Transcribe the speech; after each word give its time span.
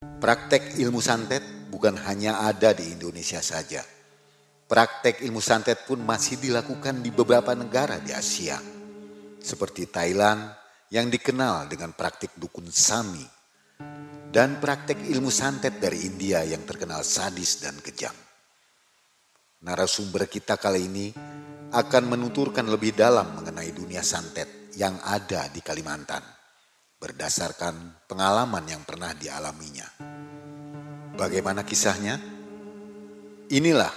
Praktek 0.00 0.80
ilmu 0.80 0.96
santet 1.04 1.44
bukan 1.68 1.92
hanya 2.08 2.40
ada 2.48 2.72
di 2.72 2.88
Indonesia 2.88 3.44
saja. 3.44 3.84
Praktek 4.64 5.20
ilmu 5.20 5.44
santet 5.44 5.84
pun 5.84 6.00
masih 6.00 6.40
dilakukan 6.40 7.04
di 7.04 7.12
beberapa 7.12 7.52
negara 7.52 8.00
di 8.00 8.08
Asia. 8.08 8.56
Seperti 9.44 9.92
Thailand 9.92 10.56
yang 10.88 11.12
dikenal 11.12 11.68
dengan 11.68 11.92
praktik 11.92 12.32
dukun 12.40 12.72
sami. 12.72 13.28
Dan 14.32 14.56
praktek 14.56 15.04
ilmu 15.04 15.28
santet 15.28 15.76
dari 15.76 16.08
India 16.08 16.48
yang 16.48 16.64
terkenal 16.64 17.04
sadis 17.04 17.60
dan 17.60 17.76
kejam. 17.84 18.16
Narasumber 19.68 20.32
kita 20.32 20.56
kali 20.56 20.88
ini 20.88 21.12
akan 21.76 22.08
menuturkan 22.08 22.64
lebih 22.72 22.96
dalam 22.96 23.36
mengenai 23.36 23.68
dunia 23.76 24.00
santet 24.00 24.72
yang 24.80 24.96
ada 25.04 25.52
di 25.52 25.60
Kalimantan 25.60 26.39
berdasarkan 27.00 28.04
pengalaman 28.04 28.68
yang 28.68 28.84
pernah 28.84 29.16
dialaminya. 29.16 29.88
Bagaimana 31.16 31.64
kisahnya? 31.64 32.20
Inilah 33.48 33.90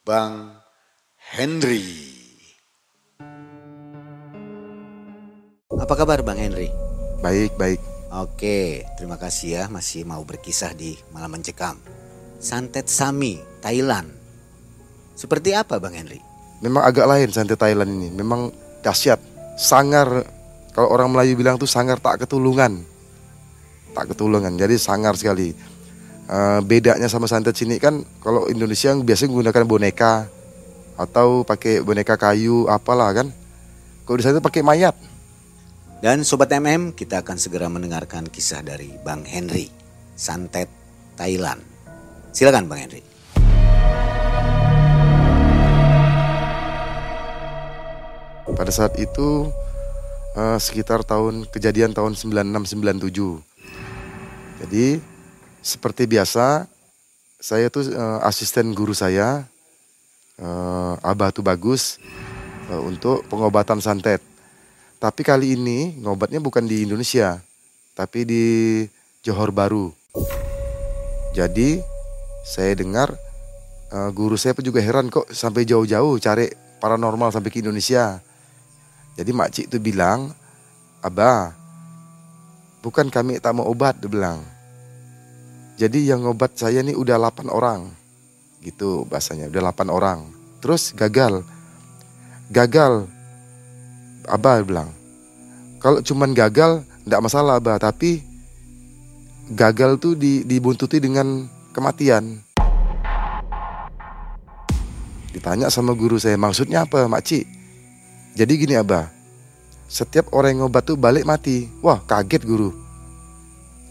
Bang 0.00 0.56
Henry. 1.36 1.84
Apa 5.76 5.92
kabar 5.92 6.24
Bang 6.24 6.40
Henry? 6.40 6.72
Baik, 7.20 7.52
baik. 7.60 7.78
Oke, 8.16 8.88
terima 8.96 9.20
kasih 9.20 9.48
ya 9.60 9.64
masih 9.68 10.08
mau 10.08 10.24
berkisah 10.24 10.72
di 10.72 10.96
Malam 11.12 11.36
Mencekam. 11.36 11.76
Santet 12.40 12.88
Sami, 12.88 13.36
Thailand. 13.60 14.08
Seperti 15.12 15.52
apa 15.52 15.76
Bang 15.76 15.92
Henry? 15.92 16.20
Memang 16.64 16.80
agak 16.80 17.04
lain 17.04 17.28
santet 17.28 17.60
Thailand 17.60 17.92
ini. 17.92 18.08
Memang 18.08 18.48
dahsyat, 18.80 19.20
sangar. 19.60 20.35
Kalau 20.76 20.92
orang 20.92 21.08
Melayu 21.08 21.40
bilang 21.40 21.56
tuh 21.56 21.64
sangar 21.64 21.96
tak 21.96 22.28
ketulungan. 22.28 22.84
Tak 23.96 24.12
ketulungan. 24.12 24.60
Jadi 24.60 24.76
sangar 24.76 25.16
sekali. 25.16 25.56
Uh, 26.28 26.60
bedanya 26.60 27.08
sama 27.08 27.24
santet 27.30 27.54
sini 27.56 27.78
kan 27.78 28.02
kalau 28.18 28.50
Indonesia 28.50 28.90
yang 28.90 29.06
biasanya 29.06 29.30
menggunakan 29.30 29.62
boneka 29.62 30.26
atau 30.98 31.46
pakai 31.48 31.80
boneka 31.80 32.20
kayu 32.20 32.68
apalah 32.68 33.08
kan. 33.16 33.32
Kalau 34.04 34.16
di 34.20 34.24
sana 34.28 34.44
pakai 34.44 34.60
mayat. 34.60 34.92
Dan 36.04 36.28
Sobat 36.28 36.52
MM, 36.52 36.92
kita 36.92 37.24
akan 37.24 37.40
segera 37.40 37.72
mendengarkan 37.72 38.28
kisah 38.28 38.60
dari 38.60 38.92
Bang 39.00 39.24
Henry, 39.24 39.72
Santet 40.12 40.68
Thailand. 41.16 41.64
Silakan 42.36 42.68
Bang 42.68 42.84
Henry. 42.84 43.00
Pada 48.52 48.72
saat 48.72 48.92
itu 49.00 49.48
uh, 50.36 50.60
sekitar 50.60 51.00
tahun 51.02 51.48
kejadian 51.48 51.96
tahun 51.96 52.14
9697. 52.14 53.40
Jadi 54.62 55.00
seperti 55.64 56.04
biasa 56.06 56.68
saya 57.40 57.66
tuh 57.72 57.90
uh, 57.90 58.20
asisten 58.24 58.70
guru 58.72 58.94
saya 58.96 59.44
uh, 60.40 60.94
Abah 61.00 61.32
tuh 61.32 61.44
bagus 61.44 61.96
uh, 62.68 62.80
untuk 62.84 63.24
pengobatan 63.26 63.80
santet. 63.80 64.20
Tapi 64.96 65.20
kali 65.24 65.56
ini 65.56 66.00
ngobatnya 66.00 66.40
bukan 66.40 66.64
di 66.64 66.88
Indonesia, 66.88 67.36
tapi 67.92 68.24
di 68.24 68.44
Johor 69.20 69.52
Baru. 69.52 69.92
Jadi 71.36 71.84
saya 72.48 72.72
dengar 72.72 73.12
uh, 73.92 74.08
guru 74.08 74.40
saya 74.40 74.56
pun 74.56 74.64
juga 74.64 74.80
heran 74.80 75.12
kok 75.12 75.28
sampai 75.28 75.68
jauh-jauh 75.68 76.16
cari 76.16 76.48
paranormal 76.80 77.28
sampai 77.28 77.52
ke 77.52 77.60
Indonesia. 77.60 78.24
Jadi 79.16 79.30
makcik 79.32 79.72
itu 79.72 79.80
bilang, 79.80 80.36
Abah, 81.00 81.56
bukan 82.84 83.08
kami 83.08 83.40
tak 83.40 83.56
mau 83.56 83.64
obat, 83.64 83.96
dia 83.96 84.12
bilang. 84.12 84.44
Jadi 85.80 86.04
yang 86.04 86.24
obat 86.28 86.52
saya 86.56 86.84
ini 86.84 86.92
udah 86.92 87.16
8 87.16 87.48
orang. 87.48 87.88
Gitu 88.60 89.08
bahasanya, 89.08 89.48
udah 89.48 89.72
8 89.72 89.88
orang. 89.88 90.28
Terus 90.60 90.92
gagal. 90.92 91.40
Gagal. 92.52 93.08
Abah 94.28 94.60
bilang, 94.60 94.92
kalau 95.80 96.04
cuman 96.04 96.36
gagal, 96.36 96.84
tidak 97.06 97.20
masalah 97.24 97.56
Abah. 97.56 97.80
Tapi 97.80 98.20
gagal 99.56 99.96
tuh 99.96 100.12
dibuntuti 100.44 101.00
dengan 101.00 101.48
kematian. 101.72 102.44
Ditanya 105.32 105.72
sama 105.72 105.96
guru 105.96 106.20
saya, 106.20 106.36
maksudnya 106.36 106.84
apa 106.84 107.08
makcik? 107.08 107.55
Jadi 108.36 108.52
gini 108.60 108.76
abah, 108.76 109.08
setiap 109.88 110.28
orang 110.36 110.52
yang 110.52 110.68
ngobat 110.68 110.84
tuh 110.84 111.00
balik 111.00 111.24
mati. 111.24 111.72
Wah 111.80 112.04
kaget 112.04 112.44
guru. 112.44 112.68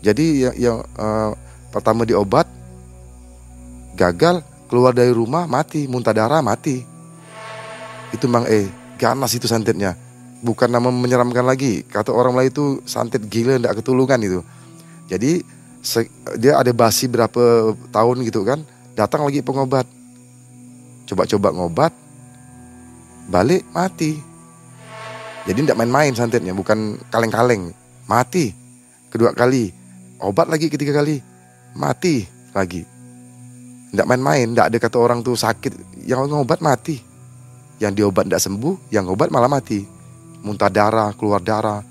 Jadi 0.06 0.45
yang, 0.45 0.53
yang 0.53 0.78
uh, 1.01 1.33
pertama 1.73 2.06
diobat, 2.06 2.45
gagal, 3.97 4.45
keluar 4.69 4.94
dari 4.94 5.09
rumah 5.09 5.50
mati, 5.50 5.89
muntah 5.89 6.13
darah 6.13 6.45
mati. 6.45 6.85
Itu 8.13 8.29
mang 8.29 8.45
eh 8.45 8.69
ganas 9.01 9.33
itu 9.33 9.50
santetnya. 9.50 9.97
Bukan 10.45 10.69
nama 10.69 10.94
menyeramkan 10.94 11.41
lagi. 11.41 11.81
Kata 11.81 12.13
orang 12.13 12.38
lain 12.38 12.53
itu 12.53 12.85
santet 12.85 13.25
gila 13.25 13.57
ndak 13.57 13.81
ketulungan 13.81 14.22
itu. 14.22 14.45
Jadi 15.09 15.41
dia 16.38 16.62
ada 16.62 16.69
basi 16.69 17.09
berapa 17.09 17.73
tahun 17.89 18.22
gitu 18.29 18.45
kan, 18.45 18.62
datang 18.94 19.25
lagi 19.25 19.41
pengobat. 19.41 19.89
Coba-coba 21.09 21.50
ngobat, 21.50 21.94
balik 23.25 23.66
mati 23.73 24.34
jadi 25.45 25.61
tidak 25.61 25.78
main-main 25.78 26.09
santetnya, 26.09 26.57
bukan 26.57 26.97
kaleng-kaleng. 27.13 27.69
Mati. 28.09 28.50
Kedua 29.13 29.29
kali. 29.29 29.69
Obat 30.17 30.50
lagi 30.50 30.73
ketiga 30.73 30.97
kali. 30.97 31.22
Mati 31.78 32.25
lagi. 32.57 32.81
Tidak 33.94 34.09
main-main, 34.09 34.50
tidak 34.50 34.66
ada 34.73 34.78
kata 34.81 34.97
orang 34.97 35.22
tuh 35.22 35.38
sakit. 35.38 36.01
Yang 36.01 36.33
ngobat 36.33 36.66
mati. 36.66 36.97
Yang 37.78 38.01
diobat 38.01 38.25
tidak 38.25 38.41
sembuh, 38.41 38.89
yang 38.89 39.06
obat 39.06 39.29
malah 39.29 39.45
mati. 39.45 39.85
Muntah 40.41 40.73
darah, 40.73 41.13
keluar 41.13 41.45
darah. 41.45 41.85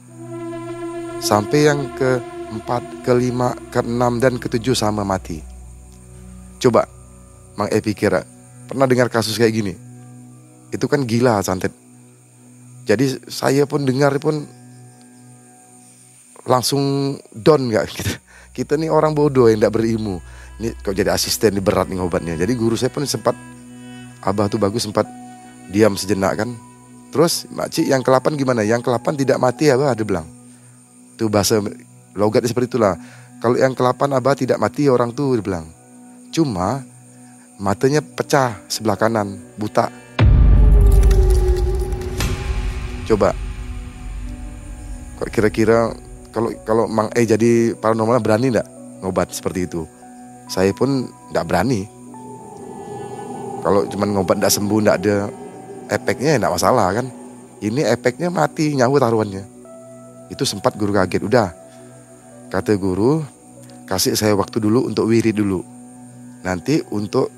Sampai 1.22 1.70
yang 1.70 1.94
ke 1.94 2.18
empat, 2.50 3.06
ke 3.06 3.12
lima, 3.14 3.54
ke 3.70 3.86
enam, 3.86 4.18
dan 4.18 4.34
ke 4.42 4.50
tujuh 4.50 4.74
sama 4.74 5.06
mati. 5.06 5.38
Coba, 6.58 6.90
Mang 7.54 7.70
Epi 7.70 7.94
kira, 7.94 8.26
pernah 8.66 8.90
dengar 8.90 9.06
kasus 9.06 9.38
kayak 9.38 9.54
gini? 9.54 9.74
Itu 10.74 10.90
kan 10.90 11.06
gila 11.06 11.38
santet 11.38 11.83
jadi 12.84 13.16
saya 13.32 13.64
pun 13.64 13.88
dengar 13.88 14.12
pun 14.20 14.44
langsung 16.44 17.16
down 17.32 17.72
nggak? 17.72 17.84
Kita 17.88 18.12
kita 18.56 18.72
nih 18.76 18.92
orang 18.92 19.16
bodoh 19.16 19.48
yang 19.48 19.64
tidak 19.64 19.80
berilmu. 19.80 20.20
Ini 20.60 20.76
kok 20.84 20.94
jadi 20.94 21.10
asisten 21.10 21.56
di 21.56 21.62
berat 21.64 21.88
nih 21.88 21.98
obatnya. 21.98 22.36
Jadi 22.36 22.52
guru 22.54 22.76
saya 22.76 22.92
pun 22.92 23.02
sempat 23.08 23.34
abah 24.20 24.46
tuh 24.52 24.60
bagus 24.60 24.84
sempat 24.84 25.08
diam 25.72 25.96
sejenak 25.96 26.44
kan. 26.44 26.52
Terus 27.08 27.48
makcik 27.48 27.88
yang 27.88 28.04
kelapan 28.04 28.36
gimana? 28.36 28.60
Yang 28.62 28.84
kelapan 28.84 29.12
tidak 29.16 29.38
mati 29.40 29.72
abah 29.72 29.96
ada 29.96 30.04
bilang. 30.04 30.28
Tuh 31.16 31.32
bahasa 31.32 31.58
logatnya 32.12 32.52
seperti 32.52 32.76
itulah. 32.76 33.00
Kalau 33.40 33.56
yang 33.56 33.72
kelapan 33.72 34.12
abah 34.12 34.36
tidak 34.36 34.60
mati 34.60 34.92
orang 34.92 35.08
tuh 35.10 35.40
dia 35.40 35.44
bilang. 35.44 35.66
Cuma 36.34 36.84
matanya 37.56 38.04
pecah 38.04 38.60
sebelah 38.68 38.98
kanan 38.98 39.38
buta 39.56 40.03
Coba. 43.04 43.36
Kira-kira 45.32 45.92
kalau 46.34 46.50
kalau 46.66 46.84
Mang 46.90 47.08
E 47.14 47.24
jadi 47.24 47.72
paranormal 47.78 48.20
berani 48.20 48.52
enggak 48.52 48.68
ngobat 49.00 49.32
seperti 49.32 49.68
itu? 49.68 49.86
Saya 50.48 50.72
pun 50.76 51.08
enggak 51.32 51.46
berani. 51.48 51.88
Kalau 53.64 53.88
cuman 53.88 54.08
ngobat 54.12 54.36
enggak 54.40 54.54
sembuh 54.54 54.78
enggak 54.84 54.98
ada 55.04 55.16
efeknya 55.88 56.36
ya 56.36 56.38
enggak 56.40 56.54
masalah 56.56 56.88
kan. 56.92 57.06
Ini 57.64 57.80
efeknya 57.88 58.28
mati 58.28 58.76
nyawa 58.76 58.96
taruhannya. 59.00 59.44
Itu 60.28 60.44
sempat 60.44 60.76
guru 60.76 60.92
kaget. 60.92 61.22
Udah. 61.24 61.48
Kata 62.52 62.76
guru, 62.76 63.24
kasih 63.88 64.14
saya 64.14 64.36
waktu 64.36 64.60
dulu 64.60 64.84
untuk 64.84 65.08
wirid 65.08 65.36
dulu. 65.36 65.64
Nanti 66.44 66.84
untuk 66.92 67.32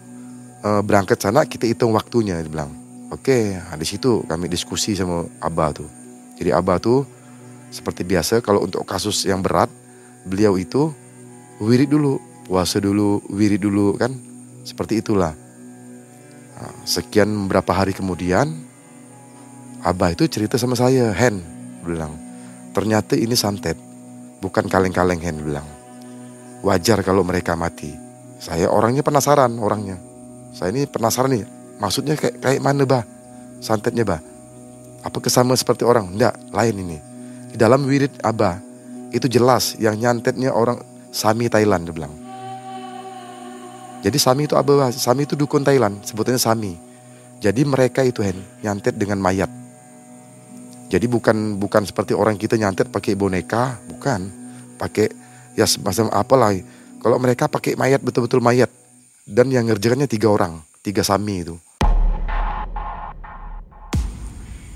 uh, 0.67 0.83
berangkat 0.83 1.23
sana 1.23 1.47
kita 1.47 1.71
hitung 1.71 1.95
waktunya 1.95 2.43
dia 2.43 2.51
bilang. 2.51 2.86
Oke, 3.07 3.55
nah 3.55 3.79
di 3.79 3.87
situ 3.87 4.27
kami 4.27 4.51
diskusi 4.51 4.99
sama 4.99 5.23
Abah 5.39 5.71
tuh. 5.71 5.87
Jadi 6.35 6.51
Abah 6.51 6.83
tuh 6.83 7.07
seperti 7.71 8.03
biasa 8.03 8.43
kalau 8.43 8.67
untuk 8.67 8.83
kasus 8.83 9.23
yang 9.27 9.43
berat, 9.43 9.71
beliau 10.27 10.59
itu 10.59 10.91
wirid 11.63 11.87
dulu, 11.87 12.19
puasa 12.51 12.83
dulu, 12.83 13.23
wirid 13.31 13.63
dulu 13.63 13.95
kan. 13.95 14.11
Seperti 14.67 14.99
itulah. 14.99 15.39
Nah, 16.57 16.73
sekian 16.83 17.31
berapa 17.47 17.71
hari 17.71 17.95
kemudian, 17.95 18.51
Abah 19.87 20.11
itu 20.11 20.27
cerita 20.27 20.59
sama 20.59 20.75
saya, 20.75 21.15
Hen, 21.15 21.39
bilang. 21.87 22.11
Ternyata 22.75 23.15
ini 23.15 23.39
santet, 23.39 23.79
bukan 24.43 24.67
kaleng-kaleng 24.67 25.23
Hen 25.23 25.39
bilang. 25.47 25.67
Wajar 26.67 27.07
kalau 27.07 27.23
mereka 27.23 27.55
mati. 27.55 27.95
Saya 28.43 28.67
orangnya 28.67 29.07
penasaran 29.07 29.55
orangnya. 29.63 29.97
Saya 30.51 30.75
ini 30.75 30.91
penasaran 30.91 31.31
nih, 31.31 31.45
Maksudnya 31.77 32.17
kayak, 32.17 32.41
kayak 32.41 32.61
mana 32.65 32.89
bah? 32.89 33.05
Santetnya 33.61 34.05
bah? 34.05 34.21
Apa 35.05 35.19
kesama 35.21 35.55
seperti 35.55 35.85
orang? 35.85 36.11
Enggak, 36.13 36.35
lain 36.51 36.75
ini. 36.83 36.99
Di 37.53 37.57
dalam 37.61 37.85
wirid 37.85 38.19
abah 38.25 38.59
itu 39.15 39.31
jelas 39.31 39.79
yang 39.79 39.97
nyantetnya 39.97 40.51
orang 40.53 40.83
Sami 41.15 41.49
Thailand 41.49 41.89
dia 41.89 41.95
bilang. 41.95 42.15
Jadi 44.05 44.19
Sami 44.21 44.45
itu 44.45 44.55
apa? 44.55 44.93
Sami 44.93 45.25
itu 45.25 45.35
dukun 45.35 45.65
Thailand, 45.65 46.05
sebetulnya 46.05 46.39
Sami. 46.39 46.77
Jadi 47.41 47.65
mereka 47.65 48.05
itu 48.05 48.21
Hen, 48.21 48.37
nyantet 48.61 48.97
dengan 48.97 49.21
mayat. 49.21 49.49
Jadi 50.87 51.07
bukan 51.11 51.59
bukan 51.59 51.83
seperti 51.83 52.15
orang 52.15 52.39
kita 52.39 52.55
nyantet 52.55 52.93
pakai 52.93 53.19
boneka, 53.19 53.81
bukan. 53.91 54.31
Pakai 54.77 55.11
ya 55.57 55.67
semacam 55.67 56.13
apalah. 56.13 56.53
Kalau 57.01 57.17
mereka 57.19 57.49
pakai 57.49 57.75
mayat 57.75 58.05
betul-betul 58.05 58.45
mayat. 58.45 58.71
Dan 59.27 59.51
yang 59.51 59.67
ngerjakannya 59.67 60.07
tiga 60.07 60.31
orang, 60.31 60.63
tiga 60.87 61.03
Sami 61.03 61.43
itu. 61.43 61.59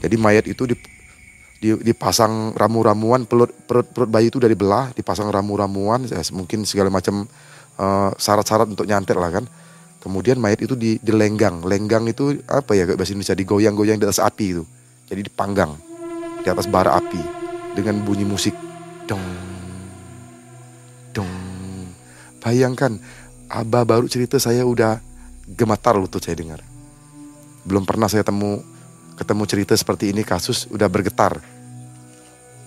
Jadi 0.00 0.16
mayat 0.16 0.48
itu 0.48 0.64
dipasang 1.60 2.56
ramu-ramuan 2.56 3.28
perut, 3.28 3.52
perut 3.68 3.84
perut 3.92 4.08
bayi 4.08 4.32
itu 4.32 4.40
dari 4.40 4.56
belah 4.56 4.96
dipasang 4.96 5.28
ramu-ramuan 5.28 6.08
ya, 6.08 6.24
mungkin 6.32 6.64
segala 6.64 6.88
macam 6.88 7.28
uh, 7.76 8.10
syarat-syarat 8.16 8.66
untuk 8.72 8.88
nyantet 8.88 9.16
lah 9.16 9.30
kan. 9.30 9.44
Kemudian 10.00 10.40
mayat 10.40 10.64
itu 10.64 10.72
di, 10.72 10.96
dilenggang 11.04 11.60
lenggang. 11.60 12.08
Itu 12.08 12.32
apa 12.48 12.72
ya 12.72 12.88
bahasa 12.96 13.12
Indonesia 13.12 13.36
digoyang-goyang 13.36 14.00
di 14.00 14.08
atas 14.08 14.24
api 14.24 14.46
itu. 14.56 14.64
Jadi 15.12 15.28
dipanggang 15.28 15.76
di 16.40 16.48
atas 16.48 16.64
bara 16.64 16.96
api 16.96 17.20
dengan 17.76 18.00
bunyi 18.00 18.24
musik. 18.24 18.56
Dong 19.04 19.50
dong. 21.12 21.30
Bayangkan 22.40 22.96
abah 23.50 23.84
baru 23.84 24.06
cerita 24.06 24.40
saya 24.40 24.64
udah 24.64 25.02
gemetar 25.44 25.98
lutut 25.98 26.22
saya 26.22 26.38
dengar. 26.38 26.62
Belum 27.66 27.84
pernah 27.84 28.08
saya 28.08 28.24
temu 28.24 28.64
ketemu 29.20 29.44
cerita 29.44 29.76
seperti 29.76 30.16
ini 30.16 30.24
kasus 30.24 30.64
udah 30.72 30.88
bergetar. 30.88 31.36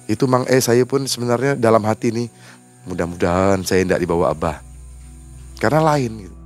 Itu 0.06 0.30
Mang 0.30 0.46
E 0.46 0.62
saya 0.62 0.86
pun 0.86 1.10
sebenarnya 1.10 1.58
dalam 1.58 1.82
hati 1.90 2.14
nih 2.14 2.30
mudah-mudahan 2.86 3.66
saya 3.66 3.82
tidak 3.82 4.06
dibawa 4.06 4.30
Abah. 4.30 4.62
Karena 5.58 5.82
lain 5.82 6.30
gitu. 6.30 6.38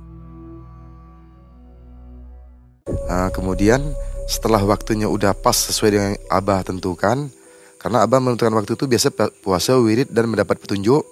Nah, 2.88 3.28
kemudian 3.28 3.84
setelah 4.24 4.64
waktunya 4.64 5.04
udah 5.08 5.36
pas 5.36 5.56
sesuai 5.56 5.90
dengan 5.92 6.12
Abah 6.32 6.64
tentukan, 6.64 7.28
karena 7.76 8.04
Abah 8.04 8.20
menentukan 8.20 8.54
waktu 8.56 8.72
itu 8.76 8.88
biasa 8.88 9.12
puasa 9.44 9.76
wirid 9.76 10.08
dan 10.08 10.28
mendapat 10.32 10.56
petunjuk. 10.56 11.04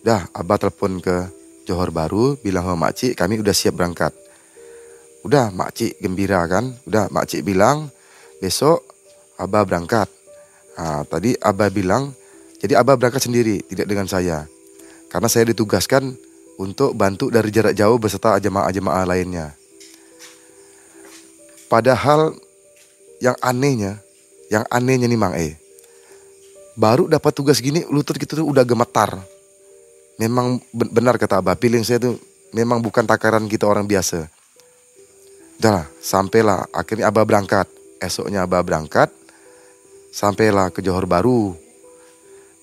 Dah, 0.00 0.24
Abah 0.32 0.56
telepon 0.56 1.00
ke 1.00 1.28
Johor 1.68 1.92
Baru, 1.92 2.36
bilang 2.40 2.64
sama 2.64 2.88
makcik 2.88 3.16
kami 3.16 3.40
udah 3.40 3.52
siap 3.56 3.76
berangkat. 3.76 4.12
Udah 5.24 5.48
makcik 5.52 5.96
gembira 6.00 6.44
kan, 6.44 6.76
udah 6.84 7.08
makcik 7.08 7.44
bilang 7.44 7.88
besok 8.38 8.82
Abah 9.34 9.66
berangkat. 9.66 10.06
Nah, 10.78 11.02
tadi 11.06 11.34
Abah 11.38 11.70
bilang, 11.70 12.14
jadi 12.62 12.78
Abah 12.78 12.94
berangkat 12.94 13.26
sendiri, 13.26 13.62
tidak 13.66 13.86
dengan 13.90 14.06
saya. 14.06 14.46
Karena 15.10 15.26
saya 15.26 15.50
ditugaskan 15.50 16.14
untuk 16.58 16.94
bantu 16.94 17.30
dari 17.30 17.50
jarak 17.50 17.74
jauh 17.74 17.98
beserta 17.98 18.38
jemaah-jemaah 18.38 19.04
lainnya. 19.06 19.54
Padahal 21.66 22.34
yang 23.18 23.34
anehnya, 23.42 23.98
yang 24.50 24.62
anehnya 24.70 25.10
nih 25.10 25.18
Mang 25.18 25.34
E, 25.34 25.58
baru 26.78 27.10
dapat 27.10 27.34
tugas 27.34 27.58
gini 27.58 27.82
lutut 27.90 28.14
kita 28.14 28.38
tuh 28.38 28.46
udah 28.46 28.62
gemetar. 28.62 29.18
Memang 30.14 30.62
benar 30.70 31.18
kata 31.18 31.42
Abah, 31.42 31.58
pilih 31.58 31.82
saya 31.82 31.98
tuh 31.98 32.22
memang 32.54 32.78
bukan 32.78 33.02
takaran 33.02 33.50
kita 33.50 33.66
orang 33.66 33.90
biasa. 33.90 34.30
Udah 35.58 35.90
sampailah 35.98 36.70
akhirnya 36.70 37.10
Abah 37.10 37.26
berangkat 37.26 37.66
esoknya 38.02 38.46
Abah 38.46 38.62
berangkat, 38.62 39.12
sampailah 40.14 40.70
ke 40.70 40.80
Johor 40.80 41.04
Baru. 41.10 41.58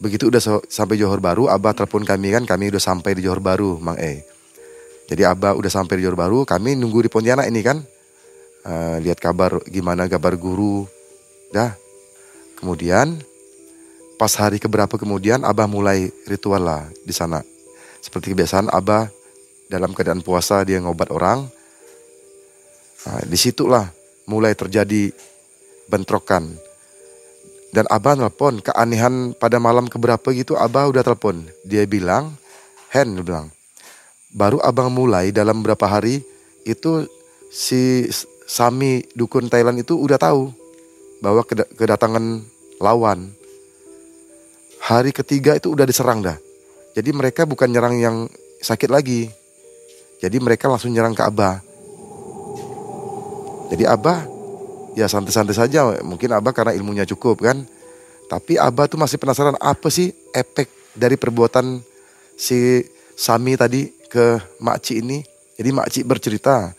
Begitu 0.02 0.34
udah 0.34 0.42
so, 0.42 0.64
sampai 0.66 0.98
Johor 0.98 1.22
Baru, 1.22 1.46
Abah 1.52 1.78
telepon 1.78 2.02
kami 2.02 2.34
kan, 2.34 2.44
kami 2.48 2.74
udah 2.74 2.82
sampai 2.82 3.14
di 3.14 3.28
Johor 3.28 3.44
Baru, 3.44 3.78
Mang 3.78 4.00
E. 4.02 4.26
Jadi 5.12 5.28
Abah 5.28 5.54
udah 5.60 5.68
sampai 5.68 6.00
di 6.00 6.08
Johor 6.08 6.18
Baru, 6.18 6.48
kami 6.48 6.80
nunggu 6.80 7.06
di 7.06 7.10
Pontianak 7.12 7.46
ini 7.52 7.62
kan. 7.62 7.84
Uh, 8.62 9.02
lihat 9.02 9.18
kabar 9.18 9.58
gimana 9.68 10.06
kabar 10.06 10.38
guru. 10.38 10.86
Dah. 11.52 11.74
Kemudian 12.62 13.18
pas 14.22 14.32
hari 14.38 14.62
keberapa 14.62 15.02
kemudian 15.02 15.42
Abah 15.42 15.66
mulai 15.66 16.14
ritual 16.30 16.62
lah 16.62 16.86
di 17.04 17.12
sana. 17.12 17.42
Seperti 18.02 18.34
kebiasaan 18.34 18.70
Abah 18.70 19.10
dalam 19.70 19.92
keadaan 19.98 20.22
puasa 20.22 20.62
dia 20.62 20.78
ngobat 20.78 21.10
orang. 21.10 21.50
Nah, 23.02 23.22
di 23.26 23.38
situlah 23.38 23.90
mulai 24.26 24.54
terjadi 24.58 25.14
bentrokan. 25.90 26.56
Dan 27.72 27.88
Abah 27.88 28.20
nelpon, 28.20 28.60
keanehan 28.60 29.32
pada 29.36 29.56
malam 29.56 29.88
keberapa 29.88 30.36
gitu 30.36 30.60
Abah 30.60 30.92
udah 30.92 31.04
telepon. 31.08 31.48
Dia 31.64 31.88
bilang, 31.88 32.36
Hen 32.92 33.16
bilang, 33.24 33.48
baru 34.36 34.60
abang 34.60 34.92
mulai 34.92 35.32
dalam 35.32 35.64
berapa 35.64 35.88
hari 35.88 36.20
itu 36.68 37.08
si 37.48 38.08
Sami 38.48 39.08
dukun 39.16 39.48
Thailand 39.48 39.80
itu 39.80 39.96
udah 39.96 40.20
tahu 40.20 40.52
bahwa 41.24 41.48
kedatangan 41.48 42.44
lawan. 42.84 43.32
Hari 44.82 45.16
ketiga 45.16 45.56
itu 45.56 45.72
udah 45.72 45.88
diserang 45.88 46.20
dah. 46.20 46.36
Jadi 46.92 47.16
mereka 47.16 47.48
bukan 47.48 47.72
nyerang 47.72 47.96
yang 47.96 48.18
sakit 48.60 48.92
lagi. 48.92 49.32
Jadi 50.20 50.38
mereka 50.44 50.68
langsung 50.68 50.92
nyerang 50.92 51.16
ke 51.16 51.24
Abah. 51.24 51.64
Jadi 53.72 53.88
Abah 53.88 54.42
ya 54.96 55.08
santai-santai 55.08 55.56
saja. 55.56 55.88
Mungkin 56.04 56.32
abah 56.32 56.52
karena 56.52 56.74
ilmunya 56.76 57.08
cukup 57.08 57.44
kan? 57.44 57.64
Tapi 58.28 58.56
abah 58.56 58.88
tuh 58.88 59.00
masih 59.00 59.20
penasaran 59.20 59.56
apa 59.60 59.92
sih 59.92 60.16
efek 60.32 60.72
dari 60.96 61.20
perbuatan 61.20 61.84
si 62.40 62.84
Sami 63.16 63.60
tadi 63.60 63.92
ke 64.08 64.40
makci 64.64 65.04
ini? 65.04 65.20
Jadi 65.60 65.70
makci 65.76 66.00
bercerita 66.08 66.72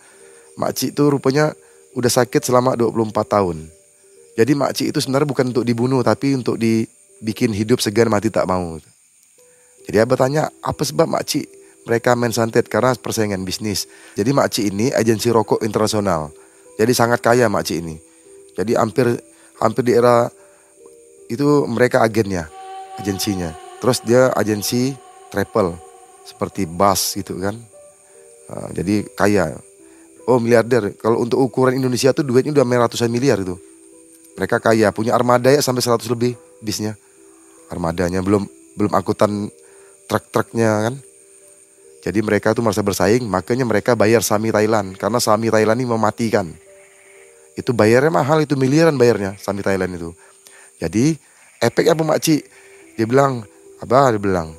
makci 0.57 0.93
itu 0.97 1.05
rupanya 1.09 1.53
udah 1.93 2.09
sakit 2.09 2.41
selama 2.41 2.73
24 2.77 3.13
tahun. 3.29 3.69
Jadi 4.33 4.53
makci 4.57 4.83
itu 4.89 4.99
sebenarnya 5.01 5.29
bukan 5.29 5.53
untuk 5.53 5.65
dibunuh 5.69 6.01
tapi 6.01 6.33
untuk 6.33 6.57
dibikin 6.57 7.53
hidup 7.53 7.85
segan 7.85 8.09
mati 8.09 8.33
tak 8.33 8.49
mau. 8.49 8.81
Jadi 9.85 9.97
abah 10.01 10.17
tanya 10.17 10.49
apa 10.65 10.83
sebab 10.89 11.05
makci 11.05 11.45
mereka 11.85 12.17
main 12.17 12.33
santet? 12.33 12.65
Karena 12.73 12.97
persaingan 12.97 13.45
bisnis. 13.45 13.85
Jadi 14.17 14.31
makci 14.33 14.73
ini 14.73 14.89
agensi 14.89 15.29
rokok 15.29 15.61
internasional 15.61 16.33
jadi 16.81 16.93
sangat 16.97 17.21
kaya 17.21 17.49
makcik 17.53 17.85
ini. 17.85 17.97
Jadi 18.57 18.77
hampir 18.77 19.17
hampir 19.61 19.83
di 19.85 19.93
era 19.97 20.29
itu 21.29 21.65
mereka 21.69 22.05
agennya, 22.05 22.49
agensinya. 23.01 23.53
Terus 23.81 24.05
dia 24.05 24.31
agensi 24.37 24.93
travel 25.33 25.75
seperti 26.29 26.69
bus 26.69 27.17
gitu 27.17 27.41
kan. 27.41 27.57
Uh, 28.49 28.69
jadi 28.77 29.09
kaya. 29.17 29.57
Oh 30.29 30.39
miliarder. 30.39 30.95
Kalau 31.01 31.19
untuk 31.25 31.43
ukuran 31.43 31.75
Indonesia 31.83 32.15
tuh 32.15 32.23
duitnya 32.23 32.55
udah 32.55 32.87
ratusan 32.87 33.11
miliar 33.11 33.43
itu. 33.43 33.59
Mereka 34.39 34.63
kaya, 34.63 34.89
punya 34.95 35.13
armada 35.13 35.53
ya 35.53 35.61
sampai 35.61 35.83
100 35.83 36.09
lebih 36.09 36.39
bisnya. 36.63 36.95
Armadanya 37.69 38.23
belum 38.23 38.47
belum 38.79 38.93
angkutan 38.95 39.51
truk-truknya 40.07 40.89
kan. 40.89 40.95
Jadi 42.03 42.19
mereka 42.19 42.51
tuh 42.51 42.67
merasa 42.67 42.83
bersaing, 42.83 43.23
makanya 43.31 43.63
mereka 43.63 43.95
bayar 43.95 44.27
Sami 44.27 44.51
Thailand 44.51 44.99
karena 44.99 45.23
Sami 45.23 45.55
Thailand 45.55 45.79
ini 45.79 45.87
mematikan. 45.87 46.51
Itu 47.55 47.71
bayarnya 47.71 48.11
mahal, 48.11 48.43
itu 48.43 48.59
miliaran 48.59 48.99
bayarnya 48.99 49.39
Sami 49.39 49.63
Thailand 49.63 49.95
itu. 49.95 50.11
Jadi 50.83 51.15
efek 51.63 51.95
apa 51.95 52.03
makcik? 52.03 52.43
Dia 52.99 53.07
bilang, 53.07 53.47
abah 53.79 54.11
dia 54.11 54.19
bilang, 54.19 54.51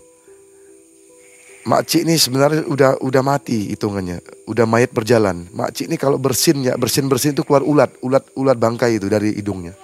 makcik 1.68 2.08
ini 2.08 2.16
sebenarnya 2.16 2.64
udah 2.64 3.04
udah 3.04 3.22
mati 3.22 3.76
hitungannya, 3.76 4.24
udah 4.48 4.64
mayat 4.64 4.96
berjalan. 4.96 5.44
Makcik 5.52 5.92
ini 5.92 6.00
kalau 6.00 6.16
bersin 6.16 6.64
ya 6.64 6.80
bersin 6.80 7.12
bersin 7.12 7.36
itu 7.36 7.44
keluar 7.44 7.68
ulat, 7.68 7.92
ulat 8.00 8.24
ulat 8.40 8.56
bangkai 8.56 9.04
itu 9.04 9.12
dari 9.12 9.36
hidungnya. 9.36 9.76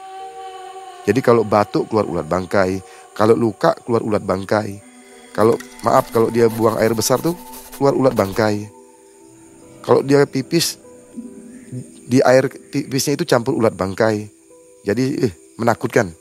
Jadi 1.04 1.20
kalau 1.20 1.44
batuk 1.44 1.92
keluar 1.92 2.08
ulat 2.08 2.24
bangkai, 2.24 2.80
kalau 3.12 3.36
luka 3.36 3.76
keluar 3.84 4.00
ulat 4.00 4.24
bangkai. 4.24 4.89
Kalau 5.40 5.56
maaf 5.88 6.12
kalau 6.12 6.28
dia 6.28 6.52
buang 6.52 6.76
air 6.84 6.92
besar 6.92 7.24
tuh 7.24 7.32
keluar 7.80 7.96
ulat 7.96 8.12
bangkai. 8.12 8.68
Kalau 9.80 10.04
dia 10.04 10.28
pipis 10.28 10.76
di 12.04 12.20
air 12.20 12.52
pipisnya 12.52 13.16
itu 13.16 13.24
campur 13.24 13.56
ulat 13.56 13.72
bangkai. 13.72 14.28
Jadi 14.84 15.32
eh, 15.32 15.34
menakutkan. 15.56 16.12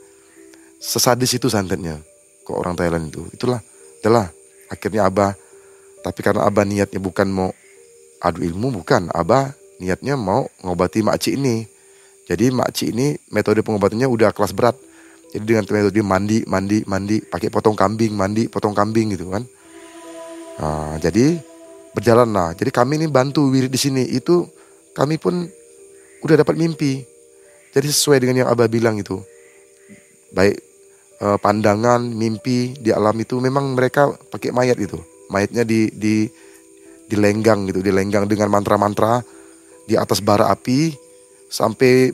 Sesadis 0.78 1.34
itu 1.34 1.50
santetnya 1.50 1.98
kok 2.46 2.54
orang 2.54 2.78
Thailand 2.78 3.10
itu. 3.10 3.26
Itulah, 3.34 3.58
itulah 3.98 4.30
akhirnya 4.70 5.10
Abah. 5.10 5.34
Tapi 6.06 6.22
karena 6.22 6.46
Abah 6.46 6.62
niatnya 6.62 7.02
bukan 7.02 7.26
mau 7.26 7.50
adu 8.22 8.46
ilmu, 8.46 8.70
bukan. 8.70 9.10
Abah 9.10 9.50
niatnya 9.82 10.14
mau 10.14 10.46
ngobati 10.62 11.02
makcik 11.02 11.34
ini. 11.34 11.66
Jadi 12.30 12.54
makcik 12.54 12.94
ini 12.94 13.18
metode 13.34 13.66
pengobatannya 13.66 14.06
udah 14.06 14.30
kelas 14.30 14.54
berat. 14.54 14.78
Jadi 15.28 15.44
dengan 15.44 15.64
metode 15.68 16.00
mandi, 16.00 16.38
mandi, 16.48 16.78
mandi, 16.88 17.16
pakai 17.20 17.52
potong 17.52 17.76
kambing, 17.76 18.16
mandi, 18.16 18.48
potong 18.48 18.72
kambing 18.72 19.12
gitu 19.12 19.28
kan. 19.28 19.44
Nah, 20.58 20.96
jadi 20.98 21.36
berjalan 21.92 22.32
lah. 22.32 22.56
Jadi 22.56 22.70
kami 22.72 22.96
ini 22.96 23.06
bantu 23.06 23.52
wirid 23.52 23.68
di 23.68 23.80
sini 23.80 24.08
itu 24.08 24.48
kami 24.96 25.20
pun 25.20 25.44
udah 26.24 26.36
dapat 26.40 26.56
mimpi. 26.56 27.04
Jadi 27.76 27.86
sesuai 27.92 28.24
dengan 28.24 28.44
yang 28.44 28.48
Abah 28.48 28.66
bilang 28.72 28.96
itu. 28.96 29.20
Baik 30.32 30.56
eh, 31.20 31.38
pandangan, 31.44 32.00
mimpi 32.00 32.72
di 32.80 32.88
alam 32.88 33.14
itu 33.20 33.36
memang 33.36 33.76
mereka 33.76 34.08
pakai 34.32 34.52
mayat 34.52 34.80
itu. 34.80 34.96
mayatnya 35.28 35.60
di 35.60 35.92
di 35.92 36.24
dilenggang 37.08 37.68
gitu 37.68 37.80
dilenggang 37.80 38.24
dengan 38.24 38.48
mantra-mantra 38.52 39.24
di 39.88 39.96
atas 39.96 40.20
bara 40.20 40.52
api 40.52 40.92
sampai 41.48 42.12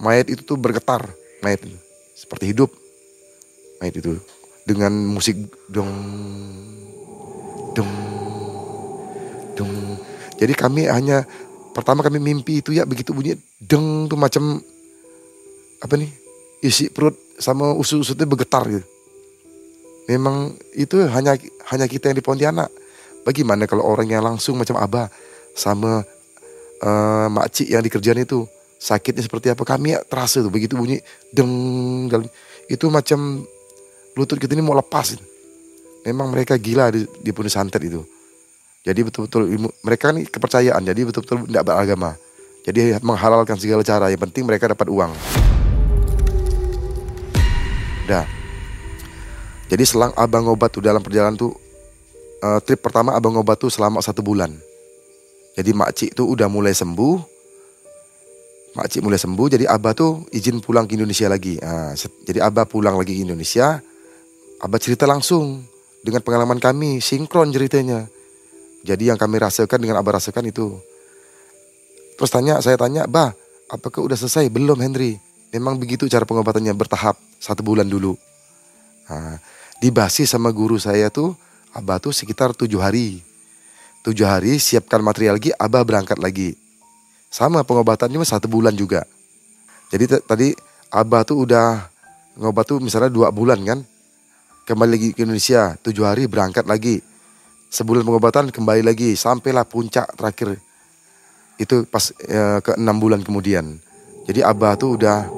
mayat 0.00 0.28
itu 0.28 0.44
tuh 0.44 0.56
bergetar 0.60 1.08
mayat 1.40 1.64
itu 1.64 1.76
seperti 2.18 2.50
hidup 2.50 2.74
mayat 3.78 3.94
itu 3.94 4.18
dengan 4.66 4.90
musik 4.90 5.38
dong 5.70 5.94
dong 7.78 7.92
dong 9.54 9.72
jadi 10.34 10.54
kami 10.58 10.90
hanya 10.90 11.22
pertama 11.70 12.02
kami 12.02 12.18
mimpi 12.18 12.58
itu 12.58 12.74
ya 12.74 12.82
begitu 12.82 13.14
bunyi 13.14 13.38
deng 13.62 14.10
tuh 14.10 14.18
macam 14.18 14.58
apa 15.78 15.94
nih 15.94 16.10
isi 16.62 16.90
perut 16.90 17.14
sama 17.38 17.70
usus-usutnya 17.74 18.26
bergetar 18.26 18.66
gitu. 18.66 18.86
Memang 20.10 20.58
itu 20.74 21.06
hanya 21.06 21.38
hanya 21.70 21.86
kita 21.86 22.10
yang 22.10 22.18
di 22.18 22.24
Pontianak. 22.24 22.70
Bagaimana 23.22 23.68
kalau 23.68 23.84
orang 23.84 24.08
yang 24.08 24.24
langsung 24.24 24.56
macam 24.56 24.80
Abah 24.80 25.12
sama 25.52 26.00
uh, 26.80 27.26
makcik 27.28 27.68
yang 27.68 27.84
dikerjain 27.84 28.24
itu 28.24 28.48
sakitnya 28.78 29.26
seperti 29.26 29.50
apa 29.50 29.66
kami 29.66 29.98
ya 29.98 30.00
terasa 30.06 30.38
tuh 30.38 30.54
begitu 30.54 30.78
bunyi 30.78 31.02
deng 31.34 31.50
dalam 32.06 32.30
itu 32.70 32.86
macam 32.88 33.42
lutut 34.18 34.38
kita 34.38 34.58
ini 34.58 34.62
mau 34.66 34.74
lepas. 34.74 35.14
Memang 36.02 36.30
mereka 36.30 36.58
gila 36.58 36.90
di, 36.90 37.06
di 37.06 37.30
Santet 37.50 37.82
itu. 37.84 38.02
Jadi 38.82 39.00
betul-betul 39.04 39.44
mereka 39.84 40.10
kan 40.10 40.16
kepercayaan, 40.22 40.82
jadi 40.82 41.00
betul-betul 41.04 41.44
tidak 41.44 41.64
beragama. 41.66 42.10
Jadi 42.64 42.96
menghalalkan 43.04 43.56
segala 43.60 43.82
cara, 43.84 44.08
yang 44.08 44.22
penting 44.22 44.48
mereka 44.48 44.70
dapat 44.70 44.88
uang. 44.88 45.12
Dah. 48.08 48.24
Jadi 49.68 49.84
selang 49.84 50.16
abang 50.16 50.48
obat 50.48 50.72
tuh 50.72 50.80
dalam 50.80 51.04
perjalanan 51.04 51.36
tuh 51.36 51.52
uh, 52.40 52.60
trip 52.64 52.80
pertama 52.80 53.12
abang 53.12 53.36
obat 53.36 53.60
tuh 53.60 53.68
selama 53.68 54.00
satu 54.00 54.24
bulan. 54.24 54.56
Jadi 55.58 55.70
makcik 55.76 56.16
tuh 56.16 56.24
udah 56.24 56.48
mulai 56.48 56.72
sembuh. 56.72 57.37
Makcik 58.76 59.00
mulai 59.00 59.16
sembuh, 59.16 59.48
jadi 59.48 59.64
abah 59.64 59.96
tuh 59.96 60.28
izin 60.28 60.60
pulang 60.60 60.84
ke 60.84 61.00
Indonesia 61.00 61.26
lagi. 61.26 61.56
Nah, 61.56 61.96
jadi 62.28 62.44
abah 62.44 62.68
pulang 62.68 63.00
lagi 63.00 63.16
ke 63.16 63.22
Indonesia. 63.24 63.80
Abah 64.60 64.78
cerita 64.82 65.08
langsung 65.08 65.64
dengan 66.04 66.20
pengalaman 66.20 66.60
kami, 66.60 67.00
sinkron 67.00 67.50
ceritanya. 67.50 68.06
Jadi 68.86 69.10
yang 69.10 69.18
kami 69.18 69.42
rasakan 69.42 69.82
dengan 69.82 69.98
Abah 69.98 70.22
rasakan 70.22 70.46
itu. 70.46 70.78
Terus 72.18 72.30
tanya, 72.30 72.58
saya 72.62 72.78
tanya, 72.78 73.06
Bah, 73.06 73.34
apakah 73.70 74.02
udah 74.06 74.18
selesai? 74.18 74.50
Belum 74.50 74.78
Henry. 74.78 75.18
Memang 75.50 75.80
begitu 75.80 76.06
cara 76.06 76.28
pengobatannya 76.28 76.74
bertahap 76.76 77.18
satu 77.40 77.64
bulan 77.64 77.88
dulu. 77.88 78.14
Nah, 79.08 79.40
dibasi 79.80 80.28
sama 80.28 80.52
guru 80.52 80.76
saya 80.78 81.08
tuh, 81.08 81.34
Abah 81.74 81.98
tuh 81.98 82.14
sekitar 82.14 82.54
tujuh 82.54 82.78
hari. 82.78 83.22
Tujuh 84.06 84.26
hari 84.26 84.62
siapkan 84.62 85.02
material 85.02 85.38
lagi, 85.38 85.50
Abah 85.56 85.82
berangkat 85.82 86.18
lagi. 86.18 86.67
Sama 87.28 87.60
pengobatannya 87.60 88.24
satu 88.24 88.48
bulan 88.48 88.72
juga. 88.72 89.04
Jadi 89.92 90.04
tadi 90.24 90.48
Abah 90.88 91.20
tuh 91.20 91.44
udah 91.44 91.84
ngobat 92.40 92.64
tuh 92.64 92.80
misalnya 92.80 93.12
dua 93.12 93.28
bulan 93.28 93.60
kan. 93.60 93.84
Kembali 94.64 94.90
lagi 94.96 95.08
ke 95.16 95.24
Indonesia, 95.24 95.76
tujuh 95.80 96.04
hari 96.04 96.28
berangkat 96.28 96.64
lagi. 96.64 97.00
Sebulan 97.68 98.04
pengobatan 98.04 98.48
kembali 98.48 98.80
lagi 98.84 99.12
sampailah 99.16 99.64
puncak 99.68 100.08
terakhir. 100.16 100.56
Itu 101.60 101.84
pas 101.88 102.12
e, 102.24 102.60
ke 102.64 102.76
enam 102.76 102.96
bulan 102.96 103.20
kemudian. 103.20 103.76
Jadi 104.28 104.40
abah 104.44 104.76
tuh 104.76 104.96
udah 105.00 105.28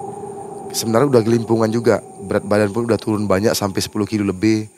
sebenarnya 0.70 1.10
udah 1.10 1.22
gelimpungan 1.22 1.70
juga. 1.70 2.02
Berat 2.02 2.46
badan 2.46 2.70
pun 2.70 2.86
udah 2.86 2.98
turun 2.98 3.26
banyak 3.26 3.54
sampai 3.54 3.82
10 3.82 3.90
kilo 4.06 4.26
lebih. 4.26 4.70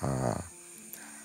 Nah, 0.00 0.40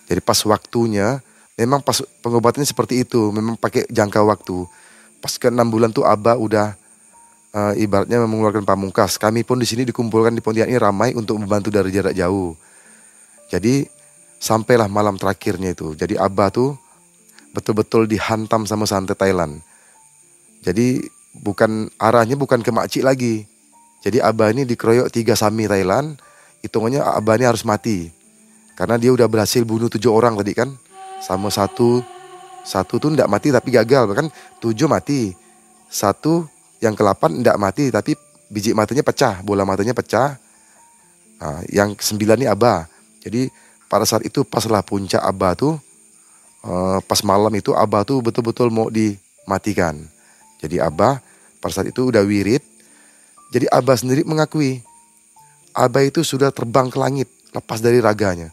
jadi 0.07 0.19
pas 0.19 0.39
waktunya 0.43 1.23
memang 1.55 1.79
pas 1.83 2.03
pengobatannya 2.23 2.67
seperti 2.67 3.07
itu. 3.07 3.31
Memang 3.31 3.55
pakai 3.55 3.87
jangka 3.87 4.23
waktu 4.23 4.67
pas 5.23 5.31
ke 5.39 5.47
enam 5.47 5.71
bulan 5.71 5.95
tuh 5.95 6.03
abah 6.03 6.35
udah 6.35 6.75
e, 7.55 7.87
ibaratnya 7.87 8.19
mengeluarkan 8.27 8.67
pamungkas 8.67 9.15
kami 9.15 9.47
pun 9.47 9.55
di 9.55 9.63
sini 9.63 9.87
dikumpulkan 9.87 10.35
di 10.35 10.43
Pontianak 10.43 10.67
ini 10.67 10.75
ramai 10.75 11.09
untuk 11.15 11.39
membantu 11.39 11.71
dari 11.71 11.95
jarak 11.95 12.11
jauh 12.11 12.59
jadi 13.47 13.87
Sampailah 14.43 14.91
malam 14.91 15.15
terakhirnya 15.15 15.71
itu. 15.71 15.95
Jadi 15.95 16.19
Abah 16.19 16.51
tuh 16.51 16.75
betul-betul 17.55 18.11
dihantam 18.11 18.67
sama 18.67 18.83
santet 18.83 19.15
Thailand. 19.15 19.63
Jadi 20.67 20.99
bukan 21.31 21.87
arahnya 21.95 22.35
bukan 22.35 22.59
ke 22.59 22.67
makcik 22.67 23.07
lagi. 23.07 23.47
Jadi 24.03 24.19
Abah 24.19 24.51
ini 24.51 24.67
dikeroyok 24.67 25.15
tiga 25.15 25.39
sami 25.39 25.63
Thailand. 25.63 26.19
Hitungannya 26.59 26.99
Abah 26.99 27.39
ini 27.39 27.47
harus 27.47 27.63
mati. 27.63 28.11
Karena 28.75 28.99
dia 28.99 29.15
udah 29.15 29.31
berhasil 29.31 29.63
bunuh 29.63 29.87
tujuh 29.87 30.11
orang 30.11 30.35
tadi 30.35 30.51
kan. 30.51 30.75
Sama 31.23 31.47
satu 31.47 32.03
satu 32.63 32.95
tuh 32.95 33.11
tidak 33.11 33.27
mati 33.27 33.51
tapi 33.51 33.69
gagal. 33.69 34.07
Bahkan 34.09 34.27
tujuh 34.63 34.87
mati. 34.87 35.35
Satu 35.91 36.47
yang 36.81 36.97
ke 36.97 37.05
delapan 37.05 37.37
tidak 37.43 37.57
mati 37.59 37.83
tapi 37.91 38.15
biji 38.49 38.71
matanya 38.71 39.03
pecah. 39.03 39.43
Bola 39.43 39.67
matanya 39.67 39.93
pecah. 39.93 40.39
Nah, 41.43 41.59
yang 41.69 41.93
sembilan 41.99 42.39
ini 42.39 42.47
Abah. 42.47 42.87
Jadi 43.19 43.51
pada 43.91 44.07
saat 44.07 44.23
itu 44.23 44.47
paslah 44.47 44.81
puncak 44.81 45.19
Abah 45.19 45.53
tuh 45.59 45.75
uh, 46.63 46.97
pas 47.03 47.19
malam 47.21 47.51
itu 47.53 47.75
Abah 47.75 48.07
tuh 48.07 48.23
betul-betul 48.23 48.71
mau 48.71 48.87
dimatikan. 48.87 49.99
Jadi 50.63 50.79
Abah 50.79 51.19
pada 51.59 51.71
saat 51.75 51.91
itu 51.91 52.07
udah 52.09 52.23
wirid. 52.23 52.63
Jadi 53.51 53.69
Abah 53.69 53.99
sendiri 53.99 54.23
mengakui 54.23 54.81
Abah 55.75 56.05
itu 56.05 56.23
sudah 56.23 56.49
terbang 56.49 56.87
ke 56.87 56.97
langit 56.97 57.29
lepas 57.51 57.83
dari 57.83 57.99
raganya. 57.99 58.49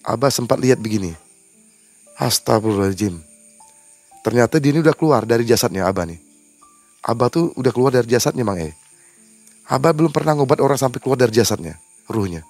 Abah 0.00 0.32
sempat 0.32 0.56
lihat 0.58 0.80
begini. 0.80 1.12
Astagfirullahaladzim. 2.16 3.29
Ternyata 4.20 4.60
dia 4.60 4.70
ini 4.72 4.80
udah 4.84 4.96
keluar 4.96 5.24
dari 5.24 5.48
jasadnya 5.48 5.88
Abah 5.88 6.04
nih. 6.04 6.20
Abah 7.00 7.28
tuh 7.32 7.56
udah 7.56 7.72
keluar 7.72 7.90
dari 7.92 8.08
jasadnya 8.08 8.44
Bang 8.44 8.60
E. 8.60 8.76
Abah 9.70 9.96
belum 9.96 10.12
pernah 10.12 10.36
ngobat 10.36 10.60
orang 10.60 10.76
sampai 10.76 11.00
keluar 11.00 11.16
dari 11.16 11.32
jasadnya, 11.32 11.80
ruhnya. 12.10 12.44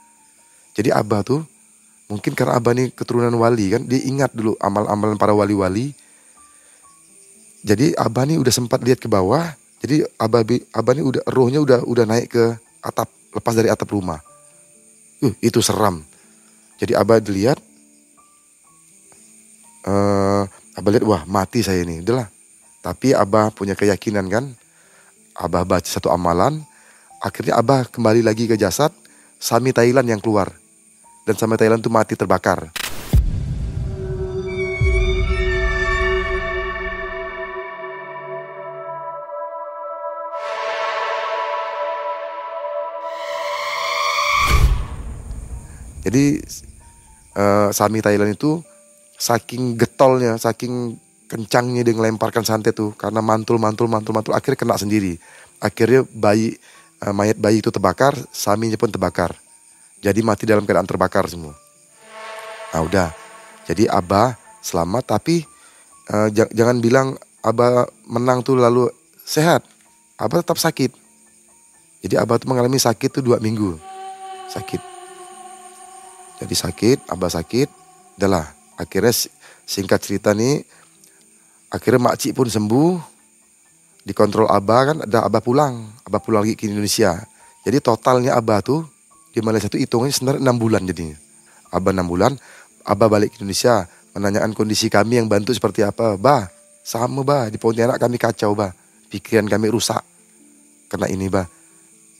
Jadi 0.75 0.91
Abah 0.91 1.23
tuh 1.23 1.47
Mungkin 2.11 2.35
karena 2.35 2.59
Abah 2.59 2.75
ini 2.75 2.91
keturunan 2.91 3.31
wali 3.39 3.71
kan, 3.71 3.87
dia 3.87 4.03
ingat 4.03 4.35
dulu 4.35 4.59
amal-amalan 4.59 5.15
para 5.15 5.31
wali-wali. 5.31 5.95
Jadi 7.63 7.95
Abah 7.95 8.27
ini 8.27 8.35
udah 8.35 8.51
sempat 8.51 8.83
lihat 8.83 8.99
ke 8.99 9.07
bawah, 9.07 9.55
jadi 9.79 10.03
Abah 10.19 10.43
Abah 10.75 10.93
ini 10.99 11.07
udah 11.07 11.23
rohnya 11.31 11.63
udah 11.63 11.87
udah 11.87 12.05
naik 12.11 12.35
ke 12.35 12.45
atap, 12.83 13.07
lepas 13.31 13.55
dari 13.55 13.71
atap 13.71 13.87
rumah. 13.95 14.19
Uh, 15.23 15.31
itu 15.39 15.63
seram. 15.63 16.03
Jadi 16.83 16.99
Abah 16.99 17.23
dilihat, 17.23 17.63
uh, 19.87 20.51
Abah 20.79 20.91
lihat 20.95 21.03
wah 21.03 21.23
mati 21.27 21.67
saya 21.67 21.83
ini, 21.83 21.99
udahlah. 21.99 22.31
Tapi 22.79 23.11
Abah 23.11 23.51
punya 23.51 23.75
keyakinan 23.75 24.31
kan, 24.31 24.55
Abah 25.35 25.67
baca 25.67 25.89
satu 25.89 26.15
amalan, 26.15 26.63
akhirnya 27.19 27.59
Abah 27.59 27.91
kembali 27.91 28.23
lagi 28.23 28.47
ke 28.47 28.55
jasad, 28.55 28.95
Sami 29.41 29.75
Thailand 29.75 30.07
yang 30.07 30.23
keluar 30.23 30.55
dan 31.27 31.35
sampai 31.35 31.59
Thailand 31.59 31.83
tuh 31.83 31.93
mati 31.93 32.15
terbakar. 32.15 32.71
Jadi 46.01 46.41
uh, 47.37 47.69
Sami 47.71 48.01
Thailand 48.01 48.33
itu 48.35 48.65
saking 49.21 49.77
getolnya, 49.77 50.41
saking 50.41 50.97
kencangnya 51.29 51.85
dia 51.85 51.93
ngelemparkan 51.93 52.43
santet 52.43 52.73
tuh 52.73 52.97
karena 52.97 53.21
mantul 53.21 53.61
mantul 53.61 53.87
mantul 53.87 54.17
mantul 54.17 54.33
akhirnya 54.33 54.59
kena 54.59 54.81
sendiri. 54.81 55.21
Akhirnya 55.61 56.09
bayi 56.09 56.57
uh, 57.05 57.13
mayat 57.13 57.37
bayi 57.37 57.61
itu 57.61 57.69
terbakar, 57.69 58.17
Saminya 58.33 58.81
pun 58.81 58.89
terbakar. 58.89 59.37
Jadi 60.01 60.25
mati 60.25 60.49
dalam 60.49 60.65
keadaan 60.65 60.89
terbakar 60.89 61.29
semua. 61.29 61.53
Nah 62.73 62.81
udah, 62.81 63.13
jadi 63.69 63.93
Abah 63.93 64.41
selamat 64.65 65.05
tapi 65.05 65.45
uh, 66.09 66.33
jangan 66.33 66.81
bilang 66.81 67.21
Abah 67.45 67.85
menang 68.09 68.41
tuh 68.41 68.57
lalu 68.57 68.89
sehat. 69.21 69.61
Abah 70.17 70.41
tetap 70.41 70.57
sakit. 70.57 70.97
Jadi 72.01 72.17
Abah 72.17 72.41
tuh 72.41 72.49
mengalami 72.49 72.81
sakit 72.81 73.21
tuh 73.21 73.21
dua 73.21 73.37
minggu. 73.37 73.77
Sakit. 74.49 74.81
Jadi 76.41 76.55
sakit, 76.57 76.99
Abah 77.13 77.29
sakit. 77.29 77.69
Udahlah, 78.17 78.60
akhirnya 78.81 79.13
singkat 79.69 80.01
cerita 80.01 80.33
nih, 80.33 80.65
akhirnya 81.69 82.09
makcik 82.09 82.33
pun 82.33 82.49
sembuh. 82.49 83.13
Dikontrol 84.01 84.49
Abah 84.49 84.81
kan, 84.89 84.97
ada 85.05 85.29
Abah 85.29 85.45
pulang. 85.45 85.93
Abah 86.09 86.25
pulang 86.25 86.49
lagi 86.49 86.57
ke 86.57 86.65
Indonesia. 86.65 87.21
Jadi 87.61 87.85
totalnya 87.85 88.33
Abah 88.41 88.65
tuh 88.65 88.89
di 89.31 89.45
Malaysia 89.45 89.69
itu 89.69 89.77
hitungnya 89.77 90.09
sebenarnya 90.09 90.41
enam 90.41 90.57
bulan 90.57 90.83
jadinya. 90.89 91.21
Abah 91.71 91.93
enam 91.93 92.09
bulan, 92.09 92.33
Abah 92.83 93.07
balik 93.13 93.37
ke 93.37 93.45
Indonesia, 93.45 93.85
menanyakan 94.17 94.57
kondisi 94.57 94.89
kami 94.89 95.21
yang 95.21 95.29
bantu 95.29 95.53
seperti 95.53 95.85
apa. 95.85 96.17
Bah, 96.17 96.49
sama 96.81 97.21
bah, 97.23 97.53
di 97.53 97.61
Pontianak 97.61 98.01
kami 98.01 98.17
kacau 98.17 98.57
bah. 98.57 98.73
Pikiran 99.13 99.47
kami 99.47 99.69
rusak. 99.69 100.01
Karena 100.91 101.07
ini 101.07 101.29
bah, 101.29 101.47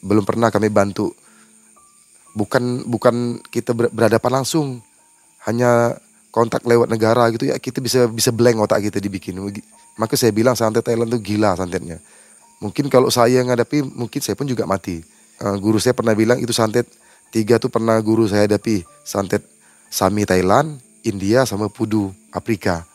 belum 0.05 0.23
pernah 0.29 0.53
kami 0.53 0.69
bantu. 0.69 1.11
Bukan 2.37 2.87
bukan 2.87 3.43
kita 3.51 3.75
berhadapan 3.75 4.43
langsung, 4.45 4.79
hanya 5.49 5.99
kontak 6.31 6.63
lewat 6.63 6.87
negara 6.87 7.27
gitu 7.35 7.51
ya 7.51 7.59
kita 7.59 7.83
bisa 7.83 8.07
bisa 8.07 8.31
blank 8.31 8.63
otak 8.63 8.87
kita 8.87 9.03
dibikin. 9.03 9.39
Maka 9.99 10.15
saya 10.15 10.31
bilang 10.31 10.55
santet 10.55 10.87
Thailand 10.87 11.11
tuh 11.11 11.21
gila 11.21 11.59
santetnya. 11.59 11.99
Mungkin 12.63 12.89
kalau 12.89 13.11
saya 13.11 13.43
ngadapi 13.43 13.85
mungkin 13.85 14.21
saya 14.23 14.39
pun 14.39 14.47
juga 14.47 14.65
mati. 14.65 15.03
Uh, 15.41 15.57
guru 15.57 15.81
saya 15.81 15.97
pernah 15.97 16.13
bilang 16.13 16.39
itu 16.39 16.53
santet 16.53 16.87
tiga 17.33 17.57
tuh 17.57 17.73
pernah 17.73 17.97
guru 18.01 18.29
saya 18.29 18.45
hadapi 18.45 18.85
santet 19.03 19.43
Sami 19.91 20.23
Thailand, 20.23 20.79
India 21.03 21.43
sama 21.43 21.67
Pudu 21.67 22.15
Afrika 22.31 22.87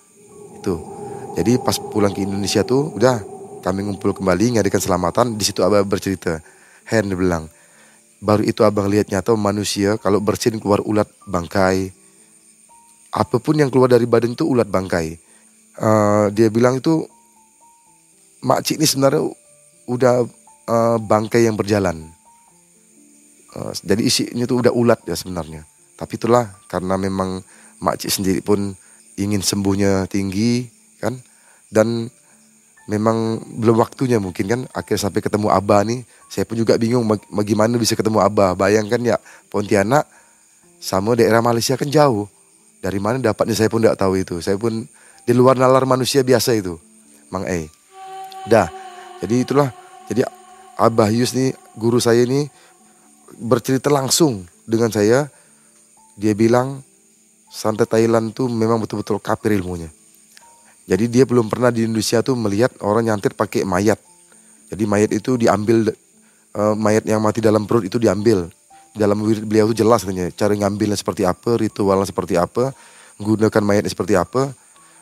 itu. 0.62 0.80
Jadi 1.36 1.60
pas 1.60 1.76
pulang 1.76 2.16
ke 2.16 2.24
Indonesia 2.24 2.64
tuh 2.64 2.96
udah 2.96 3.20
kami 3.60 3.84
ngumpul 3.84 4.16
kembali 4.16 4.56
ngadakan 4.56 4.80
selamatan 4.80 5.36
di 5.36 5.44
situ 5.44 5.60
abah 5.60 5.84
bercerita. 5.84 6.40
Hen 6.86 7.12
bilang 7.12 7.52
baru 8.24 8.46
itu 8.46 8.64
abang 8.64 8.88
lihat 8.88 9.12
nyata 9.12 9.36
manusia 9.36 9.98
kalau 10.00 10.22
bersin 10.22 10.62
keluar 10.62 10.80
ulat 10.86 11.10
bangkai 11.28 11.92
apa 13.16 13.40
pun 13.40 13.56
yang 13.56 13.72
keluar 13.72 13.88
dari 13.88 14.04
badan 14.04 14.36
itu 14.36 14.44
ulat 14.44 14.68
bangkai. 14.68 15.16
Uh, 15.80 16.28
dia 16.36 16.52
bilang 16.52 16.84
itu 16.84 17.08
makcik 18.44 18.76
ini 18.76 18.88
sebenarnya 18.88 19.24
udah 19.88 20.28
uh, 20.68 20.98
bangkai 21.00 21.48
yang 21.48 21.56
berjalan. 21.56 22.12
Uh, 23.56 23.72
jadi 23.80 24.04
isinya 24.04 24.44
itu 24.44 24.60
udah 24.60 24.76
ulat 24.76 25.00
ya 25.08 25.16
sebenarnya. 25.16 25.64
Tapi 25.96 26.20
itulah 26.20 26.52
karena 26.68 27.00
memang 27.00 27.40
makcik 27.80 28.12
sendiri 28.12 28.44
pun 28.44 28.76
ingin 29.16 29.40
sembuhnya 29.40 30.12
tinggi 30.12 30.68
kan 31.00 31.16
dan 31.72 32.12
memang 32.86 33.40
belum 33.64 33.80
waktunya 33.80 34.20
mungkin 34.20 34.46
kan 34.46 34.62
akhirnya 34.76 35.08
sampai 35.08 35.24
ketemu 35.24 35.48
abah 35.56 35.88
nih 35.88 36.04
saya 36.28 36.44
pun 36.44 36.60
juga 36.60 36.76
bingung 36.76 37.08
bagaimana 37.32 37.80
bisa 37.80 37.96
ketemu 37.96 38.20
abah 38.22 38.54
bayangkan 38.60 39.00
ya 39.02 39.18
Pontianak 39.48 40.04
sama 40.84 41.16
daerah 41.16 41.40
Malaysia 41.40 41.80
kan 41.80 41.88
jauh 41.88 42.28
dari 42.86 43.02
mana 43.02 43.18
dapatnya 43.18 43.58
saya 43.58 43.66
pun 43.66 43.82
tidak 43.82 43.98
tahu 43.98 44.14
itu. 44.22 44.38
Saya 44.46 44.62
pun 44.62 44.86
di 45.26 45.34
luar 45.34 45.58
nalar 45.58 45.90
manusia 45.90 46.22
biasa 46.22 46.54
itu. 46.54 46.78
Mang 47.34 47.50
E. 47.50 47.66
Dah. 48.46 48.70
Jadi 49.26 49.42
itulah. 49.42 49.74
Jadi 50.06 50.22
Abah 50.78 51.10
Yus 51.10 51.34
nih 51.34 51.58
guru 51.74 51.98
saya 51.98 52.22
ini 52.30 52.46
bercerita 53.42 53.90
langsung 53.90 54.46
dengan 54.70 54.94
saya. 54.94 55.34
Dia 56.14 56.38
bilang 56.38 56.86
santet 57.50 57.90
Thailand 57.90 58.38
tuh 58.38 58.54
memang 58.54 58.78
betul-betul 58.78 59.18
kafir 59.18 59.58
ilmunya. 59.58 59.90
Jadi 60.86 61.10
dia 61.10 61.26
belum 61.26 61.50
pernah 61.50 61.74
di 61.74 61.90
Indonesia 61.90 62.22
tuh 62.22 62.38
melihat 62.38 62.70
orang 62.86 63.10
nyantet 63.10 63.34
pakai 63.34 63.66
mayat. 63.66 63.98
Jadi 64.70 64.86
mayat 64.86 65.10
itu 65.10 65.42
diambil 65.42 65.90
uh, 66.54 66.78
mayat 66.78 67.02
yang 67.10 67.18
mati 67.18 67.42
dalam 67.42 67.66
perut 67.66 67.90
itu 67.90 67.98
diambil 67.98 68.46
dalam 68.96 69.20
beliau 69.22 69.68
itu 69.70 69.84
jelas 69.84 70.08
katanya 70.08 70.32
cara 70.32 70.56
ngambilnya 70.56 70.96
seperti 70.96 71.28
apa, 71.28 71.60
ritualnya 71.60 72.08
seperti 72.08 72.40
apa, 72.40 72.72
menggunakan 73.20 73.62
mayatnya 73.62 73.92
seperti 73.92 74.16
apa. 74.16 74.56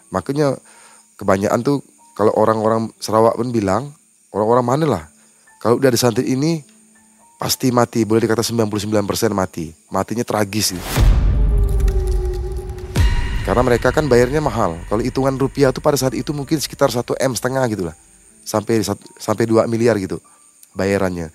Makanya 0.09 0.57
kebanyakan 1.15 1.62
tuh 1.62 1.77
kalau 2.17 2.33
orang-orang 2.33 2.89
Sarawak 2.97 3.38
pun 3.38 3.53
bilang, 3.53 3.93
orang-orang 4.33 4.65
mana 4.65 4.85
lah, 4.89 5.03
kalau 5.62 5.77
udah 5.77 5.93
ada 5.93 5.97
santet 5.97 6.25
ini 6.25 6.65
pasti 7.38 7.69
mati, 7.69 8.01
boleh 8.01 8.25
dikata 8.25 8.41
99% 8.41 8.89
mati. 9.33 9.69
Matinya 9.93 10.25
tragis 10.25 10.73
gitu. 10.73 10.89
Karena 13.43 13.62
mereka 13.62 13.91
kan 13.91 14.07
bayarnya 14.07 14.39
mahal. 14.39 14.79
Kalau 14.88 15.03
hitungan 15.03 15.35
rupiah 15.35 15.69
tuh 15.69 15.83
pada 15.83 16.00
saat 16.00 16.15
itu 16.15 16.31
mungkin 16.31 16.57
sekitar 16.57 16.89
1 16.89 17.03
M 17.19 17.31
setengah 17.35 17.63
gitu 17.69 17.83
lah. 17.91 17.95
Sampai 18.41 18.81
sampai 19.19 19.43
2 19.45 19.67
miliar 19.69 19.95
gitu 20.01 20.19
bayarannya 20.73 21.29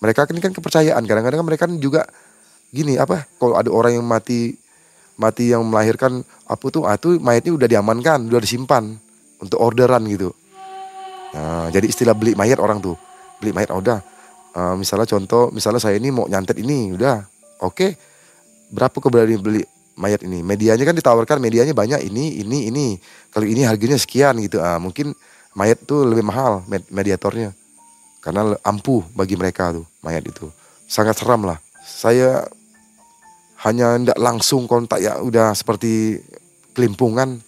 mereka 0.00 0.24
kan 0.24 0.32
ini 0.32 0.42
kan 0.42 0.52
kepercayaan. 0.56 1.02
Kadang-kadang 1.04 1.44
mereka 1.44 1.68
kan 1.68 1.76
juga 1.76 2.08
gini 2.72 2.96
apa 2.96 3.28
kalau 3.36 3.54
ada 3.58 3.68
orang 3.68 4.00
yang 4.00 4.06
mati 4.06 4.56
mati 5.20 5.52
yang 5.52 5.60
melahirkan 5.68 6.24
apa 6.48 6.64
tuh 6.72 6.88
ah 6.88 6.96
tuh 6.96 7.20
mayatnya 7.20 7.52
udah 7.52 7.68
diamankan 7.68 8.24
udah 8.32 8.40
disimpan 8.40 8.96
untuk 9.38 9.60
orderan 9.60 10.00
gitu. 10.08 10.32
Nah, 11.30 11.70
jadi 11.70 11.86
istilah 11.86 12.16
beli 12.16 12.32
mayat 12.34 12.58
orang 12.58 12.80
tuh. 12.80 12.96
Beli 13.38 13.52
mayat 13.52 13.70
oh, 13.70 13.84
udah 13.84 14.00
uh, 14.56 14.74
misalnya 14.74 15.04
contoh 15.04 15.52
misalnya 15.52 15.78
saya 15.78 16.00
ini 16.00 16.08
mau 16.08 16.24
nyantet 16.24 16.56
ini 16.58 16.96
udah 16.96 17.20
oke 17.60 17.76
okay. 17.76 17.90
berapa 18.72 18.96
keberanian 18.96 19.44
beli 19.44 19.60
mayat 20.00 20.24
ini? 20.24 20.40
Medianya 20.40 20.88
kan 20.88 20.96
ditawarkan 20.96 21.36
medianya 21.44 21.76
banyak 21.76 22.00
ini 22.08 22.40
ini 22.40 22.72
ini 22.72 22.86
kalau 23.28 23.44
ini 23.44 23.68
harganya 23.68 24.00
sekian 24.00 24.40
gitu. 24.40 24.64
Ah 24.64 24.80
mungkin 24.80 25.12
mayat 25.52 25.84
tuh 25.84 26.08
lebih 26.08 26.24
mahal 26.24 26.64
mediatornya 26.88 27.52
karena 28.20 28.52
ampuh 28.60 29.00
bagi 29.16 29.34
mereka 29.34 29.72
tuh 29.72 29.84
mayat 30.04 30.24
itu. 30.28 30.52
Sangat 30.84 31.16
seram 31.16 31.48
lah. 31.48 31.56
Saya 31.80 32.44
hanya 33.64 33.96
tidak 33.96 34.18
langsung 34.20 34.68
kontak 34.68 35.00
ya 35.00 35.20
udah 35.20 35.56
seperti 35.56 36.20
kelimpungan. 36.76 37.40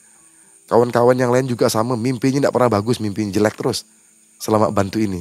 Kawan-kawan 0.72 1.16
yang 1.20 1.28
lain 1.28 1.44
juga 1.44 1.68
sama 1.68 2.00
mimpinya 2.00 2.48
tidak 2.48 2.54
pernah 2.56 2.72
bagus 2.72 2.96
mimpinya 2.96 3.28
jelek 3.28 3.60
terus 3.60 3.84
selama 4.40 4.72
bantu 4.72 4.96
ini. 4.96 5.20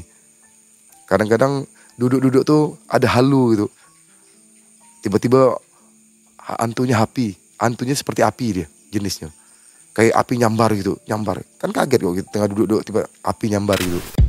Kadang-kadang 1.03 1.67
duduk-duduk 1.99 2.47
tuh 2.47 2.79
ada 2.87 3.07
halu 3.19 3.41
gitu. 3.51 3.67
Tiba-tiba 5.03 5.59
antunya 6.55 6.95
api 6.95 7.35
antunya 7.59 7.91
seperti 7.91 8.23
api 8.23 8.47
dia 8.63 8.67
jenisnya. 8.95 9.27
Kayak 9.91 10.23
api 10.23 10.39
nyambar 10.39 10.71
gitu 10.79 10.95
nyambar. 11.03 11.43
Kan 11.59 11.75
kaget 11.75 11.99
kok 11.99 12.13
gitu 12.15 12.27
tengah 12.31 12.47
duduk-duduk 12.47 12.81
tiba 12.87 13.01
api 13.27 13.45
nyambar 13.51 13.75
gitu 13.83 14.20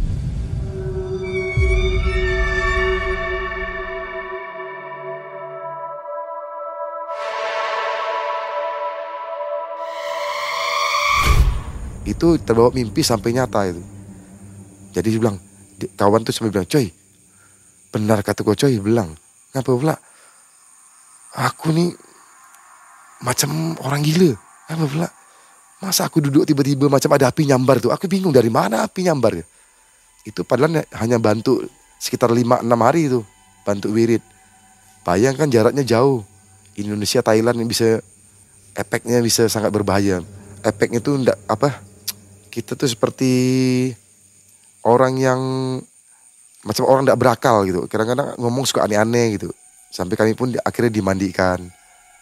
itu 12.22 12.38
terbawa 12.38 12.70
mimpi 12.70 13.02
sampai 13.02 13.34
nyata 13.34 13.66
itu. 13.66 13.82
Jadi 14.94 15.10
dia 15.10 15.18
bilang 15.18 15.42
kawan 15.98 16.22
tuh 16.22 16.30
sampai 16.30 16.54
bilang 16.54 16.70
coy 16.70 16.86
benar 17.90 18.22
kata 18.22 18.46
gue 18.46 18.54
coy 18.54 18.78
bilang. 18.78 19.10
Ngapa 19.50 19.70
pula 19.74 19.98
aku 21.34 21.74
nih 21.74 21.90
macam 23.26 23.74
orang 23.82 24.06
gila. 24.06 24.38
Ngapa 24.70 24.84
pula 24.86 25.08
masa 25.82 26.06
aku 26.06 26.22
duduk 26.22 26.46
tiba-tiba 26.46 26.86
macam 26.86 27.10
ada 27.10 27.26
api 27.26 27.42
nyambar 27.42 27.82
tuh? 27.82 27.90
Aku 27.90 28.06
bingung 28.06 28.30
dari 28.30 28.54
mana 28.54 28.86
api 28.86 29.02
nyambar 29.02 29.42
ya? 29.42 29.44
Itu 30.22 30.46
padahal 30.46 30.86
hanya 31.02 31.18
bantu 31.18 31.66
sekitar 31.98 32.30
5-6 32.30 32.62
hari 32.70 33.10
itu 33.10 33.26
bantu 33.66 33.90
wirid. 33.90 34.22
Bayangkan 35.02 35.50
jaraknya 35.50 35.82
jauh. 35.82 36.22
Indonesia 36.78 37.18
Thailand 37.18 37.58
yang 37.58 37.66
bisa 37.66 37.98
efeknya 38.78 39.18
bisa 39.18 39.50
sangat 39.50 39.74
berbahaya. 39.74 40.22
Efeknya 40.62 41.02
itu 41.02 41.18
ndak 41.18 41.36
apa 41.50 41.91
kita 42.52 42.76
tuh 42.76 42.84
seperti 42.84 43.32
orang 44.84 45.16
yang 45.16 45.40
macam 46.68 46.84
orang 46.84 47.08
tidak 47.08 47.20
berakal 47.24 47.64
gitu. 47.64 47.88
Kadang-kadang 47.88 48.36
ngomong 48.36 48.68
suka 48.68 48.84
aneh-aneh 48.84 49.40
gitu. 49.40 49.48
Sampai 49.88 50.20
kami 50.20 50.36
pun 50.36 50.52
akhirnya 50.60 50.92
dimandikan, 50.92 51.64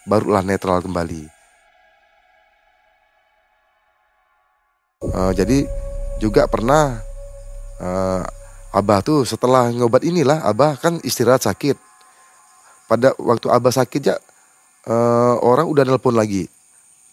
barulah 0.07 0.39
netral 0.39 0.79
kembali. 0.79 1.27
Uh, 5.01 5.33
jadi 5.35 5.65
juga 6.21 6.45
pernah 6.45 7.01
uh, 7.81 8.23
Abah 8.71 9.03
tuh 9.03 9.27
setelah 9.27 9.67
ngobat 9.67 10.07
inilah 10.07 10.47
Abah 10.47 10.79
kan 10.79 11.03
istirahat 11.03 11.43
sakit. 11.43 11.75
Pada 12.87 13.11
waktu 13.19 13.47
Abah 13.51 13.73
sakit 13.73 14.01
ya 14.03 14.15
uh, 14.87 15.35
orang 15.43 15.67
udah 15.67 15.83
nelpon 15.83 16.15
lagi. 16.15 16.47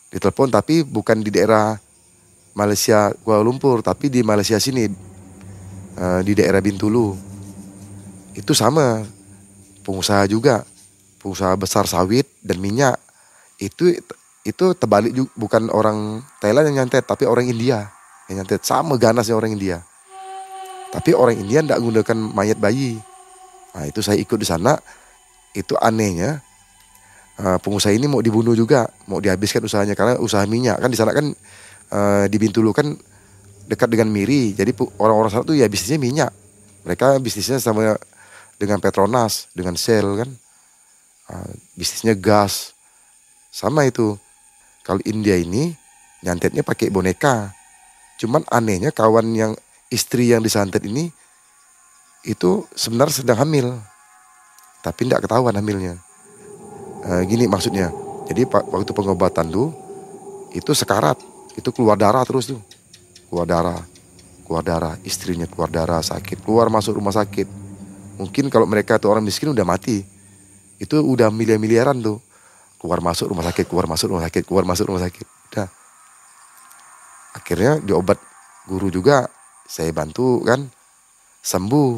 Ditelepon 0.09 0.55
tapi 0.55 0.87
bukan 0.87 1.21
di 1.21 1.35
daerah 1.35 1.77
Malaysia 2.59 3.15
Kuala 3.23 3.47
Lumpur 3.47 3.87
tapi 3.87 4.11
di 4.11 4.27
Malaysia 4.27 4.59
sini 4.59 4.91
uh, 5.95 6.21
di 6.27 6.35
daerah 6.35 6.59
Bintulu. 6.59 7.15
Itu 8.35 8.51
sama 8.51 9.07
pengusaha 9.87 10.27
juga. 10.27 10.67
Pengusaha 11.23 11.55
besar 11.55 11.87
sawit 11.87 12.27
dan 12.43 12.59
minyak. 12.59 12.99
Itu 13.63 13.95
itu 14.43 14.65
terbalik 14.75 15.15
juga, 15.15 15.31
bukan 15.39 15.71
orang 15.71 16.27
Thailand 16.43 16.75
yang 16.75 16.83
nyantet 16.83 17.07
tapi 17.07 17.31
orang 17.31 17.47
India 17.47 17.95
yang 18.27 18.43
nyantet. 18.43 18.67
Sama 18.67 18.99
ganasnya 18.99 19.39
orang 19.39 19.55
India. 19.55 19.79
Tapi 20.91 21.15
orang 21.15 21.39
India 21.39 21.63
tidak 21.63 21.79
menggunakan 21.79 22.19
mayat 22.35 22.59
bayi. 22.59 22.99
Nah 23.77 23.87
itu 23.87 24.03
saya 24.03 24.19
ikut 24.19 24.39
di 24.39 24.47
sana. 24.47 24.75
Itu 25.55 25.79
anehnya 25.79 26.43
uh, 27.39 27.59
pengusaha 27.63 27.95
ini 27.95 28.07
mau 28.07 28.23
dibunuh 28.23 28.55
juga 28.59 28.91
mau 29.07 29.23
dihabiskan 29.23 29.63
usahanya. 29.63 29.95
Karena 29.95 30.19
usaha 30.19 30.43
minyak 30.47 30.83
kan 30.83 30.91
di 30.91 30.99
sana 30.99 31.15
kan 31.15 31.35
uh, 31.93 32.25
di 32.29 32.37
Bintulu 32.37 32.73
kan 32.73 32.97
dekat 33.69 33.89
dengan 33.93 34.09
Miri. 34.09 34.57
Jadi 34.57 34.73
orang-orang 35.01 35.31
sana 35.31 35.45
tuh 35.45 35.57
ya 35.57 35.69
bisnisnya 35.69 36.01
minyak. 36.01 36.33
Mereka 36.89 37.21
bisnisnya 37.21 37.61
sama 37.61 37.97
dengan 38.57 38.81
Petronas, 38.81 39.53
dengan 39.53 39.77
Shell 39.77 40.25
kan. 40.25 40.31
Uh, 41.29 41.53
bisnisnya 41.77 42.17
gas. 42.17 42.73
Sama 43.53 43.85
itu. 43.85 44.17
Kalau 44.85 45.05
India 45.05 45.37
ini 45.37 45.77
nyantetnya 46.25 46.65
pakai 46.65 46.89
boneka. 46.89 47.53
Cuman 48.17 48.43
anehnya 48.49 48.91
kawan 48.91 49.37
yang 49.37 49.53
istri 49.93 50.33
yang 50.33 50.41
disantet 50.41 50.83
ini 50.89 51.13
itu 52.25 52.65
sebenarnya 52.73 53.23
sedang 53.23 53.39
hamil. 53.45 53.77
Tapi 54.81 55.07
tidak 55.07 55.29
ketahuan 55.29 55.55
hamilnya. 55.55 56.01
Uh, 57.05 57.23
gini 57.29 57.45
maksudnya. 57.45 57.93
Jadi 58.29 58.45
waktu 58.49 58.93
pengobatan 58.93 59.49
tuh 59.49 59.73
itu 60.53 60.73
sekarat, 60.73 61.17
itu 61.59 61.75
keluar 61.75 61.99
darah 61.99 62.23
terus 62.23 62.55
tuh, 62.55 62.63
keluar 63.27 63.43
darah, 63.51 63.83
keluar 64.47 64.63
darah, 64.63 64.95
istrinya 65.03 65.51
keluar 65.51 65.67
darah 65.67 65.99
sakit, 65.99 66.47
keluar 66.47 66.71
masuk 66.71 66.95
rumah 67.03 67.11
sakit. 67.11 67.51
Mungkin 68.23 68.47
kalau 68.47 68.71
mereka 68.71 69.03
tuh 69.03 69.11
orang 69.11 69.27
miskin 69.27 69.51
udah 69.51 69.67
mati, 69.67 70.07
itu 70.79 70.95
udah 70.95 71.35
miliar-miliaran 71.35 71.99
tuh, 71.99 72.23
keluar 72.79 73.03
masuk 73.03 73.35
rumah 73.35 73.43
sakit, 73.51 73.67
keluar 73.67 73.91
masuk 73.91 74.15
rumah 74.15 74.23
sakit, 74.31 74.43
keluar 74.47 74.63
masuk 74.63 74.85
rumah 74.87 75.03
sakit, 75.03 75.27
udah. 75.51 75.69
Akhirnya 77.35 77.83
diobat 77.83 78.23
guru 78.71 78.89
juga 78.95 79.27
saya 79.67 79.91
bantu 79.91 80.47
kan 80.47 80.71
sembuh. 81.43 81.93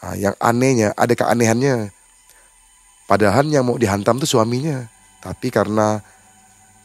Nah, 0.00 0.16
yang 0.16 0.34
anehnya 0.40 0.96
ada 0.96 1.12
keanehannya. 1.12 1.92
Padahal 3.04 3.44
yang 3.50 3.66
mau 3.66 3.76
dihantam 3.76 4.22
tuh 4.22 4.38
suaminya, 4.38 4.86
tapi 5.20 5.50
karena 5.50 5.98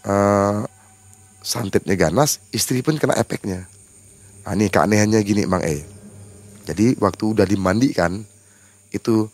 uh, 0.03 0.65
santetnya 1.45 1.93
ganas, 1.93 2.41
istri 2.49 2.81
pun 2.81 2.97
kena 2.97 3.13
efeknya. 3.21 3.69
Nah, 4.41 4.57
ini 4.57 4.65
keanehannya 4.65 5.21
gini 5.21 5.45
Bang 5.45 5.61
E. 5.61 5.85
Jadi 6.65 6.97
waktu 6.97 7.37
udah 7.37 7.45
dimandikan, 7.45 8.25
itu 8.89 9.29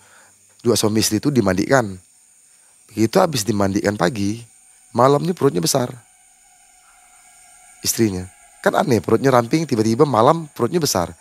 dua 0.60 0.76
suami 0.76 1.00
istri 1.00 1.24
itu 1.24 1.32
dimandikan. 1.32 1.96
Begitu 2.92 3.16
habis 3.24 3.48
dimandikan 3.48 3.96
pagi, 3.96 4.44
malamnya 4.92 5.32
perutnya 5.32 5.64
besar. 5.64 5.88
Istrinya. 7.80 8.28
Kan 8.60 8.76
aneh, 8.76 9.00
perutnya 9.00 9.32
ramping, 9.32 9.64
tiba-tiba 9.64 10.04
malam 10.04 10.52
perutnya 10.52 10.84
besar. 10.84 11.16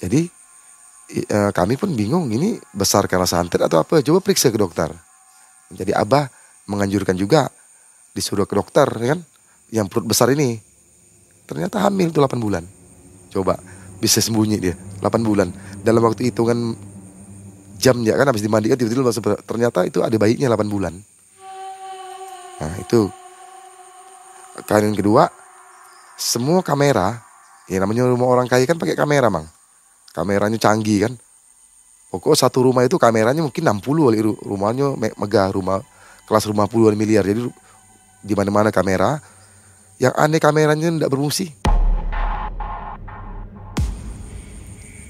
Jadi 0.00 0.26
e, 1.12 1.38
kami 1.52 1.76
pun 1.76 1.92
bingung, 1.92 2.32
ini 2.32 2.56
besar 2.72 3.04
karena 3.04 3.28
santet 3.28 3.60
atau 3.60 3.84
apa? 3.84 4.00
Coba 4.00 4.24
periksa 4.24 4.48
ke 4.48 4.56
dokter. 4.56 4.88
Jadi 5.68 5.92
abah 5.92 6.32
menganjurkan 6.64 7.14
juga 7.14 7.52
disuruh 8.16 8.48
ke 8.48 8.56
dokter 8.56 8.88
kan 8.88 9.20
yang 9.74 9.90
perut 9.90 10.06
besar 10.06 10.30
ini 10.30 10.62
ternyata 11.50 11.82
hamil 11.82 12.14
tuh 12.14 12.22
8 12.22 12.38
bulan. 12.38 12.62
Coba 13.34 13.58
bisa 13.98 14.22
sembunyi 14.22 14.62
dia 14.62 14.74
8 15.02 15.26
bulan. 15.26 15.50
Dalam 15.82 15.98
waktu 16.06 16.30
hitungan 16.30 16.78
jam 17.82 17.98
ya 18.06 18.14
kan 18.14 18.30
habis 18.30 18.46
dimandikan 18.46 18.78
tiba-tiba 18.78 19.10
ternyata 19.42 19.82
itu 19.82 19.98
ada 20.06 20.14
bayinya 20.14 20.46
8 20.54 20.70
bulan. 20.70 20.94
Nah 22.62 22.74
itu. 22.78 23.10
Kalian 24.54 24.94
kedua 24.94 25.26
semua 26.14 26.62
kamera 26.62 27.18
ya 27.66 27.82
namanya 27.82 28.06
rumah 28.06 28.30
orang 28.30 28.46
kaya 28.46 28.62
kan 28.70 28.78
pakai 28.78 28.94
kamera 28.94 29.26
mang. 29.26 29.50
Kameranya 30.14 30.54
canggih 30.62 31.10
kan. 31.10 31.18
Pokok 32.14 32.38
satu 32.38 32.70
rumah 32.70 32.86
itu 32.86 32.94
kameranya 32.94 33.42
mungkin 33.42 33.66
60 33.66 33.82
kali 33.82 34.18
rumahnya 34.22 34.94
megah 35.18 35.50
rumah 35.50 35.82
kelas 36.30 36.46
rumah 36.46 36.70
puluhan 36.70 36.94
miliar. 36.94 37.26
Jadi 37.26 37.50
di 38.22 38.34
mana-mana 38.38 38.70
kamera. 38.70 39.18
Yang 40.04 40.14
aneh 40.20 40.36
kameranya 40.36 40.92
tidak 40.92 41.08
berfungsi. 41.16 41.48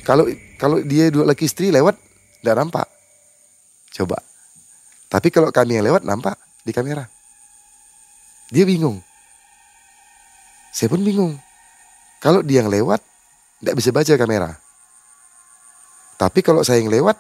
Kalau 0.07 0.23
kalau 0.55 0.79
dia 0.87 1.11
dua 1.11 1.27
laki 1.27 1.51
istri 1.51 1.75
lewat 1.75 1.99
tidak 2.39 2.63
nampak. 2.63 2.87
Coba. 3.91 4.23
Tapi 5.11 5.35
kalau 5.35 5.51
kami 5.51 5.83
yang 5.83 5.87
lewat 5.91 6.07
nampak 6.07 6.39
di 6.63 6.71
kamera. 6.71 7.11
Dia 8.55 8.63
bingung. 8.63 9.03
Saya 10.71 10.87
pun 10.87 11.03
bingung. 11.03 11.43
Kalau 12.23 12.47
dia 12.47 12.63
yang 12.63 12.71
lewat 12.71 13.03
tidak 13.59 13.75
bisa 13.75 13.91
baca 13.91 14.15
kamera. 14.15 14.51
Tapi 16.15 16.39
kalau 16.39 16.63
saya 16.63 16.79
yang 16.79 16.95
lewat 16.95 17.19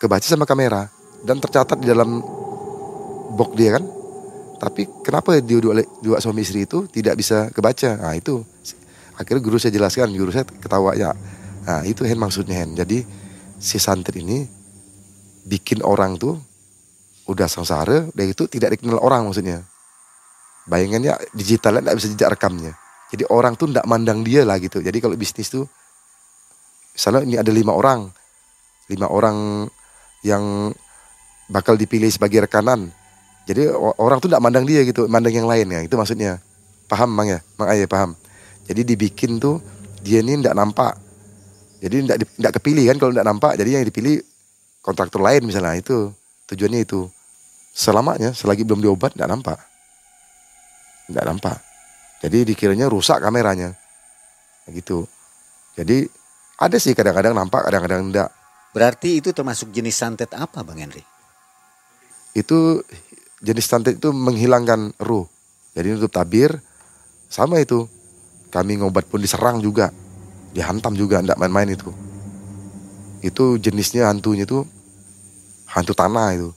kebaca 0.00 0.24
sama 0.24 0.48
kamera 0.48 0.88
dan 1.28 1.44
tercatat 1.44 1.76
di 1.76 1.92
dalam 1.92 2.24
box 3.36 3.52
dia 3.52 3.76
kan 3.76 3.84
tapi 4.62 4.86
kenapa 5.02 5.34
dia 5.42 5.58
dua, 5.58 5.82
dua 5.98 6.22
suami 6.22 6.46
istri 6.46 6.62
itu 6.62 6.86
tidak 6.86 7.18
bisa 7.18 7.50
kebaca? 7.50 7.98
Nah 7.98 8.14
itu 8.14 8.46
akhirnya 9.18 9.42
guru 9.42 9.58
saya 9.58 9.74
jelaskan, 9.74 10.14
guru 10.14 10.30
saya 10.30 10.46
ketawa 10.46 10.94
ya. 10.94 11.10
Nah 11.66 11.82
itu 11.82 12.06
hen 12.06 12.14
maksudnya 12.14 12.62
hen. 12.62 12.78
Jadi 12.78 13.02
si 13.58 13.82
santri 13.82 14.22
ini 14.22 14.46
bikin 15.42 15.82
orang 15.82 16.14
tuh 16.14 16.38
udah 17.26 17.50
sengsara, 17.50 18.06
udah 18.06 18.22
itu 18.22 18.46
tidak 18.46 18.78
dikenal 18.78 19.02
orang 19.02 19.26
maksudnya. 19.26 19.66
Bayangannya 20.70 21.18
digitalnya 21.34 21.82
tidak 21.82 21.96
bisa 21.98 22.08
jejak 22.14 22.30
rekamnya. 22.38 22.78
Jadi 23.10 23.26
orang 23.34 23.58
tuh 23.58 23.66
tidak 23.66 23.82
mandang 23.90 24.22
dia 24.22 24.46
lah 24.46 24.62
gitu. 24.62 24.78
Jadi 24.78 25.02
kalau 25.02 25.18
bisnis 25.18 25.50
tuh, 25.50 25.66
misalnya 26.94 27.26
ini 27.26 27.34
ada 27.34 27.50
lima 27.50 27.74
orang, 27.74 28.06
lima 28.86 29.10
orang 29.10 29.66
yang 30.22 30.70
bakal 31.50 31.74
dipilih 31.74 32.14
sebagai 32.14 32.46
rekanan 32.46 33.01
jadi 33.42 33.74
orang 33.74 34.22
tuh 34.22 34.30
tidak 34.30 34.42
mandang 34.42 34.62
dia 34.62 34.86
gitu, 34.86 35.10
mandang 35.10 35.34
yang 35.34 35.48
lain 35.50 35.66
ya. 35.66 35.80
Itu 35.82 35.98
maksudnya. 35.98 36.38
Paham 36.86 37.10
Mang 37.10 37.26
ya? 37.26 37.40
Mang 37.56 37.72
Ayah 37.72 37.88
paham. 37.88 38.12
Jadi 38.68 38.84
dibikin 38.84 39.42
tuh 39.42 39.58
dia 40.04 40.22
ini 40.22 40.38
tidak 40.38 40.54
nampak. 40.54 40.94
Jadi 41.82 42.06
tidak 42.06 42.18
tidak 42.38 42.52
kepilih 42.60 42.84
kan 42.92 42.96
kalau 43.00 43.12
tidak 43.16 43.26
nampak. 43.26 43.52
Jadi 43.58 43.70
yang 43.74 43.84
dipilih 43.88 44.16
kontraktor 44.84 45.18
lain 45.24 45.42
misalnya 45.42 45.74
itu 45.74 46.12
tujuannya 46.52 46.86
itu. 46.86 47.08
Selamanya 47.72 48.36
selagi 48.36 48.62
belum 48.68 48.84
diobat 48.84 49.16
tidak 49.16 49.32
nampak. 49.32 49.58
Tidak 51.08 51.24
nampak. 51.24 51.56
Jadi 52.22 52.46
dikiranya 52.46 52.86
rusak 52.86 53.18
kameranya. 53.18 53.74
Gitu. 54.70 55.08
Jadi 55.74 56.06
ada 56.60 56.76
sih 56.78 56.94
kadang-kadang 56.94 57.34
nampak, 57.34 57.66
kadang-kadang 57.66 58.12
tidak. 58.12 58.30
Berarti 58.70 59.18
itu 59.18 59.34
termasuk 59.34 59.74
jenis 59.74 59.96
santet 59.98 60.30
apa 60.36 60.62
Bang 60.62 60.78
Henry? 60.78 61.02
Itu 62.36 62.84
jenis 63.42 63.66
santet 63.66 63.98
itu 63.98 64.14
menghilangkan 64.14 64.94
ruh. 65.02 65.26
Jadi 65.74 65.98
untuk 65.98 66.14
tabir 66.14 66.62
sama 67.26 67.58
itu. 67.58 67.90
Kami 68.52 68.78
ngobat 68.78 69.08
pun 69.10 69.18
diserang 69.18 69.58
juga. 69.58 69.90
Dihantam 70.52 70.94
juga, 70.94 71.24
tidak 71.24 71.40
main-main 71.40 71.72
itu. 71.72 71.90
Itu 73.24 73.56
jenisnya 73.58 74.12
hantunya 74.12 74.44
itu 74.44 74.62
hantu 75.66 75.92
tanah 75.96 76.36
itu. 76.36 76.50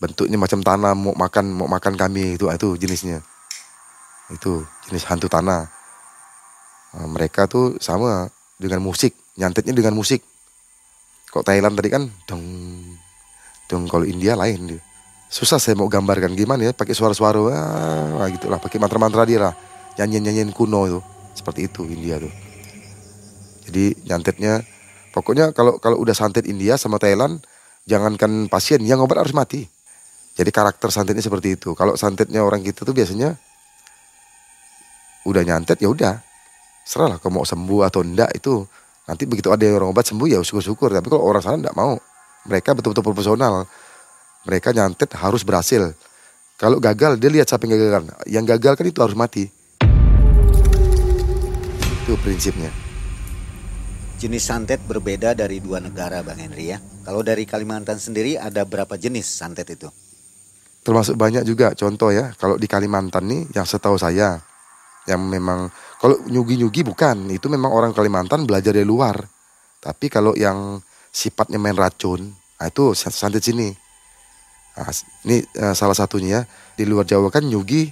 Bentuknya 0.00 0.40
macam 0.40 0.60
tanah 0.64 0.92
mau 0.96 1.12
makan 1.12 1.44
mau 1.52 1.68
makan 1.68 1.94
kami 1.96 2.40
itu 2.40 2.48
itu 2.48 2.68
jenisnya. 2.80 3.20
Itu 4.32 4.64
jenis 4.88 5.04
hantu 5.04 5.28
tanah. 5.28 5.68
Nah, 6.96 7.06
mereka 7.12 7.44
tuh 7.44 7.76
sama 7.76 8.32
dengan 8.56 8.80
musik, 8.80 9.12
nyantetnya 9.36 9.76
dengan 9.76 9.92
musik. 9.92 10.24
Kok 11.28 11.44
Thailand 11.44 11.76
tadi 11.76 11.92
kan 11.92 12.08
dong 12.24 12.40
dong 13.68 13.84
kalau 13.90 14.08
India 14.08 14.32
lain 14.32 14.72
dia 14.72 14.80
susah 15.26 15.58
saya 15.58 15.74
mau 15.74 15.90
gambarkan 15.90 16.38
gimana 16.38 16.70
ya 16.70 16.72
pakai 16.72 16.94
suara-suara 16.94 17.40
ah, 17.50 18.26
gitu 18.30 18.46
lah 18.46 18.62
pakai 18.62 18.78
mantra-mantra 18.78 19.26
dia 19.26 19.50
lah. 19.50 19.54
Nyanyian-nyanyian 19.96 20.52
kuno 20.52 20.80
itu 20.86 21.00
seperti 21.32 21.66
itu 21.66 21.88
India 21.88 22.20
tuh. 22.20 22.32
Jadi 23.66 24.06
nyantetnya 24.06 24.62
pokoknya 25.10 25.50
kalau 25.50 25.80
kalau 25.82 25.98
udah 25.98 26.14
santet 26.14 26.46
India 26.46 26.78
sama 26.78 27.00
Thailand 27.02 27.42
jangankan 27.88 28.46
pasien 28.46 28.82
yang 28.84 29.02
obat 29.02 29.26
harus 29.26 29.34
mati. 29.34 29.66
Jadi 30.36 30.50
karakter 30.52 30.92
santetnya 30.92 31.24
seperti 31.24 31.56
itu. 31.56 31.72
Kalau 31.72 31.96
santetnya 31.96 32.44
orang 32.44 32.60
kita 32.60 32.84
tuh 32.84 32.92
biasanya 32.92 33.34
udah 35.24 35.42
nyantet 35.42 35.80
ya 35.80 35.88
udah. 35.88 36.20
Serah 36.86 37.16
lah 37.16 37.18
kalau 37.18 37.42
mau 37.42 37.46
sembuh 37.48 37.88
atau 37.88 38.04
enggak 38.04 38.36
itu. 38.36 38.62
Nanti 39.08 39.22
begitu 39.24 39.48
ada 39.48 39.62
yang 39.64 39.80
orang 39.80 39.90
obat 39.96 40.06
sembuh 40.06 40.28
ya 40.28 40.38
syukur-syukur. 40.44 40.92
Tapi 40.92 41.08
kalau 41.08 41.24
orang 41.24 41.42
sana 41.42 41.56
enggak 41.56 41.74
mau 41.74 41.96
mereka 42.46 42.76
betul-betul 42.76 43.02
profesional 43.02 43.66
mereka 44.46 44.70
nyantet 44.70 45.10
harus 45.18 45.42
berhasil. 45.42 45.92
Kalau 46.56 46.78
gagal 46.78 47.18
dia 47.18 47.28
lihat 47.28 47.50
siapa 47.50 47.66
yang 47.66 47.76
gagal. 47.76 48.02
Yang 48.24 48.44
gagal 48.56 48.72
kan 48.78 48.86
itu 48.86 49.00
harus 49.02 49.18
mati. 49.18 49.44
Itu 52.06 52.14
prinsipnya. 52.22 52.70
Jenis 54.16 54.48
santet 54.48 54.80
berbeda 54.86 55.36
dari 55.36 55.60
dua 55.60 55.76
negara 55.82 56.24
Bang 56.24 56.40
Henry 56.40 56.72
ya. 56.72 56.80
Kalau 57.04 57.20
dari 57.20 57.44
Kalimantan 57.44 58.00
sendiri 58.00 58.40
ada 58.40 58.64
berapa 58.64 58.96
jenis 58.96 59.28
santet 59.28 59.68
itu? 59.68 59.92
Termasuk 60.80 61.18
banyak 61.18 61.44
juga 61.44 61.76
contoh 61.76 62.08
ya. 62.14 62.32
Kalau 62.40 62.56
di 62.56 62.64
Kalimantan 62.64 63.28
nih 63.28 63.52
yang 63.52 63.68
setahu 63.68 64.00
saya 64.00 64.40
yang 65.04 65.20
memang 65.20 65.68
kalau 66.00 66.16
nyugi-nyugi 66.24 66.86
bukan, 66.86 67.28
itu 67.28 67.46
memang 67.52 67.74
orang 67.74 67.92
Kalimantan 67.92 68.48
belajar 68.48 68.72
dari 68.72 68.86
luar. 68.86 69.20
Tapi 69.82 70.06
kalau 70.08 70.32
yang 70.32 70.80
sifatnya 71.12 71.60
main 71.60 71.76
racun, 71.76 72.32
nah 72.56 72.66
itu 72.66 72.96
santet 72.96 73.44
sini. 73.44 73.85
Nah, 74.76 74.92
ini 75.24 75.40
uh, 75.56 75.72
salah 75.72 75.96
satunya 75.96 76.44
di 76.76 76.84
luar 76.84 77.08
Jawa 77.08 77.32
kan 77.32 77.40
nyugi 77.48 77.88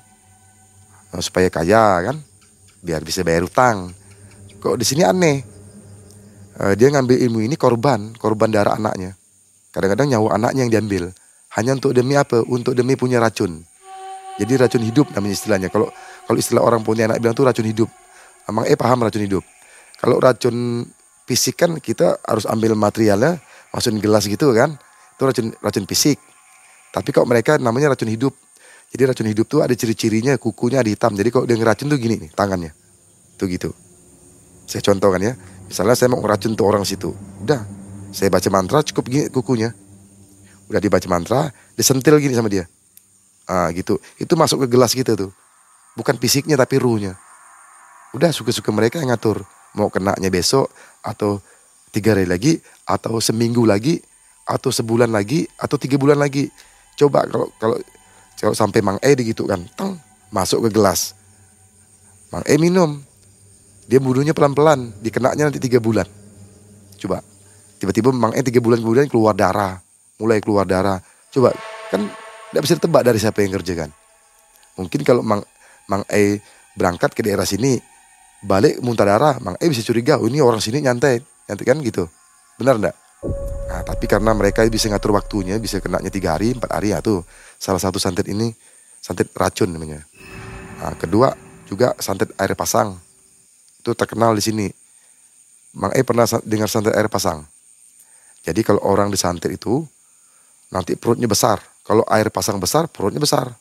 uh, 1.16 1.22
supaya 1.24 1.48
kaya 1.48 2.12
kan, 2.12 2.20
biar 2.84 3.00
bisa 3.00 3.24
bayar 3.24 3.48
utang. 3.48 3.88
Kok 4.60 4.76
di 4.76 4.84
sini 4.84 5.00
aneh, 5.00 5.40
uh, 6.60 6.76
dia 6.76 6.92
ngambil 6.92 7.16
ilmu 7.24 7.40
ini 7.40 7.56
korban, 7.56 8.12
korban 8.20 8.52
darah 8.52 8.76
anaknya. 8.76 9.16
Kadang-kadang 9.72 10.12
nyawa 10.12 10.36
anaknya 10.36 10.68
yang 10.68 10.72
diambil, 10.76 11.04
hanya 11.56 11.72
untuk 11.72 11.96
demi 11.96 12.20
apa? 12.20 12.44
Untuk 12.44 12.76
demi 12.76 13.00
punya 13.00 13.16
racun. 13.16 13.64
Jadi 14.36 14.52
racun 14.60 14.82
hidup 14.84 15.08
namanya 15.16 15.34
istilahnya. 15.38 15.68
Kalau 15.72 15.88
kalau 16.28 16.38
istilah 16.38 16.60
orang 16.60 16.84
punya 16.84 17.08
anak 17.08 17.22
bilang 17.22 17.32
tuh 17.32 17.46
racun 17.48 17.64
hidup. 17.64 17.88
Emang 18.44 18.68
eh 18.68 18.76
paham 18.76 19.00
racun 19.06 19.24
hidup. 19.24 19.44
Kalau 19.96 20.20
racun 20.20 20.84
fisik 21.24 21.64
kan 21.64 21.80
kita 21.80 22.20
harus 22.26 22.44
ambil 22.44 22.76
materialnya, 22.76 23.40
masukin 23.72 24.02
gelas 24.02 24.28
gitu 24.28 24.52
kan. 24.52 24.76
Itu 25.16 25.22
racun 25.24 25.46
racun 25.62 25.86
fisik. 25.88 26.18
Tapi 26.94 27.10
kok 27.10 27.26
mereka 27.26 27.58
namanya 27.58 27.98
racun 27.98 28.06
hidup. 28.06 28.30
Jadi 28.94 29.02
racun 29.10 29.26
hidup 29.26 29.50
tuh 29.50 29.66
ada 29.66 29.74
ciri-cirinya, 29.74 30.38
kukunya 30.38 30.78
ada 30.78 30.86
hitam. 30.86 31.18
Jadi 31.18 31.28
kalau 31.34 31.42
dia 31.50 31.58
ngeracun 31.58 31.90
tuh 31.90 31.98
gini 31.98 32.22
nih 32.22 32.30
tangannya. 32.30 32.70
Tuh 33.34 33.50
gitu. 33.50 33.74
Saya 34.70 34.86
contohkan 34.86 35.18
ya. 35.18 35.34
Misalnya 35.66 35.98
saya 35.98 36.14
mau 36.14 36.22
ngeracun 36.22 36.54
tuh 36.54 36.62
orang 36.70 36.86
situ. 36.86 37.10
Udah, 37.42 37.66
saya 38.14 38.30
baca 38.30 38.46
mantra 38.54 38.86
cukup 38.86 39.10
gini 39.10 39.26
kukunya. 39.26 39.74
Udah 40.70 40.78
dibaca 40.78 41.06
mantra, 41.10 41.50
disentil 41.74 42.22
gini 42.22 42.38
sama 42.38 42.46
dia. 42.46 42.70
Ah 43.50 43.74
gitu. 43.74 43.98
Itu 44.14 44.38
masuk 44.38 44.62
ke 44.64 44.66
gelas 44.70 44.94
gitu 44.94 45.18
tuh. 45.18 45.30
Bukan 45.98 46.14
fisiknya 46.22 46.54
tapi 46.54 46.78
ruhnya. 46.78 47.18
Udah 48.14 48.30
suka-suka 48.30 48.70
mereka 48.70 49.02
yang 49.02 49.10
ngatur. 49.10 49.42
Mau 49.74 49.90
kenanya 49.90 50.30
besok 50.30 50.70
atau 51.02 51.42
tiga 51.90 52.14
hari 52.14 52.30
lagi 52.30 52.62
atau 52.86 53.18
seminggu 53.18 53.66
lagi 53.66 53.98
atau 54.46 54.70
sebulan 54.70 55.10
lagi 55.10 55.50
atau 55.58 55.74
tiga 55.74 55.98
bulan 55.98 56.22
lagi. 56.22 56.46
Coba 56.94 57.26
kalau 57.26 57.50
kalau 57.58 57.76
kalau 58.38 58.54
sampai 58.54 58.80
Mang 58.82 58.98
E 59.02 59.14
gitu 59.18 59.46
kan, 59.46 59.62
tang 59.74 59.98
masuk 60.30 60.68
ke 60.68 60.74
gelas. 60.74 61.14
Mang 62.30 62.42
E 62.46 62.58
minum, 62.58 63.02
dia 63.86 64.02
bunuhnya 64.02 64.34
pelan-pelan, 64.34 64.94
dikenaknya 65.02 65.48
nanti 65.50 65.62
tiga 65.62 65.78
bulan. 65.78 66.06
Coba, 66.98 67.22
tiba-tiba 67.78 68.10
Mang 68.10 68.34
E 68.34 68.42
tiga 68.42 68.58
bulan 68.58 68.82
kemudian 68.82 69.06
keluar 69.06 69.34
darah, 69.34 69.78
mulai 70.18 70.42
keluar 70.42 70.66
darah. 70.66 70.98
Coba, 71.30 71.54
kan 71.90 72.10
tidak 72.50 72.62
bisa 72.62 72.74
ditebak 72.78 73.02
dari 73.06 73.18
siapa 73.18 73.38
yang 73.42 73.54
kerjakan. 73.54 73.90
Mungkin 74.78 75.00
kalau 75.06 75.22
Mang 75.22 75.42
Mang 75.86 76.02
E 76.10 76.42
berangkat 76.74 77.14
ke 77.14 77.22
daerah 77.22 77.46
sini, 77.46 77.78
balik 78.42 78.82
muntah 78.82 79.06
darah, 79.06 79.38
Mang 79.38 79.54
E 79.62 79.70
bisa 79.70 79.86
curiga, 79.86 80.18
oh 80.18 80.26
ini 80.26 80.42
orang 80.42 80.58
sini 80.58 80.82
nyantai, 80.82 81.22
nyantai 81.46 81.64
kan 81.64 81.78
gitu. 81.80 82.10
Benar 82.58 82.78
enggak? 82.78 82.96
Nah, 83.64 83.80
tapi 83.80 84.04
karena 84.04 84.36
mereka 84.36 84.60
bisa 84.68 84.92
ngatur 84.92 85.16
waktunya, 85.16 85.56
bisa 85.56 85.80
kenanya 85.80 86.12
tiga 86.12 86.36
hari, 86.36 86.52
empat 86.52 86.70
hari 86.70 86.92
ya 86.92 87.00
tuh. 87.00 87.24
Salah 87.56 87.80
satu 87.80 87.96
santet 87.96 88.28
ini 88.28 88.52
santet 89.00 89.32
racun 89.32 89.72
namanya. 89.72 90.04
Nah, 90.80 90.92
kedua 90.96 91.32
juga 91.64 91.96
santet 91.96 92.32
air 92.36 92.52
pasang. 92.52 92.96
Itu 93.80 93.96
terkenal 93.96 94.36
di 94.36 94.42
sini. 94.44 94.66
Mang 95.74 95.90
E 95.96 96.06
pernah 96.06 96.28
dengar 96.44 96.68
santet 96.70 96.94
air 96.94 97.08
pasang. 97.08 97.42
Jadi 98.44 98.60
kalau 98.60 98.84
orang 98.84 99.08
disantet 99.08 99.50
itu 99.56 99.82
nanti 100.68 100.94
perutnya 100.94 101.26
besar. 101.26 101.58
Kalau 101.84 102.04
air 102.08 102.28
pasang 102.28 102.60
besar, 102.60 102.88
perutnya 102.88 103.20
besar. 103.20 103.52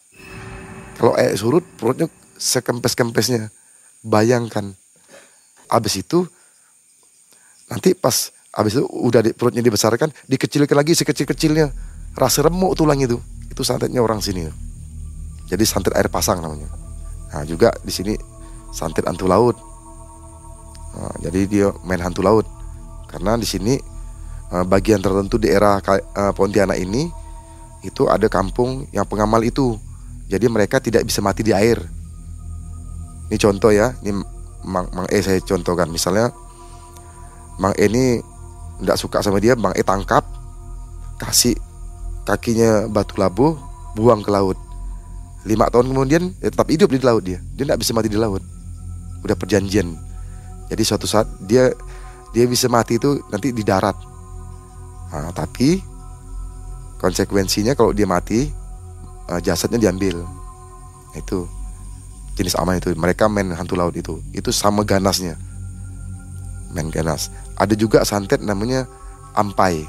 Kalau 0.99 1.15
air 1.15 1.35
surut, 1.35 1.63
perutnya 1.79 2.07
sekempes-kempesnya. 2.37 3.51
Bayangkan. 4.03 4.75
Habis 5.71 6.03
itu 6.03 6.27
nanti 7.71 7.95
pas 7.97 8.29
habis 8.53 8.77
itu 8.77 8.85
udah 8.85 9.25
di, 9.25 9.33
perutnya 9.33 9.65
dibesarkan, 9.65 10.13
dikecilkan 10.29 10.77
lagi 10.77 10.93
sekecil-kecilnya. 10.93 11.73
Rasa 12.13 12.45
remuk 12.45 12.77
tulang 12.77 13.01
itu. 13.01 13.17
Itu 13.49 13.65
santetnya 13.65 13.99
orang 14.05 14.21
sini. 14.21 14.45
Jadi 15.49 15.63
santet 15.65 15.97
air 15.97 16.07
pasang 16.07 16.39
namanya. 16.39 16.69
Nah, 17.33 17.43
juga 17.49 17.73
di 17.81 17.89
sini 17.89 18.13
santet 18.69 19.09
hantu 19.09 19.25
laut. 19.25 19.57
Nah, 20.93 21.13
jadi 21.25 21.39
dia 21.49 21.67
main 21.81 21.97
hantu 21.97 22.21
laut. 22.21 22.45
Karena 23.09 23.33
di 23.37 23.45
sini 23.49 23.73
eh, 24.53 24.65
bagian 24.65 25.01
tertentu 25.01 25.41
daerah 25.41 25.81
eh, 25.81 26.33
Pontianak 26.37 26.77
ini 26.77 27.09
itu 27.81 28.05
ada 28.05 28.29
kampung 28.29 28.85
yang 28.93 29.09
pengamal 29.09 29.41
itu. 29.41 29.75
Jadi 30.29 30.45
mereka 30.47 30.77
tidak 30.77 31.03
bisa 31.05 31.19
mati 31.25 31.41
di 31.41 31.51
air. 31.53 31.81
Ini 33.29 33.37
contoh 33.41 33.73
ya, 33.73 33.97
ini 34.05 34.13
Mang, 34.63 34.87
Mang 34.93 35.09
E 35.09 35.19
saya 35.25 35.41
contohkan. 35.41 35.89
Misalnya 35.89 36.29
Mang 37.57 37.73
E 37.75 37.89
ini 37.89 38.32
tidak 38.83 38.99
suka 38.99 39.23
sama 39.23 39.39
dia, 39.39 39.55
Mang 39.55 39.73
E 39.75 39.81
tangkap, 39.81 40.23
kasih 41.19 41.55
kakinya 42.27 42.87
batu 42.87 43.19
labu, 43.19 43.59
buang 43.95 44.23
ke 44.23 44.31
laut. 44.31 44.57
Lima 45.43 45.67
tahun 45.67 45.91
kemudian 45.91 46.31
ya 46.39 46.47
tetap 46.47 46.71
hidup 46.71 46.87
di 46.87 47.03
laut 47.03 47.23
dia. 47.23 47.39
Dia 47.59 47.67
tidak 47.67 47.83
bisa 47.83 47.91
mati 47.91 48.07
di 48.07 48.15
laut. 48.15 48.39
Udah 49.23 49.35
perjanjian. 49.35 49.95
Jadi 50.71 50.83
suatu 50.87 51.03
saat 51.03 51.27
dia 51.43 51.71
dia 52.31 52.47
bisa 52.47 52.71
mati 52.71 52.95
itu 52.95 53.19
nanti 53.27 53.51
di 53.51 53.61
darat. 53.61 53.95
Nah, 55.11 55.29
tapi 55.35 55.83
konsekuensinya 56.97 57.75
kalau 57.75 57.91
dia 57.91 58.07
mati 58.07 58.47
uh, 59.27 59.39
jasadnya 59.43 59.77
diambil. 59.77 60.23
Itu 61.13 61.45
jenis 62.39 62.55
aman 62.55 62.79
itu. 62.79 62.95
Mereka 62.95 63.27
main 63.27 63.51
hantu 63.51 63.75
laut 63.75 63.93
itu. 63.93 64.23
Itu 64.31 64.49
sama 64.55 64.87
ganasnya. 64.87 65.35
Ganas. 66.89 67.29
Ada 67.55 67.77
juga 67.77 68.01
santet 68.03 68.41
namanya 68.41 68.89
ampai. 69.38 69.86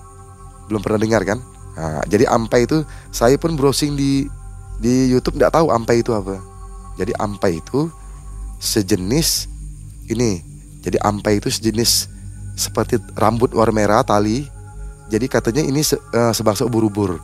Belum 0.68 0.80
pernah 0.80 1.00
dengar 1.00 1.24
kan? 1.24 1.40
Nah, 1.74 2.04
jadi 2.06 2.30
ampai 2.30 2.68
itu 2.68 2.86
saya 3.10 3.34
pun 3.34 3.58
browsing 3.58 3.98
di 3.98 4.30
di 4.78 5.10
YouTube 5.10 5.40
nggak 5.40 5.54
tahu 5.54 5.72
ampai 5.74 6.04
itu 6.04 6.14
apa. 6.14 6.38
Jadi 6.94 7.12
ampai 7.18 7.58
itu 7.58 7.90
sejenis 8.62 9.50
ini. 10.08 10.40
Jadi 10.84 11.00
ampai 11.00 11.40
itu 11.40 11.48
sejenis 11.50 12.12
seperti 12.54 13.00
rambut 13.18 13.50
warna 13.56 13.74
merah 13.74 14.02
tali. 14.06 14.46
Jadi 15.10 15.26
katanya 15.28 15.62
ini 15.64 15.84
se, 15.84 15.98
uh, 15.98 16.32
sebangsa 16.32 16.64
ubur-ubur. 16.64 17.20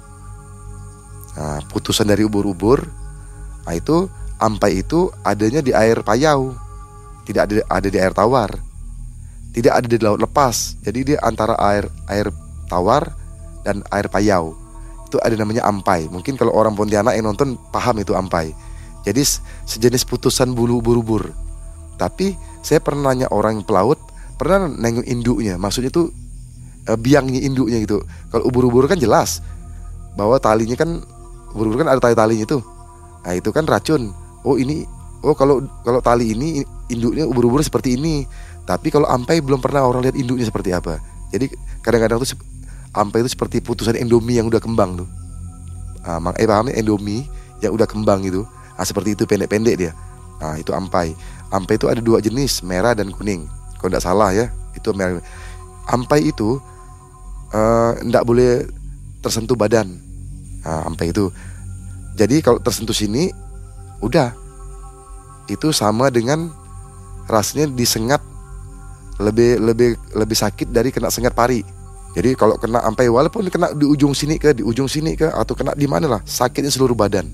Nah, 1.39 1.63
putusan 1.71 2.09
dari 2.11 2.27
ubur-ubur. 2.27 2.85
Nah, 3.65 3.75
itu 3.77 4.11
ampai 4.41 4.83
itu 4.83 5.09
adanya 5.23 5.63
di 5.63 5.71
air 5.71 6.03
payau. 6.03 6.53
Tidak 7.25 7.43
ada 7.47 7.55
ada 7.71 7.89
di 7.89 7.99
air 8.01 8.11
tawar. 8.11 8.70
Tidak 9.51 9.73
ada 9.73 9.87
di 9.87 9.99
laut 9.99 10.23
lepas. 10.23 10.79
Jadi 10.87 11.15
dia 11.15 11.19
antara 11.23 11.59
air 11.59 11.91
air 12.07 12.31
tawar 12.71 13.11
dan 13.67 13.83
air 13.91 14.07
payau 14.07 14.55
itu 15.11 15.19
ada 15.19 15.35
namanya 15.35 15.67
ampai. 15.67 16.07
Mungkin 16.07 16.39
kalau 16.39 16.55
orang 16.55 16.79
Pontianak 16.79 17.19
yang 17.19 17.27
nonton 17.27 17.59
paham 17.75 17.99
itu 17.99 18.15
ampai. 18.15 18.55
Jadi 19.03 19.27
sejenis 19.67 20.07
putusan 20.07 20.55
bulu 20.55 20.79
ubur-ubur. 20.79 21.35
Tapi 21.99 22.39
saya 22.63 22.79
pernah 22.79 23.11
nanya 23.11 23.27
orang 23.35 23.67
pelaut, 23.67 23.99
pernah 24.39 24.71
nengok 24.71 25.05
induknya. 25.11 25.59
Maksudnya 25.59 25.91
itu 25.91 26.15
eh, 26.87 26.95
biangnya 26.95 27.43
induknya 27.43 27.83
gitu. 27.83 28.07
Kalau 28.31 28.47
ubur-ubur 28.47 28.87
kan 28.87 29.03
jelas 29.03 29.43
bahwa 30.15 30.39
talinya 30.39 30.79
kan 30.79 31.03
ubur-ubur 31.59 31.83
kan 31.83 31.91
ada 31.91 31.99
tali-talinya 31.99 32.47
itu. 32.47 32.63
Nah, 33.27 33.35
itu 33.35 33.51
kan 33.51 33.67
racun. 33.67 34.15
Oh, 34.47 34.57
ini 34.57 34.87
oh 35.27 35.35
kalau 35.35 35.61
kalau 35.83 36.01
tali 36.01 36.33
ini 36.39 36.63
induknya 36.87 37.27
ubur-ubur 37.27 37.67
seperti 37.67 37.99
ini. 37.99 38.23
Tapi 38.71 38.87
kalau 38.95 39.11
ampai 39.11 39.43
belum 39.43 39.59
pernah 39.59 39.83
orang 39.83 40.07
lihat 40.07 40.15
induknya 40.15 40.47
seperti 40.47 40.71
apa. 40.71 41.03
Jadi 41.35 41.51
kadang-kadang 41.83 42.23
tuh 42.23 42.39
ampai 42.95 43.27
itu 43.27 43.35
seperti 43.35 43.59
putusan 43.59 43.99
endomi 43.99 44.39
yang 44.39 44.47
udah 44.47 44.63
kembang 44.63 44.95
tuh. 44.95 45.11
Mak 46.07 46.39
eh 46.39 46.47
pahamnya 46.47 46.79
endomi 46.79 47.27
yang 47.59 47.75
udah 47.75 47.91
kembang 47.91 48.23
itu. 48.23 48.47
Nah, 48.47 48.87
seperti 48.87 49.19
itu 49.19 49.27
pendek-pendek 49.27 49.75
dia. 49.75 49.93
Nah, 50.39 50.55
itu 50.55 50.71
ampai. 50.71 51.19
Ampai 51.51 51.83
itu 51.83 51.91
ada 51.91 51.99
dua 51.99 52.23
jenis, 52.23 52.63
merah 52.63 52.95
dan 52.95 53.11
kuning. 53.11 53.51
Kalau 53.83 53.91
tidak 53.91 54.07
salah 54.07 54.31
ya, 54.31 54.55
itu 54.79 54.87
merah. 54.95 55.19
Ampai 55.91 56.31
itu 56.31 56.63
tidak 58.07 58.23
uh, 58.23 58.27
boleh 58.27 58.71
tersentuh 59.19 59.59
badan. 59.59 59.99
Nah, 60.63 60.87
ampai 60.87 61.11
itu. 61.11 61.27
Jadi 62.15 62.39
kalau 62.39 62.63
tersentuh 62.63 62.95
sini, 62.95 63.35
udah. 63.99 64.31
Itu 65.51 65.75
sama 65.75 66.15
dengan 66.15 66.55
rasanya 67.27 67.67
disengat 67.75 68.23
lebih 69.21 69.61
lebih 69.61 69.91
lebih 70.17 70.37
sakit 70.37 70.73
dari 70.73 70.89
kena 70.89 71.13
sengat 71.13 71.37
pari. 71.37 71.61
Jadi 72.11 72.35
kalau 72.35 72.59
kena 72.59 72.83
sampai 72.83 73.07
walaupun 73.07 73.47
kena 73.53 73.71
di 73.71 73.87
ujung 73.87 74.17
sini 74.17 74.35
ke 74.41 74.51
di 74.57 74.67
ujung 74.67 74.91
sini 74.91 75.15
ke 75.15 75.31
atau 75.31 75.55
kena 75.55 75.77
di 75.79 75.87
mana 75.87 76.11
lah 76.11 76.21
sakitnya 76.27 76.73
seluruh 76.73 76.99
badan 76.99 77.31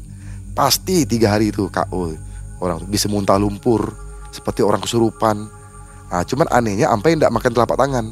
pasti 0.52 1.04
tiga 1.04 1.36
hari 1.36 1.52
itu 1.52 1.68
KO 1.68 2.16
orang 2.64 2.84
bisa 2.88 3.12
muntah 3.12 3.36
lumpur 3.36 3.92
seperti 4.32 4.64
orang 4.64 4.80
kesurupan. 4.80 5.48
Nah, 6.06 6.22
cuman 6.24 6.48
anehnya 6.48 6.88
sampai 6.92 7.16
tidak 7.16 7.32
makan 7.32 7.52
telapak 7.52 7.76
tangan. 7.76 8.06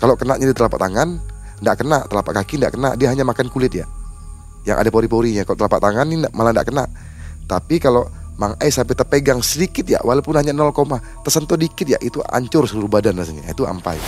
Kalau 0.00 0.14
kena 0.18 0.34
di 0.40 0.50
telapak 0.50 0.80
tangan, 0.80 1.20
tidak 1.60 1.76
kena 1.80 1.98
telapak 2.08 2.32
kaki 2.42 2.54
tidak 2.58 2.72
kena 2.74 2.88
dia 2.96 3.08
hanya 3.12 3.24
makan 3.26 3.46
kulit 3.52 3.72
ya, 3.72 3.86
yang 4.66 4.80
ada 4.80 4.88
pori-porinya. 4.88 5.44
Kalau 5.44 5.58
telapak 5.58 5.80
tangan 5.80 6.06
ini 6.08 6.26
malah 6.32 6.52
tidak 6.54 6.66
kena. 6.72 6.84
Tapi 7.46 7.76
kalau 7.82 8.08
Mang 8.40 8.56
E 8.58 8.72
sampai 8.72 8.96
terpegang 8.96 9.44
sedikit 9.44 9.84
ya, 9.84 10.00
walaupun 10.00 10.34
hanya 10.40 10.56
0, 10.56 10.72
tersentuh 11.20 11.60
dikit 11.60 11.84
ya, 11.84 12.00
itu 12.00 12.24
hancur 12.24 12.64
seluruh 12.64 12.88
badan 12.88 13.20
rasanya. 13.20 13.44
Itu 13.52 13.68
ampai. 13.68 14.00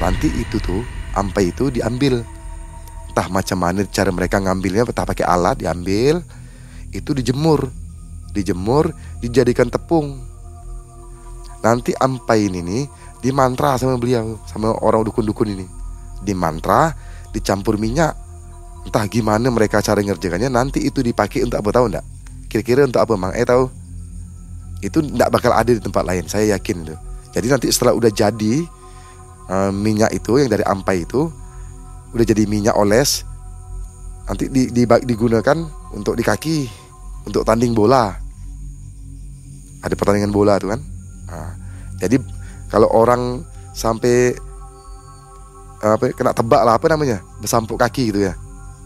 Nanti 0.00 0.32
itu 0.34 0.56
tuh 0.58 0.82
ampai 1.14 1.52
itu 1.52 1.68
diambil. 1.68 2.24
Entah 3.12 3.28
macam 3.28 3.60
mana 3.60 3.84
cara 3.86 4.08
mereka 4.08 4.40
ngambilnya 4.40 4.88
entah 4.88 5.04
pakai 5.04 5.28
alat 5.28 5.60
diambil. 5.60 6.24
Itu 6.90 7.12
dijemur. 7.12 7.68
Dijemur 8.32 8.90
dijadikan 9.20 9.68
tepung. 9.68 10.16
Nanti 11.62 11.94
ampai 11.94 12.50
ini 12.50 12.60
nih 12.64 12.82
dimantra 13.22 13.78
sama 13.78 13.94
beliau 13.94 14.40
sama 14.50 14.74
orang 14.82 15.06
dukun-dukun 15.06 15.54
ini. 15.54 15.66
Dimantra 16.24 16.96
dicampur 17.30 17.78
minyak 17.78 18.18
entah 18.82 19.06
gimana 19.06 19.46
mereka 19.48 19.78
cara 19.78 20.02
ngerjakannya 20.02 20.50
nanti 20.50 20.82
itu 20.82 21.00
dipakai 21.00 21.46
untuk 21.46 21.62
apa 21.62 21.70
tahu 21.70 21.86
enggak 21.90 22.06
kira-kira 22.52 22.84
untuk 22.84 23.00
apa 23.00 23.16
mang? 23.16 23.32
Eh 23.32 23.48
tahu? 23.48 23.72
Itu 24.84 25.00
enggak 25.00 25.32
bakal 25.32 25.56
ada 25.56 25.72
di 25.72 25.80
tempat 25.80 26.04
lain 26.04 26.28
saya 26.28 26.52
yakin 26.52 26.84
itu. 26.84 26.94
Jadi 27.32 27.46
nanti 27.48 27.66
setelah 27.72 27.96
udah 27.96 28.12
jadi 28.12 28.60
uh, 29.48 29.72
minyak 29.72 30.12
itu 30.12 30.36
yang 30.36 30.52
dari 30.52 30.60
ampai 30.68 31.08
itu 31.08 31.32
udah 32.12 32.24
jadi 32.28 32.44
minyak 32.44 32.76
oles 32.76 33.24
nanti 34.28 34.52
di, 34.52 34.68
di, 34.68 34.84
digunakan 34.84 35.56
untuk 35.96 36.12
di 36.12 36.20
kaki 36.20 36.68
untuk 37.24 37.40
tanding 37.48 37.72
bola. 37.72 38.12
Ada 39.80 39.96
pertandingan 39.96 40.30
bola 40.30 40.60
tuh 40.60 40.76
kan? 40.76 40.80
Nah, 41.32 41.56
jadi 41.96 42.20
kalau 42.68 42.92
orang 42.92 43.40
sampai 43.72 44.36
apa 45.82 46.12
kena 46.12 46.36
tebak 46.36 46.62
lah 46.68 46.76
apa 46.76 46.86
namanya? 46.92 47.24
Bersampuk 47.40 47.80
kaki 47.80 48.12
gitu 48.12 48.28
ya 48.28 48.36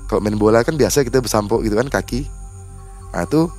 kalau 0.07 0.23
main 0.23 0.39
bola 0.39 0.63
kan 0.63 0.79
biasa 0.79 1.03
kita 1.03 1.19
bersampuk 1.19 1.67
gitu 1.67 1.75
kan 1.75 1.91
kaki. 1.91 2.31
Nah 3.11 3.27
itu 3.27 3.51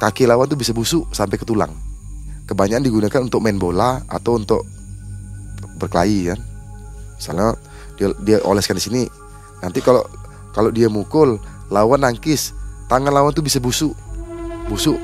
kaki 0.00 0.24
lawan 0.24 0.48
tuh 0.48 0.56
bisa 0.56 0.72
busuk 0.72 1.04
sampai 1.12 1.36
ke 1.36 1.44
tulang. 1.44 1.72
Kebanyakan 2.48 2.84
digunakan 2.84 3.20
untuk 3.24 3.40
main 3.44 3.60
bola 3.60 4.00
atau 4.08 4.40
untuk 4.40 4.64
berkelahi 5.76 6.32
kan. 6.32 6.40
Misalnya 7.20 7.56
dia, 8.00 8.08
dia 8.24 8.38
oleskan 8.48 8.80
di 8.80 8.84
sini 8.84 9.02
nanti 9.60 9.84
kalau 9.84 10.04
kalau 10.56 10.72
dia 10.72 10.88
mukul 10.88 11.36
lawan 11.68 12.00
nangkis 12.00 12.56
tangan 12.88 13.12
lawan 13.12 13.36
tuh 13.36 13.44
bisa 13.44 13.60
busuk. 13.60 13.92
Busuk. 14.72 14.96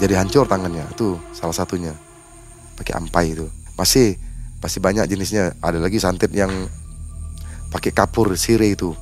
Jadi 0.00 0.16
hancur 0.16 0.48
tangannya 0.48 0.88
itu 0.88 1.20
salah 1.36 1.52
satunya. 1.52 1.92
Pakai 2.80 2.96
ampai 2.96 3.36
itu. 3.36 3.44
Masih 3.76 4.16
pasti 4.56 4.80
banyak 4.80 5.04
jenisnya. 5.04 5.52
Ada 5.60 5.76
lagi 5.76 6.00
santet 6.00 6.32
yang 6.32 6.48
pakai 7.68 7.92
kapur 7.92 8.32
sire 8.40 8.72
itu 8.72 8.96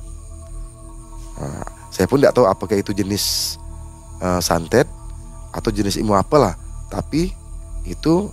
nah, 1.39 1.63
saya 1.89 2.05
pun 2.05 2.21
tidak 2.21 2.35
tahu 2.35 2.45
apakah 2.45 2.77
itu 2.77 2.91
jenis 2.93 3.55
uh, 4.21 4.43
santet 4.43 4.85
atau 5.49 5.73
jenis 5.73 5.97
ilmu 5.97 6.13
apalah 6.13 6.53
tapi 6.91 7.33
itu 7.87 8.29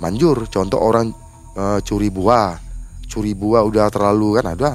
manjur. 0.00 0.48
Contoh 0.48 0.80
orang 0.80 1.12
uh, 1.58 1.82
curi 1.84 2.08
buah 2.08 2.56
curi 3.06 3.36
buah 3.36 3.62
udah 3.66 3.90
terlalu 3.92 4.40
kan 4.40 4.46
ada. 4.54 4.70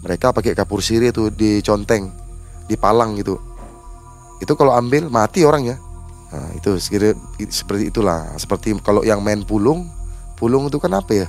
Mereka 0.00 0.32
pakai 0.32 0.56
kapur 0.56 0.80
sire 0.80 1.12
itu 1.12 1.28
di 1.30 1.60
palang 2.76 3.16
gitu. 3.20 3.36
Itu 4.40 4.56
kalau 4.56 4.72
ambil 4.72 5.12
mati 5.12 5.44
orangnya. 5.44 5.76
Nah, 6.30 6.56
itu 6.56 6.78
sekira 6.80 7.12
seperti 7.50 7.92
itulah. 7.92 8.32
Seperti 8.40 8.72
kalau 8.80 9.04
yang 9.04 9.20
main 9.20 9.44
pulung 9.44 9.84
Pulung 10.40 10.72
itu 10.72 10.80
kan 10.80 10.96
apa 10.96 11.12
ya? 11.12 11.28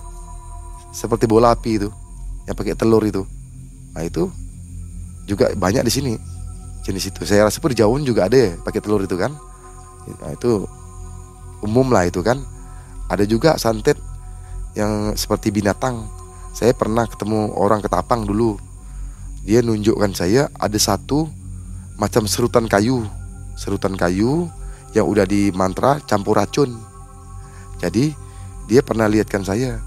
Seperti 0.95 1.27
bola 1.27 1.51
api 1.51 1.83
itu, 1.83 1.91
yang 2.47 2.55
pakai 2.55 2.79
telur 2.79 3.03
itu. 3.03 3.27
Nah 3.91 4.07
itu 4.07 4.31
juga 5.31 5.55
banyak 5.55 5.87
di 5.87 5.91
sini 5.91 6.13
jenis 6.83 7.15
itu. 7.15 7.23
Saya 7.23 7.47
rasa 7.47 7.63
pun 7.63 7.71
di 7.71 7.79
juga 8.03 8.27
ada 8.27 8.35
ya 8.35 8.51
pakai 8.59 8.83
telur 8.83 8.99
itu 9.05 9.15
kan. 9.15 9.31
Nah 10.19 10.31
itu 10.35 10.67
umum 11.63 11.87
lah 11.93 12.03
itu 12.09 12.19
kan. 12.19 12.43
Ada 13.07 13.23
juga 13.23 13.55
santet 13.55 13.95
yang 14.75 15.15
seperti 15.15 15.51
binatang. 15.51 16.07
Saya 16.51 16.75
pernah 16.75 17.07
ketemu 17.07 17.55
orang 17.55 17.79
ketapang 17.79 18.27
dulu. 18.27 18.59
Dia 19.47 19.63
nunjukkan 19.63 20.11
saya 20.13 20.51
ada 20.59 20.77
satu 20.77 21.25
macam 21.97 22.27
serutan 22.27 22.67
kayu, 22.67 23.07
serutan 23.57 23.95
kayu 23.97 24.49
yang 24.91 25.07
udah 25.07 25.23
di 25.23 25.49
mantra 25.55 25.99
campur 26.03 26.37
racun. 26.37 26.75
Jadi 27.79 28.13
dia 28.69 28.81
pernah 28.83 29.09
lihatkan 29.09 29.43
saya. 29.43 29.81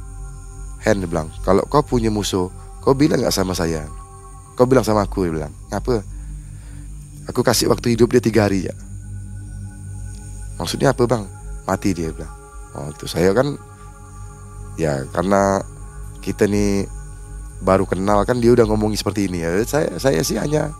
Hen 0.85 1.00
dia 1.00 1.09
bilang, 1.09 1.33
kalau 1.46 1.64
kau 1.64 1.80
punya 1.80 2.12
musuh, 2.12 2.52
kau 2.85 2.92
bilang 2.92 3.24
nggak 3.24 3.33
sama 3.33 3.57
saya. 3.57 3.88
Kau 4.54 4.66
bilang 4.70 4.86
sama 4.86 5.02
aku, 5.02 5.26
dia 5.26 5.32
bilang. 5.34 5.52
Ngapa? 5.70 6.02
Aku 7.30 7.40
kasih 7.42 7.70
waktu 7.72 7.98
hidup 7.98 8.12
dia 8.14 8.22
tiga 8.22 8.46
hari 8.46 8.68
ya. 8.68 8.74
Maksudnya 10.60 10.94
apa 10.94 11.02
bang? 11.08 11.24
Mati 11.66 11.90
dia 11.96 12.14
bilang. 12.14 12.30
Oh 12.74 12.90
itu 12.90 13.06
saya 13.06 13.30
kan, 13.34 13.54
ya 14.78 15.06
karena 15.14 15.62
kita 16.22 16.46
nih 16.46 16.86
baru 17.64 17.88
kenal 17.88 18.22
kan 18.28 18.36
dia 18.38 18.52
udah 18.52 18.66
ngomongin 18.68 18.98
seperti 18.98 19.26
ini 19.30 19.42
ya. 19.42 19.50
Saya 19.64 19.96
saya 19.96 20.20
sih 20.20 20.36
hanya 20.36 20.74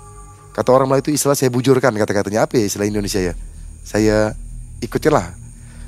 kata 0.53 0.71
orang 0.71 0.87
Melayu 0.91 1.11
itu 1.11 1.13
istilah 1.17 1.35
saya 1.35 1.51
bujurkan 1.51 1.91
kata-katanya 1.97 2.47
apa 2.47 2.61
ya 2.61 2.65
istilah 2.69 2.87
Indonesia 2.87 3.19
ya. 3.19 3.35
Saya 3.83 4.37
ikutin 4.85 5.13
lah. 5.13 5.33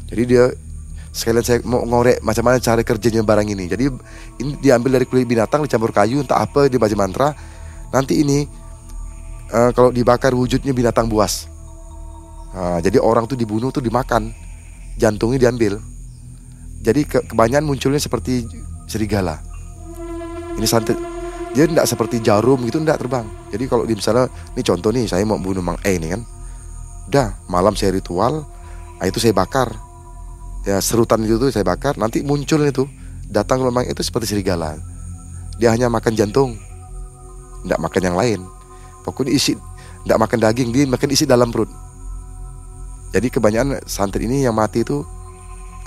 Jadi 0.08 0.22
dia 0.24 0.50
sekalian 1.12 1.44
saya 1.44 1.58
mau 1.64 1.80
ngorek 1.84 2.20
macam 2.22 2.44
mana 2.44 2.62
cara 2.62 2.80
kerjanya 2.80 3.20
barang 3.26 3.48
ini. 3.48 3.64
Jadi 3.68 3.84
ini 4.40 4.52
diambil 4.60 5.00
dari 5.00 5.06
kulit 5.08 5.28
binatang 5.28 5.64
dicampur 5.64 5.92
kayu 5.92 6.24
entah 6.24 6.40
apa 6.40 6.66
di 6.70 6.80
baju 6.80 6.96
mantra. 6.96 7.34
Nanti 7.96 8.20
ini 8.20 8.44
uh, 9.56 9.72
kalau 9.72 9.88
dibakar 9.88 10.36
wujudnya 10.36 10.76
binatang 10.76 11.08
buas. 11.08 11.48
Uh, 12.52 12.76
jadi 12.84 13.00
orang 13.00 13.24
tuh 13.24 13.40
dibunuh 13.40 13.72
tuh 13.72 13.80
dimakan, 13.80 14.36
jantungnya 15.00 15.48
diambil. 15.48 15.80
Jadi 16.84 17.08
ke 17.08 17.24
kebanyakan 17.24 17.64
munculnya 17.64 17.96
seperti 17.96 18.44
serigala. 18.84 19.40
Ini 20.60 20.68
santet 20.68 21.00
dia 21.56 21.64
tidak 21.64 21.88
seperti 21.88 22.20
jarum 22.20 22.60
gitu 22.68 22.84
tidak 22.84 23.00
terbang. 23.00 23.24
Jadi 23.48 23.64
kalau 23.64 23.88
di 23.88 23.96
misalnya 23.96 24.28
ini 24.52 24.60
contoh 24.60 24.92
nih 24.92 25.08
saya 25.08 25.24
mau 25.24 25.40
bunuh 25.40 25.64
Mang 25.64 25.80
E 25.80 25.96
ini 25.96 26.12
kan. 26.12 26.22
Udah 27.08 27.28
malam 27.48 27.72
saya 27.72 27.96
ritual, 27.96 28.44
nah 29.00 29.06
itu 29.08 29.16
saya 29.16 29.32
bakar 29.32 29.72
ya 30.66 30.82
serutan 30.82 31.22
itu 31.22 31.38
tuh 31.38 31.54
saya 31.54 31.62
bakar 31.62 31.94
nanti 31.94 32.26
muncul 32.26 32.58
itu 32.66 32.90
datang 33.30 33.62
memang 33.62 33.86
itu 33.86 34.02
seperti 34.02 34.34
serigala 34.34 34.74
dia 35.62 35.70
hanya 35.70 35.86
makan 35.86 36.18
jantung 36.18 36.58
tidak 37.64 37.80
makan 37.80 38.02
yang 38.02 38.16
lain. 38.16 38.40
Pokoknya 39.06 39.32
isi 39.32 39.54
tidak 40.06 40.18
makan 40.22 40.38
daging 40.42 40.68
dia 40.74 40.84
makan 40.86 41.08
isi 41.10 41.24
dalam 41.24 41.50
perut. 41.54 41.70
Jadi 43.14 43.32
kebanyakan 43.32 43.80
santet 43.86 44.22
ini 44.26 44.44
yang 44.44 44.52
mati 44.52 44.82
itu 44.84 45.06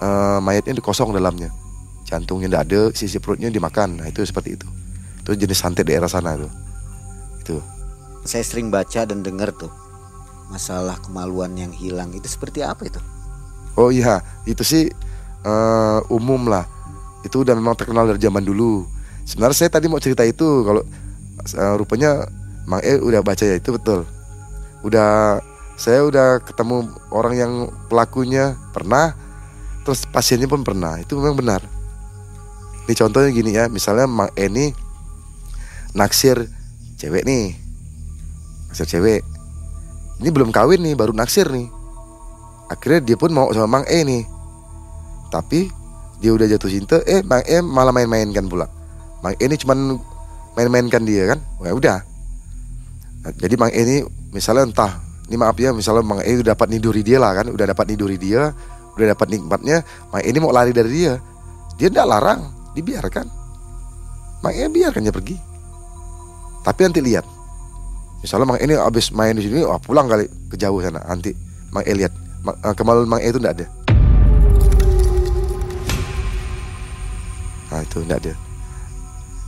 uh, 0.02 0.40
mayatnya 0.42 0.76
kosong 0.82 1.14
dalamnya. 1.14 1.52
Jantungnya 2.08 2.50
tidak 2.50 2.64
ada 2.66 2.82
sisi 2.96 3.22
perutnya 3.22 3.54
dimakan. 3.54 4.02
Nah 4.02 4.08
itu 4.10 4.26
seperti 4.26 4.58
itu. 4.58 4.68
Itu 5.22 5.38
jenis 5.38 5.60
santet 5.62 5.86
daerah 5.86 6.10
sana 6.10 6.36
itu. 6.36 6.50
Itu. 7.44 7.56
Saya 8.26 8.42
sering 8.42 8.74
baca 8.74 9.06
dan 9.06 9.22
dengar 9.22 9.54
tuh 9.54 9.70
masalah 10.50 10.98
kemaluan 11.06 11.54
yang 11.54 11.70
hilang. 11.70 12.10
Itu 12.12 12.26
seperti 12.26 12.66
apa 12.66 12.90
itu? 12.90 13.00
Oh 13.78 13.94
iya, 13.94 14.20
itu 14.50 14.66
sih 14.66 14.90
uh, 15.46 16.02
umum 16.10 16.50
lah. 16.50 16.66
Itu 17.22 17.46
udah 17.46 17.54
memang 17.54 17.78
terkenal 17.78 18.10
dari 18.10 18.20
zaman 18.20 18.44
dulu. 18.44 18.84
Sebenarnya 19.24 19.56
saya 19.56 19.70
tadi 19.70 19.86
mau 19.86 20.02
cerita 20.02 20.26
itu 20.26 20.66
kalau 20.66 20.82
uh, 21.56 21.76
rupanya 21.80 22.28
Mang 22.70 22.84
E 22.86 23.00
udah 23.02 23.24
baca 23.26 23.44
ya 23.44 23.58
itu 23.58 23.74
betul. 23.76 24.06
Udah 24.86 25.42
saya 25.80 26.04
udah 26.06 26.44
ketemu 26.44 26.92
orang 27.10 27.34
yang 27.36 27.54
pelakunya 27.88 28.56
pernah, 28.76 29.16
terus 29.88 30.06
pasiennya 30.06 30.48
pun 30.48 30.62
pernah. 30.62 31.00
Itu 31.00 31.18
memang 31.18 31.40
benar. 31.40 31.62
Ini 32.86 32.94
contohnya 32.98 33.30
gini 33.32 33.52
ya, 33.56 33.66
misalnya 33.70 34.06
Mang 34.06 34.32
E 34.38 34.50
ini 34.50 34.72
naksir 35.96 36.46
cewek 37.00 37.26
nih, 37.26 37.58
naksir 38.70 38.86
cewek. 38.86 39.22
Ini 40.20 40.30
belum 40.30 40.52
kawin 40.52 40.84
nih, 40.84 41.00
baru 41.00 41.16
naksir 41.16 41.48
nih 41.48 41.80
akhirnya 42.70 43.02
dia 43.02 43.18
pun 43.18 43.34
mau 43.34 43.50
sama 43.50 43.82
Mang 43.82 43.86
E 43.90 44.06
nih 44.06 44.24
tapi 45.34 45.74
dia 46.22 46.32
udah 46.32 46.46
jatuh 46.46 46.70
cinta 46.70 46.98
eh 47.10 47.26
Mang 47.26 47.42
E 47.50 47.60
malah 47.66 47.92
main-main 47.92 48.30
kan 48.30 48.46
pula 48.46 48.70
Mang 49.26 49.34
E 49.42 49.44
ini 49.50 49.58
cuman 49.58 49.98
main-mainkan 50.60 51.08
dia 51.08 51.32
kan? 51.32 51.40
Ya 51.64 51.72
udah. 51.72 51.98
Nah, 53.24 53.32
jadi 53.40 53.56
Mang 53.56 53.72
E 53.72 53.80
ini 53.80 53.98
misalnya 54.36 54.68
entah 54.68 54.92
ini 55.32 55.40
maaf 55.40 55.56
ya 55.56 55.72
misalnya 55.72 56.04
Mang 56.04 56.20
E 56.20 56.36
udah 56.36 56.52
dapat 56.52 56.68
niduri 56.68 57.00
dia 57.00 57.16
lah 57.16 57.32
kan 57.32 57.48
udah 57.48 57.66
dapat 57.72 57.86
niduri 57.96 58.20
dia 58.20 58.52
udah 59.00 59.16
dapat 59.16 59.28
nikmatnya 59.32 59.88
Mang 60.12 60.20
E 60.20 60.28
ini 60.28 60.40
mau 60.44 60.52
lari 60.52 60.76
dari 60.76 60.92
dia. 60.92 61.16
Dia 61.80 61.88
tidak 61.88 62.12
larang 62.12 62.52
dibiarkan. 62.76 63.26
Mang 64.44 64.52
E 64.52 64.68
biarkan 64.68 65.00
dia 65.08 65.16
pergi. 65.16 65.40
Tapi 66.60 66.80
nanti 66.84 67.00
lihat. 67.00 67.24
Misalnya 68.20 68.46
Mang 68.52 68.60
E 68.60 68.68
ini 68.68 68.76
abis 68.76 69.16
main 69.16 69.32
di 69.32 69.48
sini 69.48 69.64
wah 69.64 69.80
pulang 69.80 70.12
kali 70.12 70.28
ke 70.52 70.60
jauh 70.60 70.84
sana 70.84 71.00
nanti 71.08 71.32
Mang 71.72 71.88
E 71.88 71.96
lihat. 71.96 72.12
Eh, 72.44 72.76
kemaluan 72.76 73.08
Mang 73.08 73.24
E 73.24 73.32
itu 73.32 73.40
tidak 73.40 73.64
ada. 73.64 73.66
Nah 77.70 77.80
itu 77.86 77.98
tidak 78.04 78.20
ada. 78.28 78.49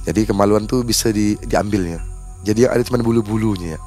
Jadi 0.07 0.25
kemaluan 0.25 0.65
tuh 0.65 0.81
bisa 0.81 1.13
di, 1.13 1.37
diambilnya. 1.45 2.01
Jadi 2.41 2.65
ada 2.65 2.81
cuma 2.81 3.01
bulu-bulunya 3.01 3.77
ya. 3.77 3.79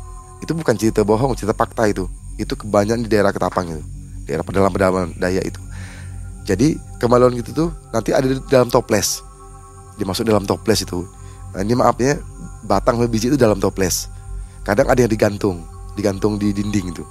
Itu 0.42 0.54
bukan 0.54 0.78
cerita 0.78 1.02
bohong, 1.02 1.34
cerita 1.34 1.56
fakta 1.56 1.90
itu. 1.90 2.06
Itu 2.38 2.54
kebanyakan 2.54 3.02
di 3.02 3.10
daerah 3.10 3.34
Ketapang 3.34 3.66
itu. 3.66 3.82
Daerah 4.24 4.46
pedalaman 4.46 4.72
pedalaman 4.72 5.08
daya 5.18 5.42
itu. 5.42 5.58
Jadi 6.44 6.78
kemaluan 7.02 7.34
gitu 7.34 7.50
tuh 7.52 7.68
nanti 7.90 8.14
ada 8.14 8.24
di 8.24 8.38
dalam 8.46 8.70
toples. 8.70 9.24
Dimasuk 9.98 10.26
dalam 10.26 10.46
toples 10.46 10.86
itu. 10.86 11.02
Nah, 11.54 11.62
ini 11.62 11.74
maafnya 11.74 12.18
batang 12.66 12.98
biji 13.06 13.34
itu 13.34 13.38
dalam 13.38 13.58
toples. 13.58 14.10
Kadang 14.64 14.88
ada 14.88 15.00
yang 15.02 15.12
digantung, 15.12 15.66
digantung 15.98 16.40
di 16.40 16.50
dinding 16.54 16.94
itu 16.94 17.04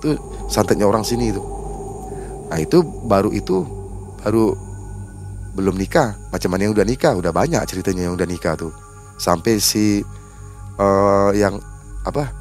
itu 0.00 0.16
santetnya 0.48 0.88
orang 0.88 1.04
sini 1.04 1.28
itu 1.28 1.44
nah 2.48 2.58
itu 2.58 2.82
baru 2.82 3.30
itu 3.30 3.62
baru 4.24 4.56
belum 5.54 5.76
nikah. 5.76 6.16
Macam 6.30 6.48
mana 6.54 6.66
yang 6.68 6.74
udah 6.74 6.86
nikah? 6.86 7.12
Udah 7.14 7.32
banyak 7.34 7.62
ceritanya 7.66 8.08
yang 8.10 8.14
udah 8.14 8.28
nikah 8.28 8.54
tuh. 8.54 8.72
Sampai 9.20 9.58
si 9.60 10.00
uh, 10.80 11.30
yang 11.36 11.58
apa? 12.06 12.32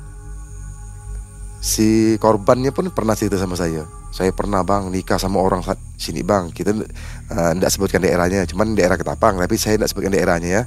Si 1.59 2.15
korbannya 2.23 2.71
pun 2.71 2.87
pernah 2.93 3.17
cerita 3.17 3.35
sama 3.35 3.59
saya. 3.59 3.83
Saya 4.09 4.33
pernah 4.33 4.65
bang 4.65 4.89
nikah 4.89 5.21
sama 5.21 5.37
orang 5.37 5.61
sini 5.99 6.25
bang 6.25 6.49
kita 6.49 6.73
tidak 6.73 7.69
uh, 7.69 7.73
sebutkan 7.73 8.01
daerahnya. 8.01 8.47
Cuman 8.47 8.73
daerah 8.73 8.95
Ketapang 8.95 9.37
tapi 9.37 9.59
saya 9.59 9.77
tidak 9.77 9.89
sebutkan 9.91 10.15
daerahnya 10.15 10.49
ya. 10.49 10.63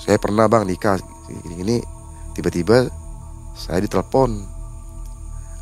Saya 0.00 0.16
pernah 0.16 0.46
bang 0.46 0.64
nikah. 0.64 0.96
Ini 1.30 1.82
tiba-tiba 2.32 2.88
saya 3.58 3.82
ditelepon. 3.82 4.46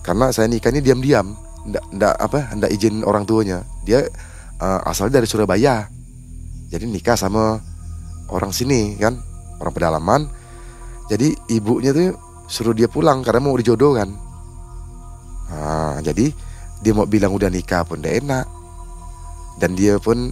Karena 0.05 0.31
saya 0.31 0.47
nikah 0.47 0.71
ini 0.71 0.81
diam-diam. 0.85 1.35
Ndak 1.69 2.15
apa 2.17 2.55
ndak 2.55 2.71
izin 2.71 3.03
orang 3.03 3.25
tuanya. 3.27 3.65
Dia 3.83 4.07
uh, 4.61 4.81
asalnya 4.87 5.23
dari 5.23 5.29
Surabaya. 5.31 5.87
Jadi 6.69 6.85
nikah 6.85 7.17
sama 7.17 7.57
orang 8.29 8.53
sini 8.53 8.99
kan? 9.01 9.17
Orang 9.59 9.73
pedalaman. 9.73 10.29
Jadi 11.09 11.33
ibunya 11.49 11.97
tuh 11.97 12.13
suruh 12.49 12.77
dia 12.77 12.89
pulang 12.89 13.25
karena 13.25 13.41
mau 13.45 13.57
dijodohkan 13.57 14.29
nah, 15.49 15.97
jadi 16.01 16.33
dia 16.85 16.93
mau 16.95 17.09
bilang 17.09 17.35
udah 17.35 17.51
nikah 17.51 17.83
pun 17.83 17.99
udah 17.99 18.15
enak. 18.23 18.47
Dan 19.59 19.75
dia 19.75 19.99
pun 19.99 20.31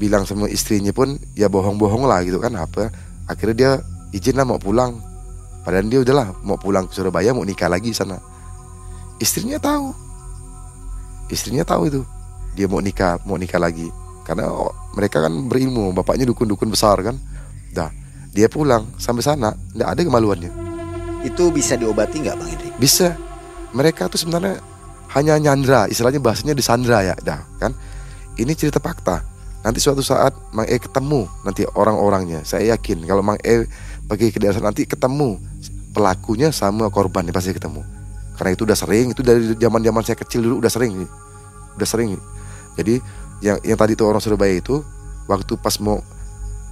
bilang 0.00 0.24
sama 0.24 0.48
istrinya 0.48 0.88
pun 0.96 1.20
ya 1.36 1.52
bohong-bohong 1.52 2.08
lah 2.08 2.24
gitu 2.24 2.40
kan? 2.40 2.56
Apa? 2.56 2.88
Akhirnya 3.28 3.54
dia 3.54 3.70
izin 4.16 4.40
lah 4.40 4.48
mau 4.48 4.56
pulang. 4.56 4.96
Padahal 5.62 5.86
dia 5.92 6.00
udahlah 6.00 6.32
mau 6.42 6.56
pulang 6.56 6.88
ke 6.88 6.96
Surabaya 6.96 7.36
mau 7.36 7.44
nikah 7.44 7.68
lagi 7.68 7.92
sana. 7.92 8.16
Istrinya 9.20 9.60
tahu. 9.60 9.92
Istrinya 11.28 11.68
tahu 11.68 11.82
itu 11.92 12.02
dia 12.52 12.68
mau 12.68 12.80
nikah 12.80 13.20
mau 13.24 13.36
nikah 13.40 13.60
lagi. 13.60 13.88
Karena 14.22 14.46
oh, 14.48 14.70
mereka 14.94 15.18
kan 15.18 15.32
berilmu 15.50 15.90
bapaknya 15.96 16.28
dukun-dukun 16.28 16.70
besar 16.70 17.00
kan. 17.02 17.16
Dah 17.72 17.90
dia 18.32 18.48
pulang 18.48 18.88
sampai 18.96 19.20
sana 19.20 19.52
nggak 19.76 19.88
ada 19.88 20.00
kemaluannya. 20.00 20.50
Itu 21.22 21.52
bisa 21.52 21.76
diobati 21.76 22.24
nggak 22.24 22.36
bang 22.36 22.48
Hendri 22.48 22.70
bisa. 22.80 23.14
Mereka 23.72 24.08
tuh 24.12 24.20
sebenarnya 24.20 24.60
hanya 25.16 25.36
nyandra 25.40 25.88
istilahnya 25.88 26.20
bahasanya 26.20 26.56
disandra 26.56 27.04
ya 27.04 27.14
dah 27.20 27.40
kan. 27.60 27.72
Ini 28.36 28.52
cerita 28.56 28.80
fakta. 28.80 29.20
Nanti 29.62 29.78
suatu 29.78 30.02
saat 30.02 30.34
Mang 30.50 30.66
E 30.66 30.80
ketemu 30.80 31.28
nanti 31.46 31.62
orang-orangnya. 31.68 32.42
Saya 32.42 32.74
yakin 32.74 33.04
kalau 33.06 33.22
Mang 33.22 33.38
E 33.44 33.68
pergi 34.08 34.34
ke 34.34 34.40
desa 34.42 34.58
nanti 34.58 34.88
ketemu 34.88 35.38
pelakunya 35.92 36.50
sama 36.50 36.88
korban 36.88 37.28
pasti 37.30 37.52
ketemu. 37.52 37.84
Karena 38.34 38.50
itu 38.56 38.64
udah 38.64 38.74
sering 38.74 39.12
itu 39.12 39.20
dari 39.20 39.54
zaman 39.54 39.80
zaman 39.84 40.02
saya 40.02 40.16
kecil 40.18 40.40
dulu 40.42 40.64
udah 40.64 40.72
sering 40.72 41.04
udah 41.76 41.88
sering 41.88 42.16
jadi 42.76 42.98
yang 43.42 43.58
yang 43.66 43.76
tadi 43.76 43.98
tuh 43.98 44.08
orang 44.08 44.22
Surabaya 44.22 44.54
itu 44.56 44.80
waktu 45.26 45.58
pas 45.58 45.76
mau 45.82 46.00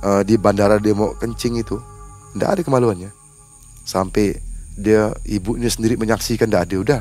uh, 0.06 0.22
di 0.24 0.38
bandara 0.40 0.80
dia 0.80 0.94
mau 0.96 1.12
kencing 1.18 1.60
itu 1.60 1.76
ndak 2.38 2.48
ada 2.58 2.60
kemaluannya. 2.64 3.10
Sampai 3.84 4.38
dia 4.78 5.12
ibunya 5.26 5.68
sendiri 5.68 5.98
menyaksikan 5.98 6.48
ndak 6.48 6.70
ada 6.70 6.76
udah. 6.78 7.00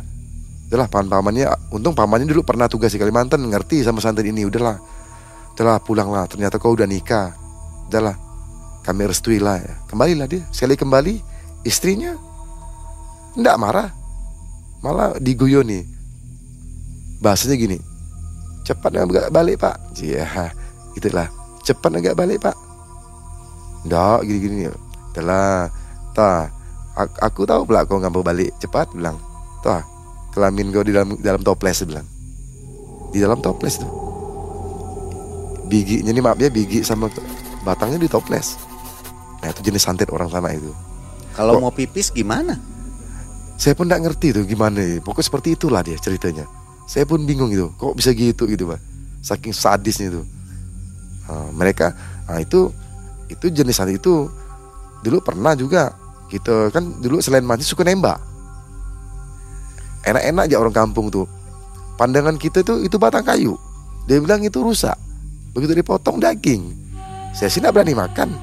Udahlah 0.70 0.88
paman 0.90 1.10
pamannya 1.10 1.46
untung 1.74 1.98
pamannya 1.98 2.30
dulu 2.30 2.46
pernah 2.46 2.70
tugas 2.70 2.94
di 2.94 3.02
Kalimantan 3.02 3.42
ngerti 3.42 3.82
sama 3.86 4.04
santri 4.04 4.30
ini 4.30 4.46
udahlah. 4.46 4.78
Udahlah 5.56 5.80
pulang 5.82 6.10
lah 6.12 6.26
ternyata 6.28 6.60
kau 6.60 6.76
udah 6.76 6.90
nikah. 6.90 7.34
Udahlah 7.90 8.18
kami 8.84 9.06
restui 9.06 9.40
lah 9.42 9.62
ya. 9.62 9.74
Kembalilah 9.88 10.28
dia 10.28 10.44
sekali 10.50 10.76
kembali 10.76 11.14
istrinya 11.64 12.18
ndak 13.38 13.56
marah. 13.62 13.90
Malah 14.82 15.20
diguyon 15.20 15.68
nih. 15.68 15.84
Bahasanya 17.20 17.60
gini 17.60 17.89
cepat 18.70 18.94
nggak 18.94 19.34
balik 19.34 19.58
pak. 19.58 19.76
Iya 19.98 20.54
itulah 20.94 21.26
cepat 21.66 21.90
nggak 21.98 22.14
balik 22.14 22.38
pak. 22.38 22.54
Ndak 23.90 24.30
gini 24.30 24.38
gini 24.38 24.64
telah 25.18 25.74
ta 26.14 26.54
aku 26.94 27.50
tahu 27.50 27.66
pula 27.66 27.90
kau 27.90 27.98
nggak 27.98 28.14
mau 28.14 28.22
balik. 28.22 28.54
Cepat 28.62 28.94
bilang. 28.94 29.18
Ta 29.66 29.82
kelamin 30.38 30.70
kau 30.70 30.86
di 30.86 30.94
dalam 30.94 31.18
dalam 31.18 31.42
toples 31.42 31.82
bilang. 31.82 32.06
Di 33.10 33.18
dalam 33.18 33.42
toples 33.42 33.82
tuh 33.82 33.90
biginya 35.70 36.10
nih 36.10 36.24
maaf 36.26 36.42
ya 36.42 36.50
bigi 36.50 36.82
sama 36.86 37.10
batangnya 37.66 37.98
di 38.02 38.10
toples. 38.10 38.58
Nah 39.42 39.50
itu 39.50 39.62
jenis 39.66 39.82
santet 39.82 40.10
orang 40.14 40.30
sana 40.30 40.54
itu. 40.54 40.74
Kalau 41.34 41.62
mau 41.62 41.74
pipis 41.74 42.10
gimana? 42.14 42.58
Saya 43.58 43.78
pun 43.78 43.86
nggak 43.86 44.02
ngerti 44.02 44.28
tuh 44.34 44.46
gimana 44.48 44.80
ya. 44.80 44.98
pokoknya 45.04 45.26
seperti 45.30 45.48
itulah 45.60 45.84
dia 45.84 46.00
ceritanya 46.00 46.48
saya 46.90 47.06
pun 47.06 47.22
bingung 47.22 47.54
gitu 47.54 47.70
kok 47.78 47.94
bisa 47.94 48.10
gitu 48.18 48.50
gitu 48.50 48.66
pak? 48.66 48.82
Saking 49.22 49.54
sadisnya 49.54 50.10
itu. 50.10 50.26
Nah, 51.30 51.54
mereka 51.54 51.94
nah 52.26 52.42
itu 52.42 52.74
itu 53.30 53.46
jenis 53.54 53.78
santet 53.78 54.02
itu 54.02 54.26
dulu 55.06 55.22
pernah 55.22 55.54
juga 55.54 55.94
kita 56.34 56.74
kan 56.74 56.98
dulu 56.98 57.22
selain 57.22 57.46
mati 57.46 57.62
suka 57.62 57.86
nembak. 57.86 58.18
Enak-enak 60.02 60.50
aja 60.50 60.58
orang 60.58 60.74
kampung 60.74 61.14
tuh. 61.14 61.30
Pandangan 62.02 62.42
kita 62.42 62.66
tuh 62.66 62.82
itu 62.82 62.98
batang 62.98 63.22
kayu. 63.22 63.54
Dia 64.10 64.18
bilang 64.18 64.42
itu 64.42 64.58
rusak. 64.58 64.98
Begitu 65.54 65.78
dipotong 65.78 66.18
daging. 66.18 66.74
Saya 67.38 67.54
sih 67.54 67.62
berani 67.62 67.94
makan. 67.94 68.34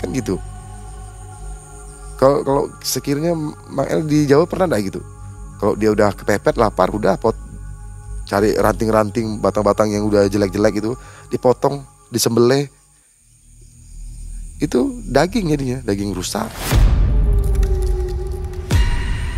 Kan 0.00 0.08
gitu. 0.16 0.40
Kalau 2.16 2.40
kalau 2.46 2.62
sekiranya 2.80 3.34
Mang 3.68 3.90
El 3.90 4.06
di 4.06 4.24
Jawa 4.24 4.46
pernah 4.46 4.70
enggak 4.70 4.94
gitu? 4.94 5.00
Kalau 5.58 5.74
dia 5.74 5.90
udah 5.92 6.14
kepepet 6.14 6.54
lapar 6.56 6.88
udah 6.94 7.18
pot 7.18 7.34
cari 8.26 8.54
ranting-ranting 8.54 9.42
batang-batang 9.42 9.92
yang 9.92 10.06
udah 10.06 10.30
jelek-jelek 10.30 10.80
itu 10.82 10.92
dipotong 11.28 11.82
disembelih. 12.12 12.70
Itu 14.62 15.02
daging 15.10 15.50
jadinya 15.50 15.78
daging 15.82 16.14
rusak. 16.14 16.46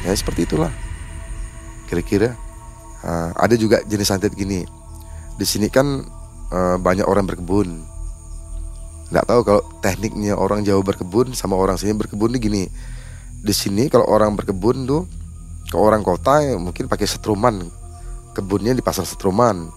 Ya 0.05 0.13
seperti 0.13 0.45
itulah. 0.45 0.69
Kira-kira 1.89 2.37
uh, 3.01 3.31
ada 3.37 3.57
juga 3.57 3.81
jenis 3.89 4.09
santet 4.13 4.37
gini. 4.37 4.69
Di 5.41 5.47
sini 5.49 5.73
kan 5.73 6.05
uh, 6.53 6.77
banyak 6.77 7.09
orang 7.09 7.25
berkebun. 7.25 7.89
Nggak 9.09 9.27
tahu 9.29 9.41
kalau 9.47 9.63
tekniknya 9.81 10.37
orang 10.37 10.61
Jawa 10.61 10.85
berkebun 10.85 11.33
sama 11.33 11.57
orang 11.57 11.81
sini 11.81 11.97
berkebun 11.97 12.37
ini 12.37 12.39
gini. 12.41 12.63
Di 13.45 13.53
sini 13.57 13.89
kalau 13.89 14.05
orang 14.13 14.37
berkebun 14.37 14.85
tuh 14.85 15.09
ke 15.69 15.77
orang 15.77 16.05
kota 16.05 16.45
ya 16.45 16.61
mungkin 16.61 16.85
pakai 16.85 17.09
setruman 17.09 17.84
kebunnya 18.35 18.75
di 18.75 18.83
pasar 18.83 19.07
setruman 19.07 19.71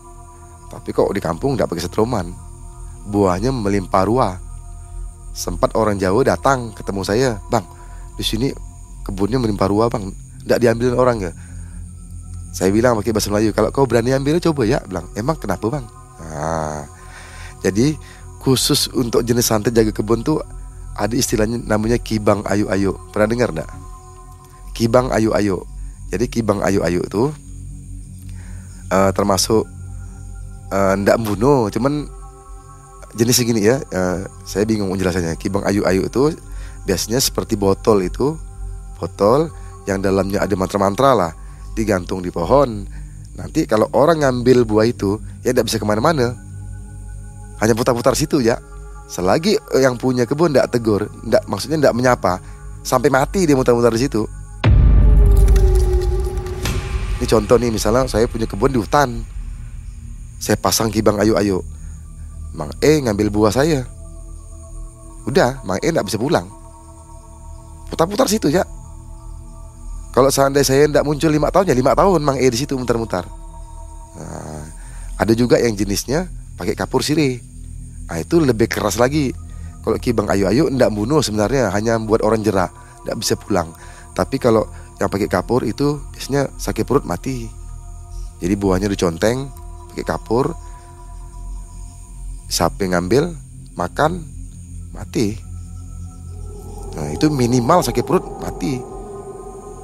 tapi 0.67 0.91
kok 0.91 1.07
di 1.13 1.21
kampung 1.23 1.55
nggak 1.55 1.69
pakai 1.69 1.85
setruman 1.85 2.27
buahnya 3.07 3.53
melimpah 3.53 4.03
ruah 4.03 4.35
sempat 5.31 5.77
orang 5.77 5.95
Jawa 6.01 6.25
datang 6.25 6.73
ketemu 6.73 7.01
saya 7.05 7.29
bang 7.47 7.63
di 8.17 8.25
sini 8.25 8.47
kebunnya 9.05 9.37
melimpah 9.37 9.69
ruah 9.69 9.87
bang 9.87 10.09
nggak 10.43 10.59
diambil 10.59 10.97
orang 10.97 11.17
ya 11.21 11.31
saya 12.57 12.73
bilang 12.73 12.97
pakai 12.97 13.13
bahasa 13.13 13.29
Melayu, 13.29 13.53
kalau 13.53 13.69
kau 13.69 13.85
berani 13.85 14.17
ambil 14.17 14.41
coba 14.41 14.65
ya, 14.65 14.81
bilang. 14.89 15.05
Emang 15.13 15.37
kenapa 15.37 15.69
bang? 15.69 15.85
Nah, 16.17 16.89
jadi 17.61 17.93
khusus 18.41 18.89
untuk 18.97 19.21
jenis 19.21 19.45
santet 19.45 19.77
jaga 19.77 19.93
kebun 19.93 20.25
tuh 20.25 20.41
ada 20.97 21.13
istilahnya 21.13 21.61
namanya 21.61 22.01
kibang 22.01 22.41
ayu-ayu. 22.49 22.97
Pernah 23.13 23.27
dengar 23.29 23.49
enggak? 23.53 23.69
Kibang 24.73 25.13
ayu-ayu. 25.13 25.61
Jadi 26.09 26.25
kibang 26.33 26.65
ayu-ayu 26.65 27.05
itu 27.05 27.29
uh, 28.91 29.11
termasuk 29.15 29.65
uh, 30.71 30.93
ndak 30.99 31.17
bunuh, 31.21 31.71
cuman 31.71 32.07
jenis 33.15 33.39
segini 33.39 33.65
ya. 33.65 33.81
Uh, 33.91 34.27
saya 34.43 34.67
bingung 34.67 34.91
menjelaskannya. 34.91 35.35
Kibang 35.39 35.65
ayu-ayu 35.65 36.07
itu 36.07 36.35
biasanya 36.87 37.19
seperti 37.19 37.59
botol 37.59 38.03
itu, 38.03 38.35
botol 38.99 39.51
yang 39.87 40.03
dalamnya 40.03 40.43
ada 40.43 40.55
mantra-mantra 40.59 41.15
lah 41.15 41.31
digantung 41.75 42.19
di 42.19 42.31
pohon. 42.31 42.87
Nanti 43.37 43.69
kalau 43.69 43.85
orang 43.93 44.25
ngambil 44.25 44.65
buah 44.65 44.89
itu, 44.89 45.21
ya 45.45 45.53
tidak 45.53 45.69
bisa 45.69 45.77
ke 45.77 45.85
mana-mana. 45.85 46.33
Hanya 47.61 47.77
putar-putar 47.77 48.17
situ 48.17 48.41
ya. 48.41 48.57
Selagi 49.07 49.55
yang 49.79 49.95
punya 49.95 50.27
kebun 50.27 50.51
tidak 50.51 50.73
tegur, 50.73 51.07
tidak 51.07 51.43
maksudnya 51.47 51.77
tidak 51.79 51.95
menyapa, 51.95 52.43
sampai 52.83 53.07
mati 53.07 53.47
dia 53.47 53.55
mutar-mutar 53.55 53.93
di 53.95 54.03
situ. 54.03 54.27
Ini 57.17 57.25
contoh 57.25 57.57
nih, 57.57 57.73
misalnya 57.73 58.05
saya 58.05 58.29
punya 58.29 58.45
kebun 58.45 58.69
di 58.69 58.77
hutan, 58.77 59.25
saya 60.37 60.53
pasang 60.53 60.93
kibang 60.93 61.17
ayu-ayu, 61.17 61.65
Mang 62.53 62.69
E 62.77 63.01
ngambil 63.01 63.33
buah 63.33 63.49
saya. 63.49 63.85
Udah, 65.25 65.61
Mang 65.65 65.81
E 65.81 65.89
tidak 65.89 66.05
bisa 66.05 66.21
pulang. 66.21 66.45
Putar-putar 67.89 68.29
situ 68.29 68.53
ya. 68.53 68.61
Kalau 70.13 70.29
seandainya 70.33 70.65
saya 70.65 70.89
tidak 70.89 71.05
muncul 71.05 71.29
lima 71.29 71.49
tahun 71.53 71.69
ya 71.69 71.75
lima 71.77 71.93
tahun 71.93 72.21
Mang 72.21 72.37
E 72.37 72.45
di 72.49 72.57
situ 72.57 72.73
muter-muter. 72.77 73.25
Nah, 74.17 74.65
ada 75.17 75.33
juga 75.33 75.57
yang 75.61 75.73
jenisnya 75.77 76.29
pakai 76.57 76.73
kapur 76.73 77.01
sirih. 77.01 77.41
Nah, 78.09 78.17
itu 78.21 78.41
lebih 78.41 78.69
keras 78.69 78.97
lagi. 78.97 79.33
Kalau 79.85 79.97
kibang 80.01 80.29
ayu-ayu 80.29 80.69
tidak 80.73 80.91
bunuh 80.93 81.21
sebenarnya 81.21 81.69
hanya 81.73 81.97
membuat 81.97 82.25
orang 82.25 82.41
jerak, 82.41 82.73
tidak 83.05 83.15
bisa 83.21 83.33
pulang. 83.37 83.73
Tapi 84.17 84.41
kalau 84.41 84.65
yang 84.97 85.07
pakai 85.07 85.29
kapur 85.29 85.61
itu 85.63 86.01
biasanya 86.27 86.51
sakit 86.59 86.83
perut 86.83 87.07
mati. 87.07 87.47
Jadi 88.43 88.53
buahnya 88.59 88.91
diconteng 88.91 89.47
pakai 89.95 90.03
kapur. 90.03 90.51
Yang 92.51 92.91
ngambil 92.91 93.23
makan 93.79 94.27
mati. 94.91 95.39
Nah, 96.99 97.15
itu 97.15 97.31
minimal 97.31 97.79
sakit 97.79 98.03
perut 98.03 98.27
mati. 98.43 98.75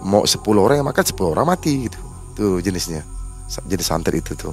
Mau 0.03 0.27
10 0.27 0.43
orang 0.59 0.83
yang 0.83 0.87
makan 0.91 1.05
10 1.07 1.31
orang 1.31 1.47
mati 1.47 1.87
gitu. 1.87 1.99
Tuh 2.35 2.59
jenisnya. 2.59 3.07
Jenis 3.47 3.87
santet 3.87 4.19
itu 4.19 4.35
tuh. 4.35 4.51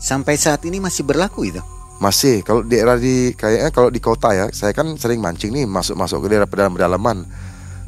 Sampai 0.00 0.40
saat 0.40 0.64
ini 0.64 0.80
masih 0.80 1.04
berlaku 1.04 1.44
itu? 1.44 1.60
Masih. 2.00 2.40
Kalau 2.40 2.64
daerah 2.64 2.96
di 2.96 3.36
kayaknya 3.36 3.68
kalau 3.68 3.92
di 3.92 4.00
kota 4.00 4.32
ya 4.32 4.48
saya 4.48 4.72
kan 4.72 4.96
sering 4.96 5.20
mancing 5.20 5.52
nih 5.52 5.68
masuk 5.68 5.96
masuk 5.96 6.24
ke 6.24 6.32
daerah 6.32 6.48
pedalaman 6.48 6.76
pedalaman 6.76 7.18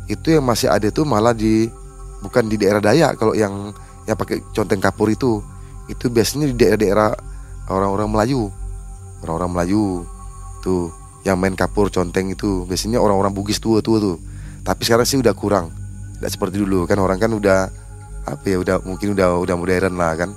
itu 0.09 0.33
yang 0.33 0.45
masih 0.45 0.73
ada 0.73 0.89
tuh 0.89 1.05
malah 1.05 1.37
di 1.37 1.69
bukan 2.25 2.51
di 2.51 2.57
daerah 2.59 2.83
Dayak 2.83 3.19
kalau 3.19 3.35
yang 3.37 3.71
yang 4.09 4.17
pakai 4.17 4.41
conteng 4.57 4.81
kapur 4.81 5.13
itu 5.13 5.45
itu 5.89 6.09
biasanya 6.09 6.49
di 6.53 6.57
daerah-daerah 6.57 7.13
orang-orang 7.69 8.09
Melayu. 8.09 8.43
Orang-orang 9.25 9.51
Melayu 9.51 10.07
tuh 10.63 10.95
yang 11.27 11.37
main 11.37 11.59
kapur 11.59 11.91
conteng 11.91 12.31
itu 12.33 12.65
biasanya 12.65 13.03
orang-orang 13.03 13.35
Bugis 13.35 13.59
tua-tua 13.59 13.99
tuh. 14.01 14.17
Tapi 14.63 14.81
sekarang 14.85 15.07
sih 15.09 15.19
udah 15.21 15.33
kurang 15.33 15.73
tidak 16.19 16.35
seperti 16.35 16.59
dulu 16.59 16.83
kan 16.83 16.99
orang 16.99 17.19
kan 17.23 17.31
udah 17.31 17.71
apa 18.27 18.45
ya 18.45 18.59
udah 18.59 18.83
mungkin 18.83 19.15
udah 19.15 19.39
udah 19.39 19.55
modern 19.55 19.95
lah 19.95 20.19
kan. 20.19 20.35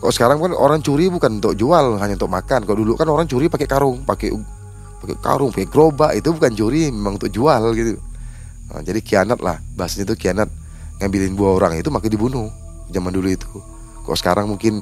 Kok 0.00 0.12
sekarang 0.12 0.40
kan 0.40 0.52
orang 0.56 0.80
curi 0.80 1.12
bukan 1.12 1.38
untuk 1.38 1.54
jual 1.54 2.00
hanya 2.00 2.16
untuk 2.16 2.32
makan. 2.32 2.64
Kalau 2.64 2.78
dulu 2.80 2.96
kan 2.96 3.08
orang 3.12 3.28
curi 3.28 3.52
pakai 3.52 3.68
karung 3.68 4.02
pakai 4.02 4.32
pakai 5.04 5.16
karung 5.20 5.52
pakai 5.52 5.68
gerobak 5.68 6.12
itu 6.16 6.32
bukan 6.32 6.52
curi 6.56 6.88
memang 6.88 7.20
untuk 7.20 7.28
jual 7.28 7.62
gitu. 7.76 8.00
Nah, 8.72 8.80
jadi 8.80 9.00
kianat 9.04 9.38
lah 9.44 9.60
bahasanya 9.76 10.08
itu 10.12 10.16
kianat 10.16 10.48
ngambilin 11.04 11.36
buah 11.36 11.60
orang 11.60 11.76
itu 11.76 11.92
maka 11.92 12.08
dibunuh 12.08 12.48
zaman 12.88 13.12
dulu 13.12 13.28
itu. 13.28 13.48
Kok 14.04 14.16
sekarang 14.16 14.48
mungkin 14.48 14.80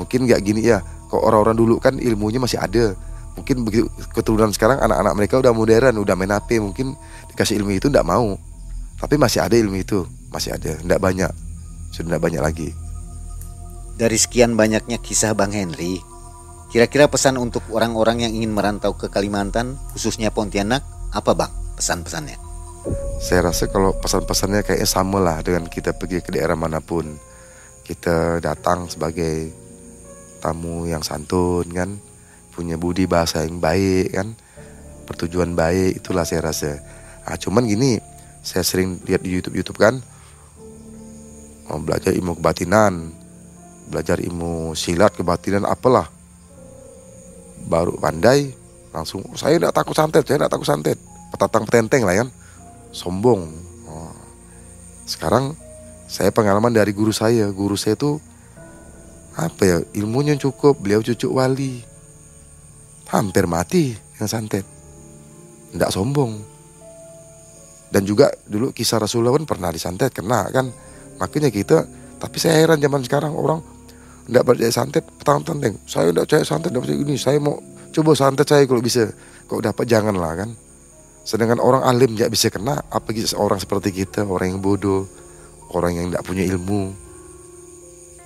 mungkin 0.00 0.24
nggak 0.24 0.40
gini 0.40 0.64
ya. 0.64 0.80
Kok 1.12 1.20
orang-orang 1.20 1.56
dulu 1.56 1.74
kan 1.76 2.00
ilmunya 2.00 2.40
masih 2.40 2.56
ada. 2.56 2.96
Mungkin 3.36 3.62
begitu 3.62 3.86
keturunan 4.16 4.50
sekarang 4.50 4.82
anak-anak 4.82 5.14
mereka 5.14 5.38
udah 5.38 5.52
modern 5.54 5.94
udah 6.02 6.14
main 6.18 6.32
HP 6.32 6.58
mungkin 6.58 6.98
dikasih 7.30 7.60
ilmu 7.60 7.76
itu 7.76 7.92
nggak 7.92 8.08
mau. 8.08 8.34
Tapi 8.98 9.14
masih 9.14 9.44
ada 9.44 9.54
ilmu 9.54 9.78
itu 9.78 10.08
masih 10.32 10.56
ada 10.56 10.80
nggak 10.80 11.00
banyak. 11.00 11.32
Sudah 11.92 12.16
nggak 12.16 12.24
banyak 12.24 12.42
lagi. 12.42 12.68
Dari 13.98 14.18
sekian 14.18 14.54
banyaknya 14.54 14.98
kisah 15.02 15.34
Bang 15.34 15.52
Henry 15.52 16.00
kira-kira 16.68 17.08
pesan 17.08 17.40
untuk 17.40 17.64
orang-orang 17.72 18.28
yang 18.28 18.32
ingin 18.36 18.52
merantau 18.52 18.92
ke 18.92 19.08
Kalimantan 19.08 19.80
khususnya 19.96 20.28
Pontianak 20.28 20.84
apa 21.16 21.32
Bang 21.32 21.52
pesan-pesannya 21.80 22.47
saya 23.18 23.50
rasa 23.50 23.66
kalau 23.66 23.98
pesan-pesannya 23.98 24.62
kayaknya 24.62 24.86
sama 24.86 25.18
lah 25.18 25.42
dengan 25.42 25.66
kita 25.66 25.90
pergi 25.90 26.22
ke 26.22 26.30
daerah 26.30 26.54
mana 26.54 26.78
pun. 26.78 27.18
Kita 27.82 28.38
datang 28.38 28.86
sebagai 28.86 29.50
tamu 30.38 30.86
yang 30.86 31.02
santun 31.02 31.66
kan 31.74 31.98
punya 32.54 32.78
budi 32.78 33.10
bahasa 33.10 33.42
yang 33.42 33.58
baik 33.58 34.14
kan 34.14 34.38
pertujuan 35.02 35.58
baik 35.58 35.98
itulah 35.98 36.22
saya 36.22 36.46
rasa. 36.46 36.78
Nah, 37.26 37.34
cuman 37.34 37.66
gini 37.66 37.98
saya 38.46 38.62
sering 38.62 39.02
lihat 39.02 39.26
di 39.26 39.34
YouTube 39.34 39.58
YouTube 39.58 39.82
kan 39.82 39.98
mau 41.66 41.82
belajar 41.82 42.14
ilmu 42.14 42.38
kebatinan 42.38 43.10
belajar 43.90 44.22
ilmu 44.22 44.78
silat 44.78 45.10
kebatinan 45.18 45.66
apalah. 45.66 46.06
Baru 47.66 47.98
pandai 47.98 48.54
langsung 48.94 49.26
saya 49.34 49.58
tidak 49.58 49.74
takut 49.74 49.98
santet 49.98 50.22
saya 50.22 50.46
tidak 50.46 50.52
takut 50.54 50.68
santet. 50.70 50.98
Petatang 51.34 51.66
petenteng 51.66 52.06
lah 52.06 52.14
kan 52.14 52.28
sombong. 52.98 53.46
Oh. 53.88 54.12
sekarang 55.08 55.56
saya 56.10 56.34
pengalaman 56.34 56.74
dari 56.74 56.90
guru 56.90 57.14
saya. 57.14 57.46
Guru 57.54 57.78
saya 57.78 57.94
tuh 57.94 58.18
apa 59.38 59.62
ya 59.62 59.76
ilmunya 59.94 60.34
cukup. 60.34 60.82
Beliau 60.82 61.04
cucu 61.04 61.30
wali. 61.30 61.84
Hampir 63.08 63.46
mati 63.46 63.94
yang 64.18 64.28
santet. 64.28 64.66
Tidak 65.70 65.90
sombong. 65.94 66.42
Dan 67.88 68.04
juga 68.04 68.28
dulu 68.44 68.74
kisah 68.74 69.00
Rasulullah 69.00 69.32
kan 69.38 69.46
pernah 69.48 69.70
disantet 69.72 70.12
kena 70.12 70.50
kan. 70.50 70.68
Makanya 71.22 71.48
kita 71.48 71.88
tapi 72.18 72.36
saya 72.42 72.66
heran 72.66 72.82
zaman 72.82 73.00
sekarang 73.06 73.32
orang 73.32 73.62
tidak 74.26 74.44
percaya 74.44 74.72
santet 74.74 75.04
petang 75.06 75.40
tenteng 75.40 75.78
saya 75.86 76.10
tidak 76.10 76.28
percaya 76.28 76.44
santet 76.44 76.68
tidak 76.74 76.82
percaya 76.84 76.98
ini 77.00 77.14
saya 77.16 77.38
mau 77.40 77.56
coba 77.94 78.10
santet 78.12 78.46
saya 78.48 78.68
kalau 78.68 78.82
bisa. 78.84 79.08
Kok 79.48 79.64
dapat 79.64 79.88
janganlah 79.88 80.44
kan 80.44 80.50
sedangkan 81.28 81.60
orang 81.60 81.84
alim 81.84 82.16
tidak 82.16 82.32
bisa 82.32 82.48
kena 82.48 82.80
apa 82.88 83.12
orang 83.36 83.60
seperti 83.60 83.92
kita 83.92 84.24
orang 84.24 84.56
yang 84.56 84.60
bodoh 84.64 85.04
orang 85.72 85.92
yang 85.96 86.06
tidak 86.12 86.24
punya 86.24 86.44
ilmu. 86.48 86.92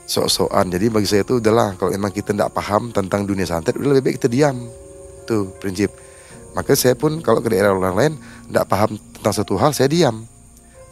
Sok-sokan. 0.07 0.69
Jadi 0.69 0.87
bagi 0.93 1.09
saya 1.09 1.23
itu 1.25 1.39
udahlah 1.41 1.79
kalau 1.79 1.95
memang 1.95 2.13
kita 2.13 2.35
tidak 2.35 2.53
paham 2.53 2.93
tentang 2.93 3.25
dunia 3.25 3.49
santet 3.49 3.79
udah 3.79 3.97
lebih 3.97 4.13
baik 4.13 4.17
kita 4.21 4.29
diam. 4.29 4.69
Tuh 5.25 5.51
prinsip. 5.59 5.91
Maka 6.53 6.77
saya 6.77 6.93
pun 6.93 7.25
kalau 7.25 7.41
ke 7.41 7.49
daerah 7.49 7.73
orang 7.73 7.97
lain 7.97 8.13
tidak 8.51 8.67
paham 8.69 8.91
tentang 9.19 9.35
satu 9.35 9.57
hal 9.57 9.73
saya 9.73 9.89
diam. 9.89 10.27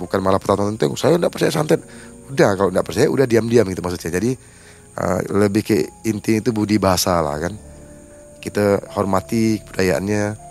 Bukan 0.01 0.19
malah 0.25 0.41
pertanyaan 0.41 0.79
tentang 0.81 0.97
saya 0.97 1.21
tidak 1.21 1.33
percaya 1.37 1.53
santet. 1.53 1.81
Udah 2.33 2.57
kalau 2.57 2.71
tidak 2.73 2.87
percaya 2.89 3.07
udah 3.11 3.27
diam-diam 3.29 3.67
gitu 3.69 3.83
maksudnya. 3.85 4.11
Jadi 4.17 4.31
uh, 4.97 5.21
lebih 5.37 5.63
ke 5.67 5.77
inti 6.09 6.41
itu 6.41 6.55
budi 6.55 6.81
bahasa 6.81 7.21
lah 7.21 7.37
kan. 7.37 7.53
Kita 8.41 8.81
hormati 8.97 9.61
kebudayaannya 9.61 10.50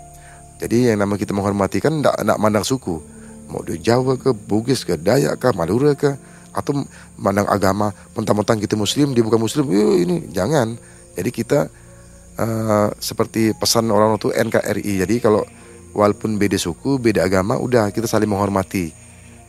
jadi 0.60 0.92
yang 0.92 1.00
nama 1.00 1.16
kita 1.16 1.32
menghormati 1.32 1.80
kan 1.80 2.04
tidak 2.04 2.36
mandang 2.36 2.68
suku. 2.68 3.00
Mau 3.48 3.64
di 3.64 3.80
Jawa 3.80 4.20
ke 4.20 4.36
Bugis 4.36 4.84
ke 4.84 5.00
Dayak 5.00 5.40
ke 5.40 5.48
Madura 5.56 5.96
ke 5.96 6.12
atau 6.52 6.84
mandang 7.16 7.48
agama 7.48 7.94
mentang-mentang 8.12 8.60
kita 8.60 8.76
muslim 8.76 9.16
dia 9.16 9.24
bukan 9.24 9.40
muslim 9.40 9.64
ini 9.72 10.28
jangan. 10.28 10.76
Jadi 11.16 11.30
kita 11.32 11.72
uh, 12.36 12.88
seperti 13.00 13.56
pesan 13.56 13.88
orang 13.88 14.20
itu 14.20 14.28
NKRI 14.28 15.08
jadi 15.08 15.14
kalau 15.24 15.42
walaupun 15.96 16.36
beda 16.36 16.60
suku 16.60 17.00
beda 17.00 17.24
agama 17.24 17.56
udah 17.56 17.88
kita 17.88 18.04
saling 18.04 18.28
menghormati. 18.28 18.92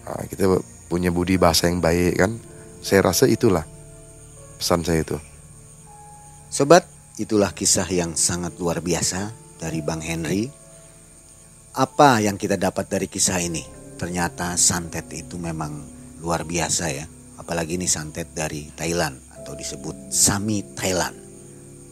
Nah, 0.07 0.24
kita 0.32 0.64
punya 0.88 1.12
budi 1.12 1.36
bahasa 1.36 1.68
yang 1.68 1.84
baik 1.84 2.24
kan. 2.24 2.39
Saya 2.82 3.03
rasa 3.03 3.28
itulah 3.28 3.68
pesan 4.57 4.82
saya 4.88 5.03
itu. 5.03 5.20
Sobat 6.47 6.88
itulah 7.20 7.51
kisah 7.51 7.86
yang 7.91 8.16
sangat 8.16 8.55
luar 8.57 8.80
biasa 8.80 9.30
dari 9.62 9.84
Bang 9.86 10.01
Henry 10.01 10.61
apa 11.72 12.19
yang 12.19 12.36
kita 12.36 12.59
dapat 12.59 12.91
dari 12.91 13.07
kisah 13.07 13.39
ini 13.39 13.63
ternyata 13.95 14.59
santet 14.59 15.07
itu 15.13 15.39
memang 15.39 15.72
luar 16.19 16.43
biasa 16.43 16.86
ya. 16.91 17.05
Apalagi 17.39 17.80
ini 17.80 17.88
santet 17.89 18.34
dari 18.36 18.69
Thailand 18.76 19.17
atau 19.34 19.57
disebut 19.57 20.13
Sami 20.13 20.61
Thailand. 20.78 21.15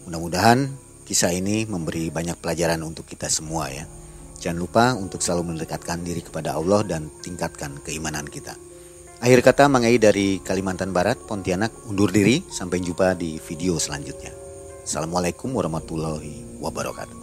Mudah-mudahan 0.05 0.69
kisah 1.07 1.33
ini 1.33 1.65
memberi 1.65 2.13
banyak 2.13 2.37
pelajaran 2.37 2.81
untuk 2.85 3.07
kita 3.07 3.31
semua 3.31 3.71
ya. 3.71 3.85
Jangan 4.39 4.59
lupa 4.59 4.85
untuk 4.95 5.19
selalu 5.19 5.55
mendekatkan 5.55 5.99
diri 6.05 6.23
kepada 6.23 6.55
Allah 6.55 6.85
dan 6.85 7.11
tingkatkan 7.19 7.81
keimanan 7.83 8.27
kita. 8.29 8.55
Akhir 9.19 9.43
kata 9.43 9.67
Mang 9.67 9.83
dari 9.83 10.39
Kalimantan 10.39 10.95
Barat, 10.95 11.19
Pontianak 11.27 11.75
undur 11.91 12.07
diri. 12.07 12.39
Sampai 12.47 12.79
jumpa 12.79 13.19
di 13.19 13.35
video 13.35 13.75
selanjutnya. 13.75 14.31
Assalamualaikum 14.87 15.51
warahmatullahi 15.51 16.63
wabarakatuh. 16.63 17.18